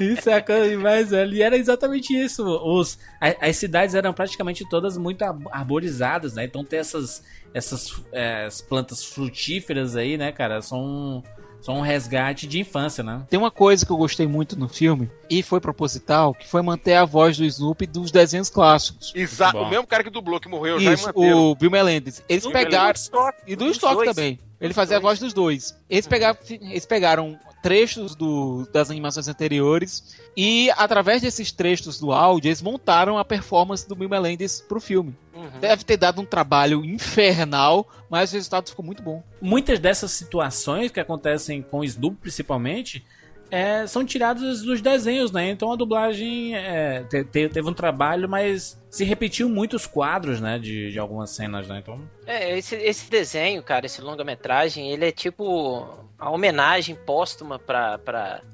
[0.00, 1.34] isso é a coisa mais velha.
[1.34, 2.44] E era exatamente isso.
[2.44, 6.44] Os, a- as cidades eram praticamente todas muito ar- arborizadas, né?
[6.44, 11.22] Então ter essas, essas é, as plantas frutíferas aí, né, cara, são,
[11.62, 13.22] são um resgate de infância, né?
[13.30, 16.94] Tem uma coisa que eu gostei muito no filme, e foi proposital, que foi manter
[16.94, 19.12] a voz do Snoopy dos desenhos clássicos.
[19.14, 21.38] Exato, o mesmo cara que dublou, que morreu, já Isso, manteram.
[21.38, 22.22] o Bill Melendez.
[22.28, 23.00] Eles Snoopy pegaram.
[23.46, 24.08] E do dos Stock dois.
[24.10, 24.38] também.
[24.60, 25.74] Ele fazia a voz dos dois.
[25.88, 32.48] Eles pegaram, eles pegaram trechos do, das animações anteriores e, através desses trechos do áudio,
[32.48, 35.14] eles montaram a performance do Bill Melendez pro filme.
[35.32, 35.60] Uhum.
[35.60, 39.22] Deve ter dado um trabalho infernal, mas o resultado ficou muito bom.
[39.40, 43.04] Muitas dessas situações que acontecem com o Snoopy, principalmente,
[43.52, 45.50] é, são tiradas dos desenhos, né?
[45.50, 50.58] Então a dublagem é, te- te- teve um trabalho, mas se repetiu muitos quadros, né?
[50.58, 51.78] De, de algumas cenas, né?
[51.82, 55.86] Então, É, esse, esse desenho, cara, esse longa-metragem, ele é tipo
[56.18, 57.98] a homenagem póstuma para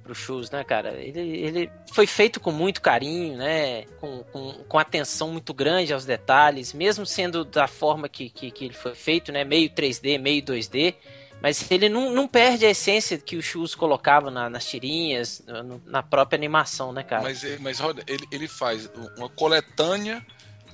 [0.03, 0.95] pro Shoes, né, cara?
[0.95, 3.85] Ele, ele foi feito com muito carinho, né?
[4.01, 8.65] Com, com, com atenção muito grande aos detalhes, mesmo sendo da forma que, que, que
[8.65, 9.45] ele foi feito, né?
[9.45, 10.95] Meio 3D, meio 2D.
[11.41, 15.43] Mas ele não, não perde a essência que o Shoes colocava na- nas tirinhas,
[15.87, 17.23] na própria animação, né, cara?
[17.23, 20.25] Mas, ele- mas olha, ele, ele faz uma coletânea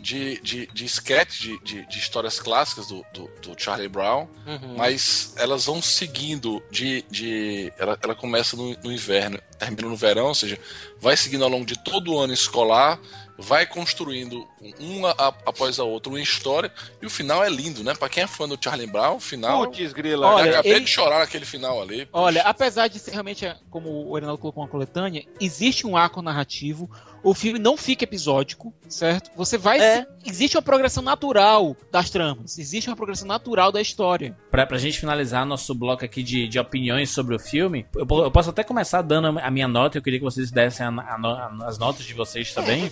[0.01, 4.77] de, de, de sketches, de, de, de histórias clássicas do, do, do Charlie Brown, Uhum.
[4.77, 7.03] mas elas vão seguindo de.
[7.11, 10.59] de ela, ela começa no, no inverno, termina no verão, ou seja,
[11.01, 12.99] vai seguindo ao longo de todo o ano escolar,
[13.39, 14.47] vai construindo
[14.79, 15.11] uma
[15.45, 16.73] após a outra uma história,
[17.03, 17.95] e o final é lindo, né?
[17.95, 19.65] Pra quem é fã do Charlie Brown, o final.
[19.67, 20.27] Putz, grila.
[20.27, 22.09] Olha, eu acabei ele- de chorar naquele final ali.
[22.13, 22.51] Olha, Puxa.
[22.51, 26.89] apesar de ser realmente, como o Reinaldo colocou uma coletânea, existe um arco narrativo.
[27.25, 29.31] O filme não fica episódico, certo?
[29.35, 29.81] Você vai.
[29.81, 30.07] É.
[30.27, 32.59] Existe uma progressão natural das tramas.
[32.59, 34.37] Existe uma progressão natural da história.
[34.51, 38.31] pra, pra gente finalizar nosso bloco aqui de, de opiniões sobre o filme, eu, eu
[38.31, 41.65] posso até começar dando a minha nota, eu queria que vocês dessem a- a no-
[41.65, 42.85] as notas de vocês também.
[42.87, 42.91] É,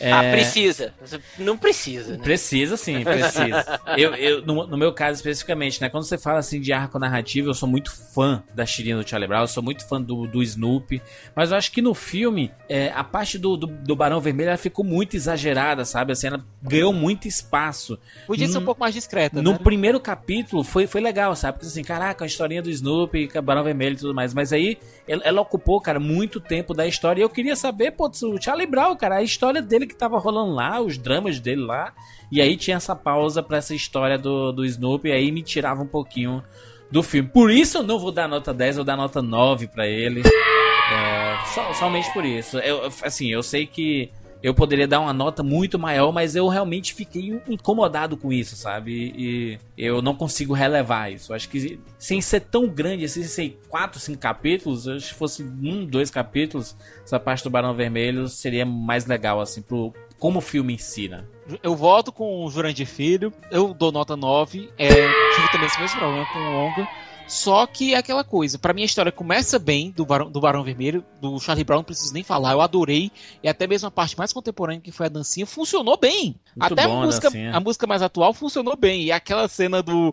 [0.00, 0.92] Ah, precisa.
[1.38, 2.22] Não precisa, né?
[2.22, 3.80] Precisa sim, precisa.
[3.96, 5.88] eu, eu, no, no meu caso especificamente, né?
[5.88, 9.28] Quando você fala assim de arco narrativo, eu sou muito fã da tirinha do Charlie
[9.28, 11.00] Brown, eu sou muito fã do, do Snoopy.
[11.34, 14.58] Mas eu acho que no filme, é, a parte do, do, do Barão Vermelho ela
[14.58, 16.12] ficou muito exagerada, sabe?
[16.12, 17.98] Assim, ela ganhou muito espaço.
[18.26, 19.58] Podia ser um pouco mais discreta, No né?
[19.62, 21.58] primeiro capítulo foi, foi legal, sabe?
[21.58, 24.34] Porque assim, caraca, a historinha do Snoopy, Barão Vermelho e tudo mais.
[24.34, 24.78] Mas aí
[25.08, 27.20] ela, ela ocupou, cara, muito tempo da história.
[27.20, 30.52] E eu queria saber, pô, o Charlie Brown, cara, a história dele que tava rolando
[30.52, 31.92] lá, os dramas dele lá.
[32.30, 35.08] E aí tinha essa pausa pra essa história do, do Snoopy.
[35.08, 36.42] E aí me tirava um pouquinho
[36.90, 37.28] do filme.
[37.28, 40.22] Por isso eu não vou dar nota 10, eu vou dar nota 9 pra ele.
[40.26, 42.58] É, só- somente por isso.
[42.58, 44.10] Eu- assim, eu sei que
[44.46, 49.12] eu poderia dar uma nota muito maior, mas eu realmente fiquei incomodado com isso, sabe?
[49.16, 51.34] E, eu não consigo relevar isso.
[51.34, 55.42] Acho que sem ser tão grande, assim, sem ser quatro, cinco capítulos, acho que fosse
[55.42, 60.74] um, dois capítulos, essa parte do Barão Vermelho seria mais legal, assim, pro, como filme
[60.74, 61.24] em si, né?
[61.60, 64.70] Eu voto com o Jurandir Filho, eu dou nota 9.
[64.78, 66.88] É, tive também esse mesmo problema com o Onga.
[67.26, 70.62] Só que é aquela coisa, pra mim a história começa bem do Barão, do Barão
[70.62, 73.10] Vermelho, do Charlie Brown, não preciso nem falar, eu adorei.
[73.42, 76.36] E até mesmo a parte mais contemporânea, que foi a dancinha, funcionou bem.
[76.56, 77.56] Muito até bom a a música, dancinha.
[77.56, 79.02] a música mais atual funcionou bem.
[79.02, 80.12] E aquela cena do.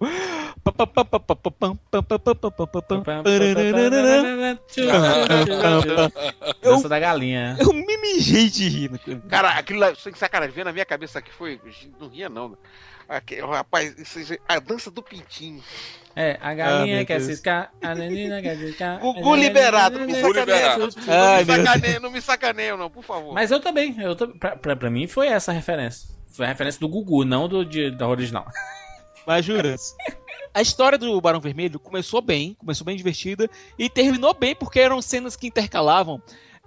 [6.61, 7.57] Dança da galinha.
[7.59, 8.91] Eu me mijei de rir.
[9.29, 11.59] Cara, aquilo lá, sem sacanagem, veio na minha cabeça aqui foi.
[11.99, 12.57] Não ria, não.
[13.07, 15.61] Aqui, rapaz, isso, isso- a dança do pintinho.
[16.15, 17.27] É, a Ah, galinha meu quer Deus.
[17.29, 18.99] ciscar, a menina quer ciscar.
[18.99, 20.55] Gugu liberado, não me Gugu sacaneia.
[20.75, 20.95] liberado.
[21.07, 23.33] Não, Ai, me sacaneia não me sacaneia, não, por favor.
[23.33, 26.07] Mas eu também, eu tô, pra, pra, pra mim foi essa a referência.
[26.31, 28.45] Foi a referência do Gugu, não do de, da original.
[29.25, 29.95] Mas juras.
[30.53, 33.49] A história do Barão Vermelho começou bem, começou bem divertida
[33.79, 36.21] e terminou bem porque eram cenas que intercalavam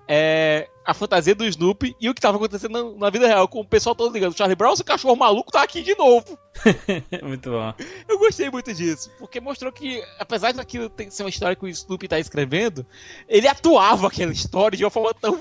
[0.08, 3.60] é, a fantasia do Snoopy e o que estava acontecendo na, na vida real, com
[3.60, 4.36] o pessoal todo ligando.
[4.36, 6.38] Charlie Brown, esse cachorro maluco tá aqui de novo.
[7.22, 7.74] Muito bom.
[8.08, 12.08] Eu gostei muito disso, porque mostrou que, apesar daquilo ser uma história que o Snoopy
[12.08, 12.86] tá escrevendo,
[13.28, 15.40] ele atuava aquela história de uma forma tão,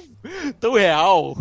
[0.59, 1.37] tão real.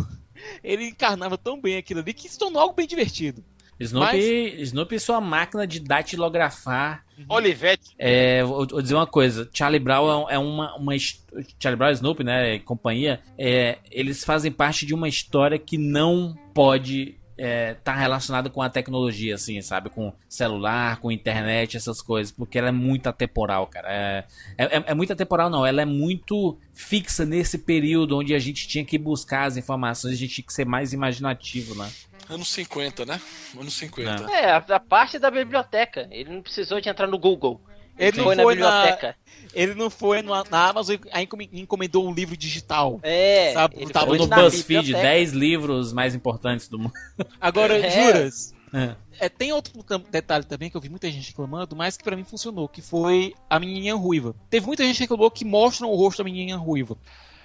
[0.62, 3.42] Ele encarnava tão bem aquilo ali que se tornou algo bem divertido.
[3.80, 7.03] Snoopy, Snoopy sua máquina de datilografar.
[7.28, 7.94] Olivete.
[7.98, 12.24] É, vou, vou dizer uma coisa, Charlie Brown é, é uma, uma Charlie Brown, Snoopy,
[12.24, 17.94] né, e companhia, é, eles fazem parte de uma história que não pode estar tá
[17.94, 22.72] relacionada com a tecnologia, assim, sabe, com celular, com internet, essas coisas, porque ela é
[22.72, 23.88] muito atemporal, cara.
[23.90, 24.24] É,
[24.56, 28.84] é, é muito atemporal, não, ela é muito fixa nesse período onde a gente tinha
[28.84, 31.90] que buscar as informações, a gente tinha que ser mais imaginativo, né?
[32.28, 33.20] Anos 50, né?
[33.58, 34.16] Anos 50.
[34.22, 34.28] Não.
[34.34, 36.08] É, a, a parte da biblioteca.
[36.10, 37.60] Ele não precisou de entrar no Google.
[37.96, 39.16] Ele não Foi na foi na, biblioteca.
[39.54, 42.98] ele não foi na, na Amazon e encomendou um livro digital.
[43.04, 45.08] É, Sabe, ele tava foi no na BuzzFeed, biblioteca.
[45.08, 46.92] 10 livros mais importantes do mundo.
[47.40, 47.90] Agora, É.
[47.90, 48.52] juras?
[48.72, 48.96] É.
[49.20, 49.72] É, tem outro
[50.10, 53.32] detalhe também que eu vi muita gente reclamando, mas que pra mim funcionou, que foi
[53.48, 54.34] a menininha ruiva.
[54.50, 56.98] Teve muita gente que reclamou que mostram o rosto da menininha ruiva.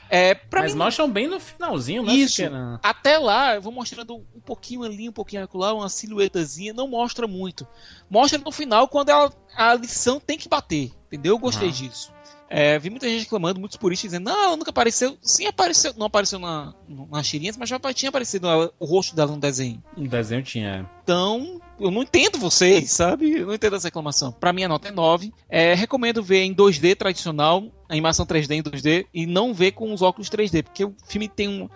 [0.09, 2.13] É, Mas mim, mostram bem no finalzinho, né?
[2.13, 2.41] Isso.
[2.81, 7.27] Até lá, eu vou mostrando um pouquinho ali, um pouquinho acolá, uma silhuetazinha, não mostra
[7.27, 7.67] muito.
[8.09, 11.35] Mostra no final quando ela- a lição tem que bater, entendeu?
[11.35, 11.77] Eu gostei Aham.
[11.77, 12.11] disso.
[12.49, 15.17] É, vi muita gente reclamando, muitos puristas dizendo, não, ela nunca apareceu.
[15.21, 16.73] Sim, apareceu, não apareceu na,
[17.11, 19.83] nas tirinhas, mas já tinha aparecido ela- o rosto dela no desenho.
[19.95, 20.89] Um desenho tinha.
[21.03, 23.31] Então, eu não entendo vocês, sabe?
[23.39, 24.31] Eu não entendo essa reclamação.
[24.31, 25.31] Pra mim, a nota é 9.
[25.47, 30.01] É, recomendo ver em 2D tradicional, animação 3D em 2D, e não ver com os
[30.01, 31.69] óculos 3D, porque o filme tem um-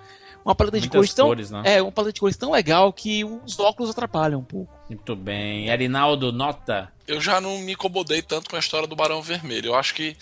[0.44, 1.28] uma paleta de cores tão.
[1.28, 1.62] cores, né?
[1.66, 4.74] É, uma paleta de cores tão legal que os óculos atrapalham um pouco.
[4.90, 5.70] Muito bem.
[5.70, 6.92] Arinaldo, nota.
[7.08, 9.68] Eu já não me incomodei tanto com a história do Barão Vermelho.
[9.68, 10.18] Eu acho que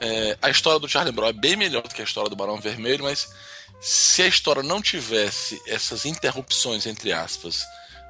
[0.00, 2.60] é, a história do Charlie Brown é bem melhor do que a história do Barão
[2.60, 3.28] Vermelho, mas
[3.80, 7.64] se a história não tivesse essas interrupções, entre aspas,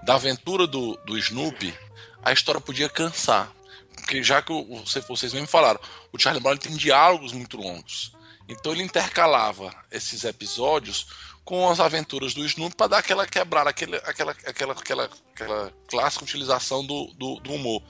[0.04, 1.74] da aventura do, do Snoopy,
[2.22, 3.52] a história podia cansar.
[3.96, 5.80] Porque já que o- você- vocês mesmo falaram,
[6.12, 8.12] o Charlie Brown tem diálogos muito longos.
[8.48, 11.06] Então ele intercalava esses episódios
[11.44, 16.24] com as aventuras do Snoopy para dar aquela quebrada, aquele, aquela, aquela, aquela, aquela clássica
[16.24, 17.82] utilização do, do, do humor.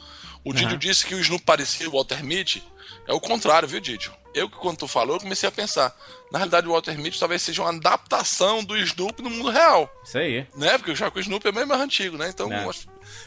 [0.47, 2.63] O Didio disse que o Snoopy parecia o Walter Mitty.
[3.09, 4.13] É o contrário, viu, Didio?
[4.35, 5.97] Eu que quando tu falou, eu comecei a pensar.
[6.31, 9.91] Na realidade, o Walter Mitty talvez seja uma adaptação do Snoopy no mundo real.
[10.05, 10.47] Isso aí.
[10.57, 10.77] Né?
[10.77, 12.29] Porque já que o Snoopy é bem mais antigo, né?
[12.29, 12.65] Então, É.
[12.65, 12.73] eu,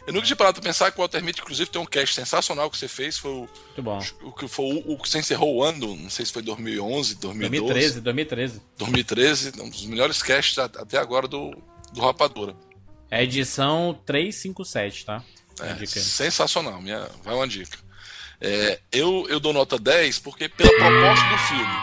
[0.07, 2.69] eu nunca tinha parado pra pensar que o Walter Mitty, inclusive, tem um cast sensacional
[2.69, 3.17] que você fez.
[3.17, 3.99] Foi o, Muito bom.
[4.23, 7.15] o que foi o, o que você encerrou o ano, não sei se foi 2011,
[7.15, 8.01] 2012.
[8.01, 8.61] 2013, 2013.
[8.77, 11.51] 2013, um dos melhores casts até agora do,
[11.91, 12.55] do Rapadura.
[13.11, 15.23] É a edição 357, tá?
[15.61, 17.77] É, sensacional, minha, vai uma dica.
[18.41, 21.75] É, eu, eu dou nota 10 porque pela proposta do filme,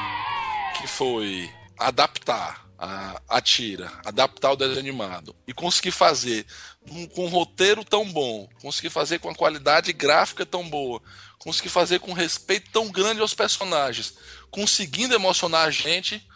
[0.81, 6.47] que foi adaptar a, a tira, adaptar o desenho animado e conseguir fazer
[6.91, 11.03] um- com um roteiro tão bom, conseguir fazer com a qualidade gráfica tão boa,
[11.39, 14.15] conseguir fazer com respeito tão grande aos personagens,
[14.51, 16.27] conseguindo emocionar a gente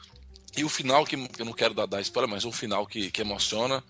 [0.56, 3.10] e o final, que que eu não quero dar, dar spoiler, mas um final que,
[3.10, 3.82] que emociona.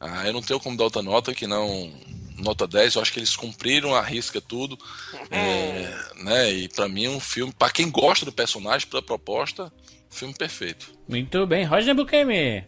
[0.00, 1.92] Ah, eu não tenho como dar outra nota que não
[2.38, 2.94] nota 10.
[2.94, 4.78] Eu acho que eles cumpriram a risca tudo.
[5.30, 6.50] É, né?
[6.50, 10.32] E pra mim é um filme, pra quem gosta do personagem, pela proposta, um filme
[10.32, 10.90] perfeito.
[11.06, 11.64] Muito bem.
[11.64, 12.66] Roger Bukemi.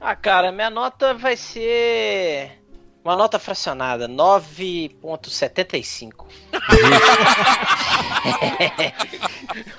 [0.00, 2.62] Ah, cara, minha nota vai ser
[3.04, 6.24] uma nota fracionada, 9.75.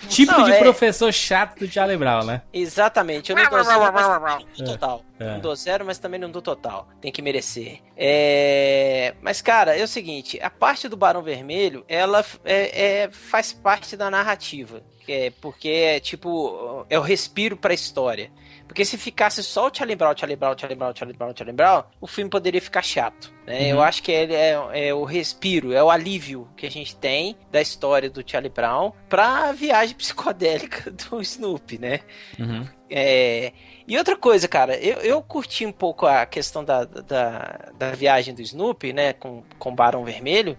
[0.07, 2.41] Tipo Não, de é- professor chato do Charlie Brown, né?
[2.53, 5.05] Exatamente, eu não dou zero, mas não dou É, total.
[5.19, 5.25] é.
[5.33, 6.87] Não dou zero, mas também não dou total.
[7.01, 7.79] Tem que merecer.
[7.97, 9.13] É...
[9.21, 13.95] Mas, cara, é o seguinte: a parte do Barão Vermelho, ela é, é- faz parte
[13.95, 14.81] da narrativa.
[15.07, 18.31] É porque é tipo, é o respiro pra história.
[18.69, 21.83] Porque se ficasse só o Charlie Brown, Charlie Brown, Charlie Brown, Charlie Brown, Charlie Brown,
[21.99, 23.33] o filme poderia ficar chato.
[23.43, 23.61] Né?
[23.61, 23.67] Uhum.
[23.69, 27.35] Eu acho que ele é, é o respiro, é o alívio que a gente tem
[27.51, 32.01] da história do Charlie Brown pra viagem psicodélica do Snoopy, né?
[32.37, 32.63] Uhum.
[32.91, 33.53] É,
[33.87, 38.35] e outra coisa, cara, eu, eu curti um pouco a questão da, da, da viagem
[38.35, 40.55] do Snoopy, né, com, com o Barão Vermelho,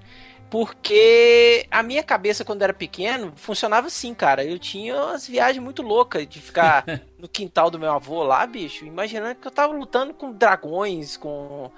[0.51, 4.45] porque a minha cabeça, quando era pequeno, funcionava assim, cara.
[4.45, 6.85] Eu tinha umas viagens muito loucas de ficar
[7.17, 11.71] no quintal do meu avô lá, bicho, imaginando que eu tava lutando com dragões, com,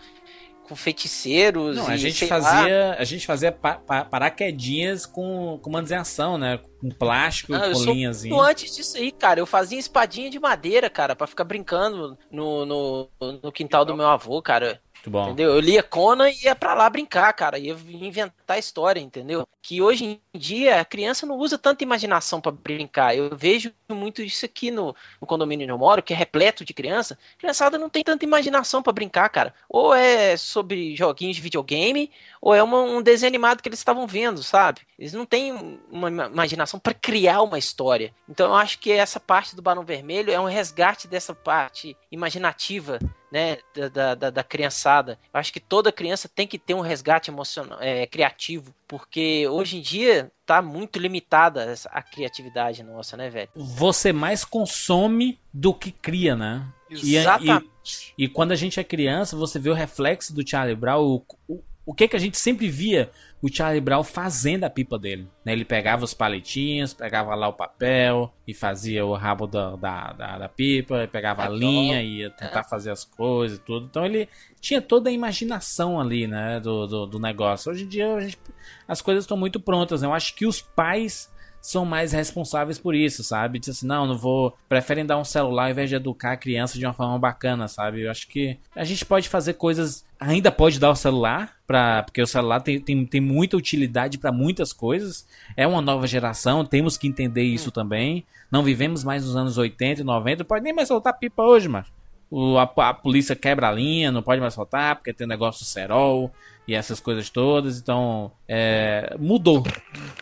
[0.67, 1.77] com feiticeiros.
[1.77, 2.41] Não, a e gente sei lá.
[2.41, 6.59] fazia, a gente fazia pa, pa, paraquedinhas com, com manuseação, né?
[6.81, 9.39] Com plástico, Ah, muito antes disso aí, cara.
[9.39, 13.09] Eu fazia espadinha de madeira, cara, pra ficar brincando no, no,
[13.43, 14.81] no quintal do meu avô, cara.
[15.03, 15.25] Muito bom.
[15.25, 15.53] Entendeu?
[15.55, 17.59] Eu lia Conan e ia pra lá brincar, cara.
[17.59, 19.45] Ia inventar história, entendeu?
[19.61, 23.17] Que hoje em dia a criança não usa tanta imaginação pra brincar.
[23.17, 26.73] Eu vejo muito isso aqui no, no condomínio onde eu moro, que é repleto de
[26.73, 27.19] criança.
[27.37, 29.53] A criançada não tem tanta imaginação pra brincar, cara.
[29.69, 32.09] Ou é sobre joguinhos de videogame,
[32.41, 34.83] ou é uma- um desenho animado que eles estavam vendo, sabe?
[34.97, 38.15] Eles não têm uma ima- imaginação pra criar uma história.
[38.29, 43.01] Então eu acho que essa parte do Barão Vermelho é um resgate dessa parte imaginativa
[43.33, 45.19] né, da, da, da- da criançada.
[45.33, 49.79] Eu acho que toda criança tem que ter um resgate emocional, é, criativo, porque hoje
[49.79, 53.49] em dia tá muito limitada a criatividade nossa, né, velho?
[53.57, 56.67] Você mais consome do que cria, né?
[56.91, 58.13] E, Exatamente.
[58.19, 61.25] e, e quando a gente é criança, você vê o reflexo do Charlie Brown, o,
[61.49, 63.11] o, o que que a gente sempre via
[63.43, 65.29] o Charlie Brown fazendo a pipa dele.
[65.45, 65.53] Né?
[65.53, 70.39] Ele pegava os palitinhos, pegava lá o papel e fazia o rabo da, da, da,
[70.39, 73.87] da pipa, pegava a linha e ia tentar fazer as coisas e tudo.
[73.87, 74.29] Então ele
[74.61, 77.73] tinha toda a imaginação ali, né, do, do, do negócio.
[77.73, 78.39] Hoje em dia gente,
[78.87, 80.03] as coisas estão muito prontas.
[80.03, 80.07] Né?
[80.07, 81.29] Eu acho que os pais
[81.63, 83.61] são mais responsáveis por isso, sabe?
[83.61, 84.53] Diz assim, não, não vou.
[84.69, 88.03] Preferem dar um celular ao invés de educar a criança de uma forma bacana, sabe?
[88.03, 90.05] Eu acho que a gente pode fazer coisas.
[90.19, 94.33] Ainda pode dar o celular, pra, porque o celular tem, tem, tem muita utilidade para
[94.33, 95.25] muitas coisas.
[95.57, 97.73] É uma nova geração, temos que entender isso hum.
[97.73, 98.27] também.
[98.51, 101.87] Não vivemos mais nos anos 80 e 90, pode nem mais soltar pipa hoje, mas
[102.33, 106.33] o, a, a, polícia quebra a linha, não pode mais soltar, porque tem negócio cerol
[106.67, 107.79] e essas coisas todas.
[107.79, 109.63] Então, é, mudou.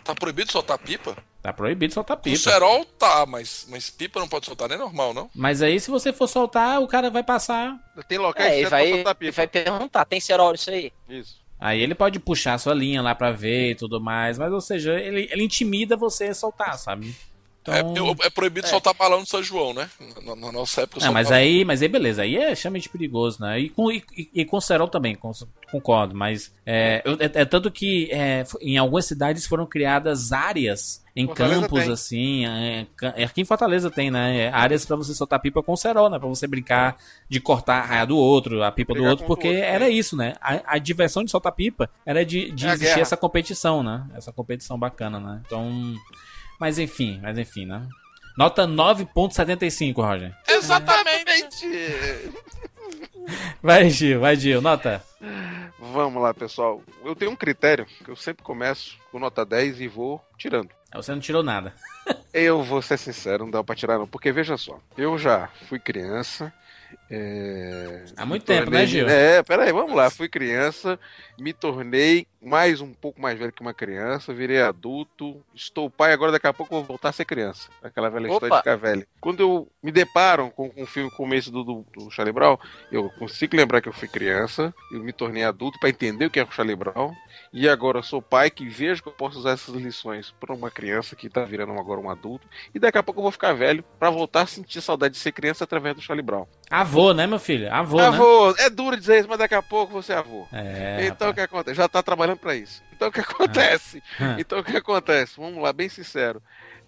[0.03, 1.15] Tá proibido soltar pipa?
[1.41, 2.35] Tá proibido soltar pipa.
[2.35, 5.29] O cerol tá, mas, mas pipa não pode soltar nem normal, não?
[5.33, 7.79] Mas aí, se você for soltar, o cara vai passar.
[8.09, 9.25] Tem locais é, que vai, soltar pipa.
[9.25, 10.91] Ele vai perguntar: tem cerol isso aí?
[11.07, 11.39] Isso.
[11.57, 14.59] Aí ele pode puxar a sua linha lá pra ver e tudo mais, mas ou
[14.59, 17.15] seja, ele, ele intimida você a soltar, sabe?
[17.61, 17.73] Então...
[17.73, 18.69] É, é, proibido é.
[18.69, 19.89] soltar balão no São João, né?
[20.25, 21.05] Na, na nossa época.
[21.05, 23.59] Não, mas aí, mas aí beleza, aí é extremamente perigoso, né?
[23.59, 25.17] E com, e, e com cerol também,
[25.71, 31.27] concordo, mas é, é, é tanto que é, em algumas cidades foram criadas áreas em
[31.27, 31.91] Fortaleza campos tem.
[31.91, 34.49] assim, é, é, aqui em Fortaleza tem, né?
[34.49, 36.17] Áreas para você soltar pipa com cerol, né?
[36.17, 36.97] Para você brincar
[37.29, 39.91] de cortar a raia do outro, a pipa do outro, porque outro, era né?
[39.91, 40.33] isso, né?
[40.41, 44.05] A, a, diversão de soltar pipa era de, de existir essa competição, né?
[44.15, 45.41] Essa competição bacana, né?
[45.45, 45.95] Então
[46.61, 47.87] mas enfim, mas enfim, né?
[48.37, 50.31] Nota 9.75, Roger.
[50.47, 51.67] Exatamente!
[53.63, 55.03] vai, Gil, vai, Gil, nota.
[55.79, 56.83] Vamos lá, pessoal.
[57.03, 60.69] Eu tenho um critério que eu sempre começo com nota 10 e vou tirando.
[60.93, 61.73] Você não tirou nada.
[62.31, 64.05] eu vou ser sincero, não dá pra tirar não.
[64.05, 66.53] Porque veja só, eu já fui criança,
[67.09, 68.05] é...
[68.15, 68.81] Há muito tempo, tornei...
[68.81, 69.07] né, Gil?
[69.07, 70.09] É, peraí, vamos lá.
[70.09, 70.99] Fui criança,
[71.41, 76.31] me tornei mais um pouco mais velho que uma criança, virei adulto, estou pai, agora
[76.31, 77.69] daqui a pouco vou voltar a ser criança.
[77.83, 78.33] Aquela velha Opa.
[78.33, 79.07] história de ficar velho.
[79.19, 82.57] Quando eu me deparo com, com o filme começo do, do, do Charlie Brown,
[82.91, 86.39] eu consigo lembrar que eu fui criança, eu me tornei adulto para entender o que
[86.39, 87.13] é o Charlie Brown,
[87.53, 90.71] e agora eu sou pai que vejo que eu posso usar essas lições para uma
[90.71, 93.83] criança que está virando agora um adulto, e daqui a pouco eu vou ficar velho
[93.99, 96.47] para voltar a sentir saudade de ser criança através do Charlie Brown.
[96.69, 97.71] Avô, né, meu filho?
[97.71, 98.53] Avô, avô.
[98.53, 98.65] Né?
[98.65, 100.47] É duro dizer isso, mas daqui a pouco você é avô.
[100.51, 101.75] É, então o que acontece?
[101.75, 102.83] Já tá trabalhando para isso.
[102.93, 104.01] Então o que acontece?
[104.19, 104.35] Ah.
[104.37, 105.33] Então o que acontece?
[105.37, 106.41] Vamos lá, bem sincero.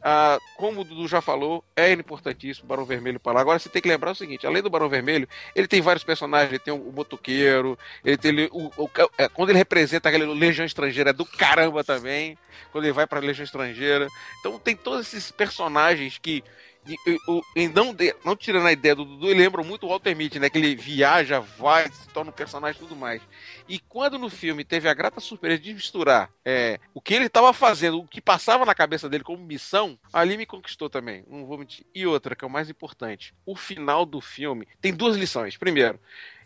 [0.06, 3.42] Ah, como o Dudu já falou, é importantíssimo o Barão Vermelho para lá.
[3.42, 6.50] Agora você tem que lembrar o seguinte: além do Barão Vermelho, ele tem vários personagens.
[6.52, 10.66] Ele tem o, o motoqueiro, ele tem o, o, é, quando ele representa aquela Legião
[10.66, 12.38] Estrangeira é do caramba também.
[12.72, 14.08] Quando ele vai para a Legião Estrangeira,
[14.40, 16.44] então tem todos esses personagens que
[16.86, 20.16] e, e, e não, de, não tirando a ideia do Dudu, lembra muito o Walter
[20.16, 20.50] Mitty, né?
[20.50, 23.22] Que ele viaja, vai, se torna um personagem e tudo mais.
[23.68, 27.54] E quando no filme teve a grata surpresa de misturar é, o que ele estava
[27.54, 31.24] fazendo, o que passava na cabeça dele como missão, ali me conquistou também.
[31.28, 31.86] Não vou mentir.
[31.96, 35.56] E outra, que é o mais importante: o final do filme tem duas lições.
[35.58, 36.00] Primeiro,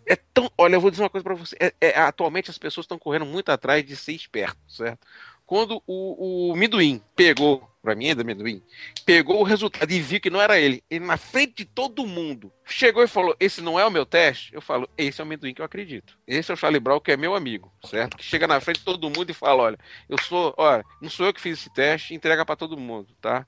[0.05, 0.49] é tão.
[0.57, 1.55] Olha, eu vou dizer uma coisa para você.
[1.59, 5.05] É, é, atualmente as pessoas estão correndo muito atrás de ser esperto, certo?
[5.45, 8.61] Quando o, o Miduim pegou para mim é do amendoim,
[9.05, 10.83] pegou o resultado e viu que não era ele.
[10.89, 14.53] Ele, na frente de todo mundo, chegou e falou: Esse não é o meu teste?
[14.53, 16.19] Eu falo: Esse é o amendoim que eu acredito.
[16.27, 18.17] Esse é o Charlie Brown, que é meu amigo, certo?
[18.17, 21.27] Que chega na frente de todo mundo e fala: Olha, eu sou, olha, não sou
[21.27, 23.47] eu que fiz esse teste, entrega para todo mundo, tá?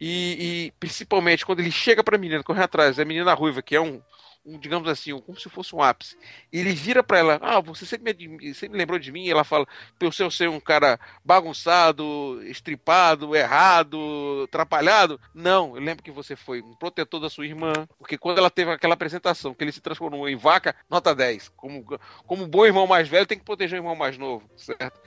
[0.00, 3.80] E, e, principalmente quando ele chega pra menina, corre atrás, a menina ruiva, que é
[3.80, 4.00] um,
[4.44, 6.16] um, digamos assim, como se fosse um ápice.
[6.52, 9.66] Ele vira para ela, ah, você sempre me, sempre lembrou de mim, e ela fala,
[9.98, 15.20] pelo seu ser um cara bagunçado, estripado, errado, atrapalhado.
[15.34, 18.70] Não, eu lembro que você foi um protetor da sua irmã, porque quando ela teve
[18.70, 21.50] aquela apresentação, que ele se transformou em vaca, nota 10.
[21.56, 21.84] Como,
[22.26, 25.00] como bom irmão mais velho, tem que proteger o irmão mais novo, certo?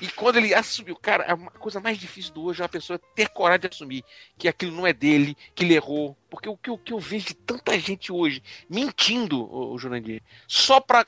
[0.00, 3.28] E quando ele assumiu, cara, a coisa mais difícil do hoje é a pessoa ter
[3.28, 4.04] coragem de assumir
[4.38, 7.26] que aquilo não é dele, que ele errou, porque o que, o que eu vejo
[7.26, 11.04] de tanta gente hoje mentindo, o, o Jurandir, só pra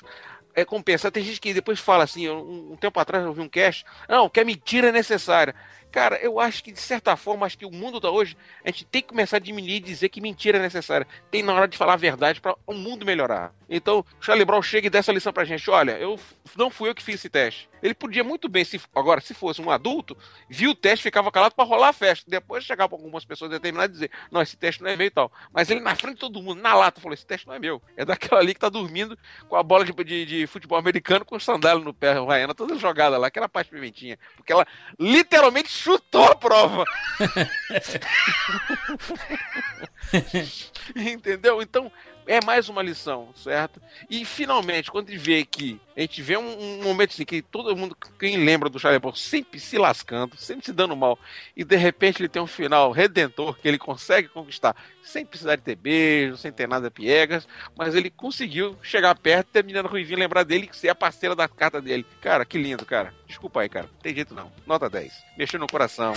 [0.54, 1.10] é, compensar.
[1.10, 4.28] Tem gente que depois fala assim, um, um tempo atrás eu vi um cast, não,
[4.28, 5.54] que a mentira é necessária.
[5.96, 8.84] Cara, eu acho que de certa forma, acho que o mundo da hoje, a gente
[8.84, 11.06] tem que começar a diminuir e dizer que mentira é necessária.
[11.30, 13.54] Tem na hora de falar a verdade para o mundo melhorar.
[13.66, 15.70] Então, Charlie Brown chega e dá essa lição pra gente.
[15.70, 16.20] Olha, eu
[16.54, 17.66] não fui eu que fiz esse teste.
[17.82, 20.16] Ele podia muito bem, se agora, se fosse um adulto,
[20.48, 22.28] viu o teste, ficava calado para rolar a festa.
[22.28, 25.10] Depois chegar para algumas pessoas determinadas e dizer, não, esse teste não é meu e
[25.10, 25.32] tal.
[25.52, 27.80] Mas ele na frente de todo mundo, na lata, falou: esse teste não é meu.
[27.96, 29.16] É daquela ali que tá dormindo
[29.48, 32.76] com a bola de, de, de futebol americano com o sandália no pé, Raiana, toda
[32.76, 34.18] jogada lá, aquela parte pimentinha.
[34.36, 34.66] Porque ela
[34.98, 36.84] literalmente chutou a prova.
[40.96, 41.62] Entendeu?
[41.62, 41.92] Então,
[42.26, 43.80] é mais uma lição, certo?
[44.10, 47.74] E finalmente, quando ele vê que a gente vê um, um momento assim que todo
[47.76, 51.18] mundo, quem lembra do Charlie Brown, sempre se lascando, sempre se dando mal,
[51.56, 55.62] e de repente ele tem um final redentor que ele consegue conquistar, sem precisar de
[55.62, 60.68] ter beijo, sem ter nada piegas, mas ele conseguiu chegar perto, terminando Ruivinho lembrar dele
[60.70, 62.04] e ser a parceira da carta dele.
[62.20, 63.14] Cara, que lindo, cara.
[63.26, 63.86] Desculpa aí, cara.
[63.86, 64.52] Não tem jeito não.
[64.66, 65.12] Nota 10.
[65.38, 66.12] Mexeu no coração.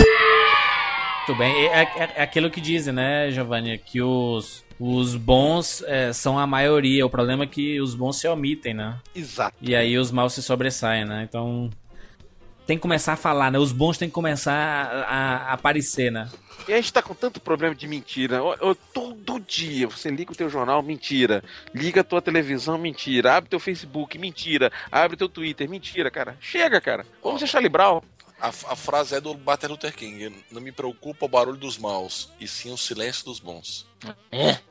[1.29, 1.67] Muito bem.
[1.67, 3.77] É, é- é aquilo que dizem, né, Giovanni?
[3.77, 7.05] Que os, os bons é, são a maioria.
[7.05, 8.97] O problema é que os bons se omitem, né?
[9.13, 9.55] Exato.
[9.61, 11.27] E aí os maus se sobressaem, né?
[11.29, 11.69] Então.
[12.65, 13.59] Tem que começar a falar, né?
[13.59, 14.53] Os bons têm que começar
[15.07, 16.27] a, a aparecer, né?
[16.67, 18.43] E a gente tá com tanto problema de mentira.
[18.43, 21.43] Ó, ó, todo dia você liga o teu jornal, mentira.
[21.75, 23.35] Liga a tua televisão, mentira.
[23.35, 24.71] Abre teu Facebook, mentira.
[24.91, 26.35] Abre teu Twitter, mentira, cara.
[26.39, 27.05] Chega, cara.
[27.23, 28.03] Vamos deixar liberal.
[28.41, 32.31] A, a frase é do Martin Luther King: Não me preocupa o barulho dos maus,
[32.39, 33.87] e sim o silêncio dos bons.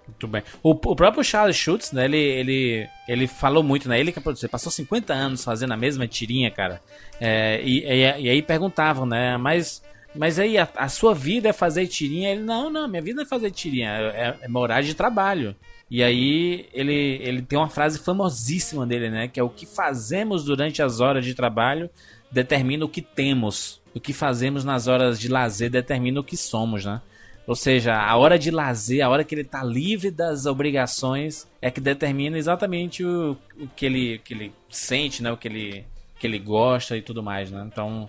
[0.06, 0.42] Muito bem.
[0.62, 2.06] O, o próprio Charles Schultz, né?
[2.06, 4.00] Ele, ele, ele falou muito, né?
[4.00, 6.80] Ele que produziu, passou 50 anos fazendo a mesma tirinha, cara.
[7.20, 9.36] É, e, e, e aí perguntavam, né?
[9.36, 9.82] Mas,
[10.14, 12.30] mas aí a, a sua vida é fazer tirinha?
[12.30, 15.54] Ele, não, não, minha vida não é fazer tirinha, é, é meu horário de trabalho.
[15.90, 19.28] E aí ele, ele tem uma frase famosíssima dele, né?
[19.28, 21.90] Que é o que fazemos durante as horas de trabalho
[22.30, 23.80] determina o que temos.
[23.94, 27.00] O que fazemos nas horas de lazer determina o que somos, né?
[27.46, 31.70] Ou seja, a hora de lazer, a hora que ele tá livre das obrigações, é
[31.70, 35.32] que determina exatamente o, o que, ele, que ele sente, né?
[35.32, 35.84] O que ele,
[36.18, 37.66] que ele gosta e tudo mais, né?
[37.66, 38.08] Então,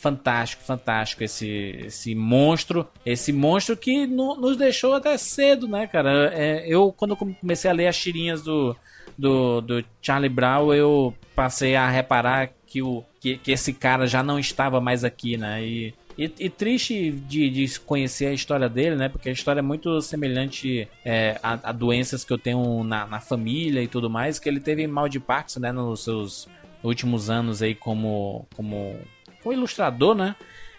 [0.00, 1.48] fantástico, fantástico esse,
[1.86, 2.86] esse monstro.
[3.06, 6.32] Esse monstro que no- nos deixou até cedo, né, cara?
[6.34, 8.74] É, eu, quando comecei a ler as tirinhas do,
[9.16, 14.22] do, do Charlie Brown, eu passei a reparar que, o, que, que esse cara já
[14.22, 15.62] não estava mais aqui, né?
[15.62, 19.08] E, e, e triste de, de conhecer a história dele, né?
[19.08, 23.20] Porque a história é muito semelhante é, a, a doenças que eu tenho na, na
[23.20, 25.72] família e tudo mais, que ele teve mal de Parkinson, né?
[25.72, 26.48] Nos seus
[26.82, 28.96] últimos anos aí como, como,
[29.42, 30.36] como ilustrador, né?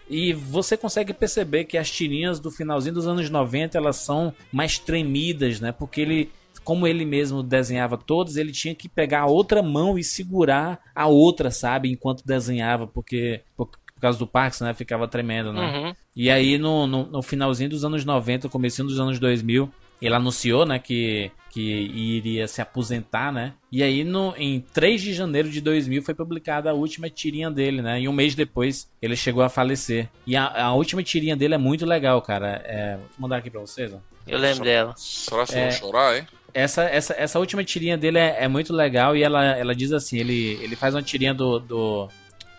[0.08, 4.78] E você consegue perceber que as tirinhas do finalzinho dos anos 90 elas são mais
[4.78, 5.72] tremidas, né?
[5.72, 6.30] Porque ele,
[6.64, 11.06] como ele mesmo desenhava todos, ele tinha que pegar a outra mão e segurar a
[11.06, 11.90] outra, sabe?
[11.90, 14.74] Enquanto desenhava, porque por, por causa do Parkinson, né?
[14.74, 15.60] Ficava tremendo, né?
[15.62, 15.94] Uhum.
[16.14, 19.70] E aí no, no, no finalzinho dos anos 90, comecinho dos anos 2000,
[20.00, 23.54] ele anunciou, né, que, que iria se aposentar, né?
[23.70, 27.80] E aí no, em 3 de janeiro de 2000 foi publicada a última tirinha dele,
[27.80, 28.00] né?
[28.00, 30.08] E um mês depois ele chegou a falecer.
[30.26, 32.60] E a, a última tirinha dele é muito legal, cara.
[32.64, 33.98] É, vou mandar aqui pra vocês, ó.
[34.26, 34.92] Eu lembro dela.
[34.96, 35.62] Será que É.
[35.62, 36.26] vão chorar, hein?
[36.54, 40.18] Essa, essa, essa última tirinha dele é, é muito legal e ela, ela diz assim,
[40.18, 42.08] ele, ele faz uma tirinha do, do,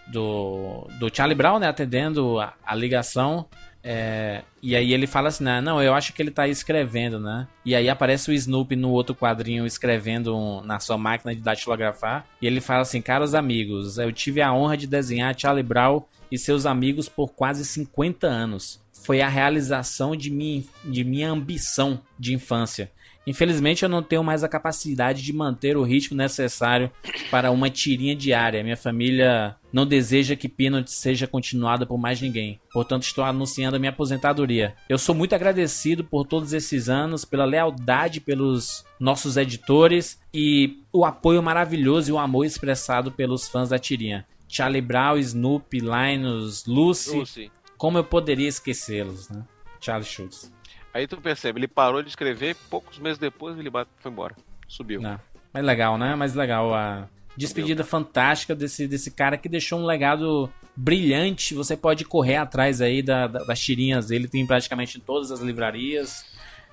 [0.08, 3.46] do, do Charlie Brown, né, atendendo a, a ligação,
[3.84, 7.48] é, e aí ele fala assim, né, não, eu acho que ele tá escrevendo, né,
[7.64, 12.26] e aí aparece o Snoopy no outro quadrinho escrevendo um- na sua máquina de datilografar,
[12.42, 16.02] e ele fala assim, caros amigos, eu tive a honra de desenhar Charlie Brown
[16.32, 18.82] e seus amigos por quase 50 anos.
[19.06, 22.90] Foi a realização de minha, de minha ambição de infância.
[23.26, 26.92] Infelizmente eu não tenho mais a capacidade de manter o ritmo necessário
[27.32, 28.64] para uma tirinha diária.
[28.64, 32.60] Minha família não deseja que Peanut seja continuada por mais ninguém.
[32.72, 34.76] Portanto, estou anunciando a minha aposentadoria.
[34.90, 41.06] Eu sou muito agradecido por todos esses anos, pela lealdade pelos nossos editores e o
[41.06, 44.26] apoio maravilhoso e o amor expressado pelos fãs da tirinha.
[44.48, 47.18] Charlie Brown, Snoopy, Linus, Lucy.
[47.18, 47.52] Lucy.
[47.78, 49.44] Como eu poderia esquecê-los, né?
[49.82, 50.54] Charlie Schultz.
[50.94, 54.36] Aí tu percebe, ele parou de escrever, poucos meses depois ele foi embora.
[54.68, 55.02] Subiu.
[55.02, 55.20] Não.
[55.52, 56.16] Mas legal, né?
[56.16, 61.56] Mas legal a despedida fantástica desse, desse cara que deixou um legado brilhante.
[61.56, 65.40] Você pode correr atrás aí da- da- das tirinhas dele, tem praticamente em todas as
[65.40, 66.26] livrarias.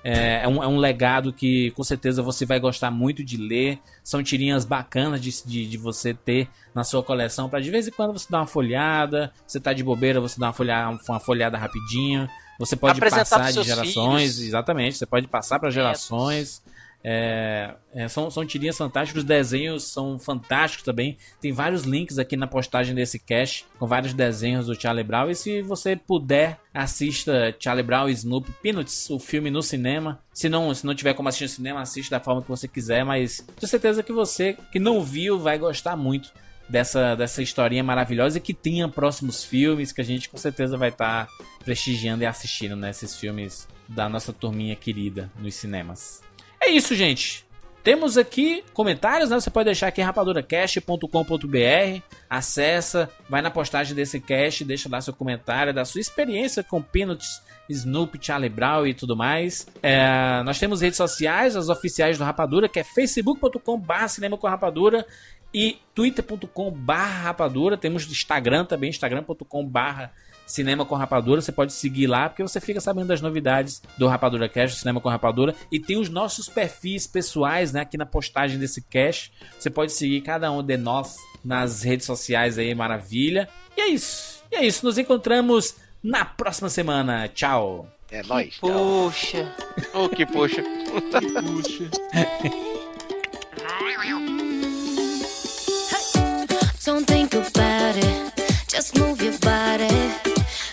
[0.03, 3.79] É, é um, é um legado que com certeza você vai gostar muito de ler.
[4.03, 7.91] São tirinhas bacanas de, de, de você ter na sua coleção para de vez em
[7.91, 9.31] quando você dar uma folhada.
[9.45, 12.27] Você tá de bobeira, você dá uma folhada, uma folhada rapidinho.
[12.61, 14.47] Você pode Apresentar passar de gerações, filhos.
[14.47, 14.97] exatamente.
[14.97, 16.61] Você pode passar para gerações.
[17.03, 21.17] É, é, são, são tirinhas fantásticas, os desenhos são fantásticos também.
[21.41, 25.29] Tem vários links aqui na postagem desse cast com vários desenhos do Charlie Brown.
[25.31, 30.19] E se você puder, assista Charlie Brown e Snoopy Peanuts, o filme no cinema.
[30.31, 33.03] Se não, se não tiver como assistir no cinema, assista da forma que você quiser.
[33.03, 36.31] Mas tenho certeza que você que não viu vai gostar muito
[36.71, 40.89] dessa, dessa historinha maravilhosa e que tenha próximos filmes que a gente com certeza vai
[40.89, 41.27] estar
[41.63, 42.89] prestigiando e assistindo, né?
[42.89, 46.21] Esses filmes da nossa turminha querida nos cinemas.
[46.61, 47.45] É isso, gente.
[47.83, 49.39] Temos aqui comentários, né?
[49.39, 52.01] Você pode deixar aqui rapaduracast.com.br.
[52.29, 57.41] Acessa, vai na postagem desse cast, deixa lá seu comentário da sua experiência com Peanuts
[57.67, 59.67] Snoopy, Charlie Brown e tudo mais.
[59.81, 65.05] É, nós temos redes sociais, as oficiais do Rapadura, que é facebook.com.br cinema com rapadura
[65.53, 67.77] e twitter.com.br rapadura.
[67.77, 70.09] Temos Instagram também, instagram.com.br
[70.51, 74.49] Cinema com Rapadura, você pode seguir lá, porque você fica sabendo das novidades do Rapadura
[74.49, 78.81] Cash, Cinema com Rapadura, e tem os nossos perfis pessoais, né, aqui na postagem desse
[78.81, 79.31] cash.
[79.57, 83.47] Você pode seguir cada um de nós nas redes sociais aí, maravilha.
[83.77, 84.43] E é isso.
[84.51, 87.29] E é isso, nos encontramos na próxima semana.
[87.29, 87.87] Tchau.
[88.11, 88.57] É nóis.
[88.57, 89.55] Puxa.
[89.93, 90.61] Ô, que poxa.
[96.83, 98.33] Don't think about it,
[98.67, 100.11] just move your body.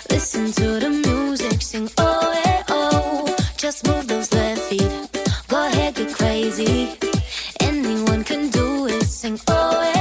[0.09, 3.37] Listen to the music, sing oh eh, oh.
[3.59, 4.89] Just move those left feet,
[5.49, 6.97] go ahead get crazy.
[7.61, 9.98] Anyone can do it, sing oh eh,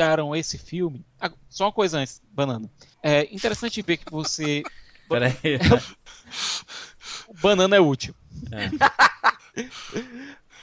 [0.00, 1.04] anunciaram esse filme.
[1.20, 2.70] ah, Só uma coisa antes, Banana.
[3.02, 4.62] É interessante ver que você.
[5.08, 5.34] Peraí.
[7.28, 8.14] O banana é útil.
[8.50, 8.70] É.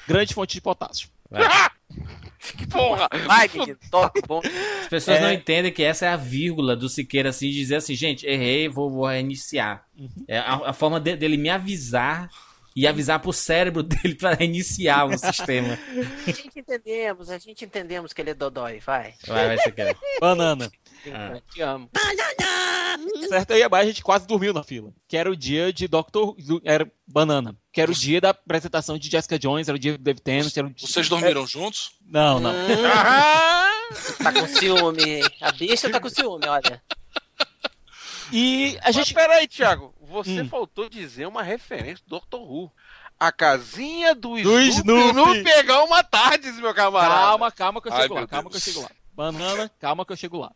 [0.07, 1.09] Grande fonte de potássio.
[1.29, 1.43] Vai.
[2.71, 3.07] Porra!
[3.27, 4.41] Vai, menino, toque bom.
[4.81, 5.21] As pessoas É.
[5.21, 8.89] não entendem que essa é a vírgula do Siqueira, assim, dizer assim, gente, errei, vou,
[8.89, 9.85] vou reiniciar.
[10.27, 12.29] É a, a forma de- dele me avisar
[12.75, 15.77] e avisar pro cérebro dele pra reiniciar o sistema.
[16.27, 19.13] A gente entendemos, a gente entendemos que ele é dodói, vai.
[19.27, 19.95] Vai, vai, Siqueira.
[20.19, 20.71] Banana.
[21.13, 21.31] Ah.
[21.35, 21.89] Eu te amo.
[23.29, 24.91] Certo, aí a gente quase dormiu na fila.
[25.07, 26.35] Que era o dia de Doctor.
[26.35, 27.55] do- Era Banana.
[27.71, 30.55] Que era o dia da apresentação de Jessica Jones, era o dia do David Tennant.
[30.57, 30.87] Era o dia...
[30.87, 31.91] Vocês dormiram juntos?
[32.05, 32.53] Não, não.
[34.21, 35.21] Tá com ciúme.
[35.41, 36.81] A bicha tá com ciúme, olha.
[38.31, 39.13] E a gente.
[39.13, 39.93] Mas peraí, Thiago.
[40.09, 40.49] Você Hum.
[40.49, 42.37] faltou dizer uma referência do Dr.
[42.37, 42.71] Who.
[43.19, 45.37] A casinha do, Do Snoopy, Snoopy.
[45.39, 47.15] no pegar uma tarde, meu camarada.
[47.21, 48.27] Calma, calma que eu Ai, chego lá.
[48.27, 48.63] Calma que eu Deus.
[48.63, 48.89] chego lá.
[49.13, 50.51] Banana, calma que eu chego lá.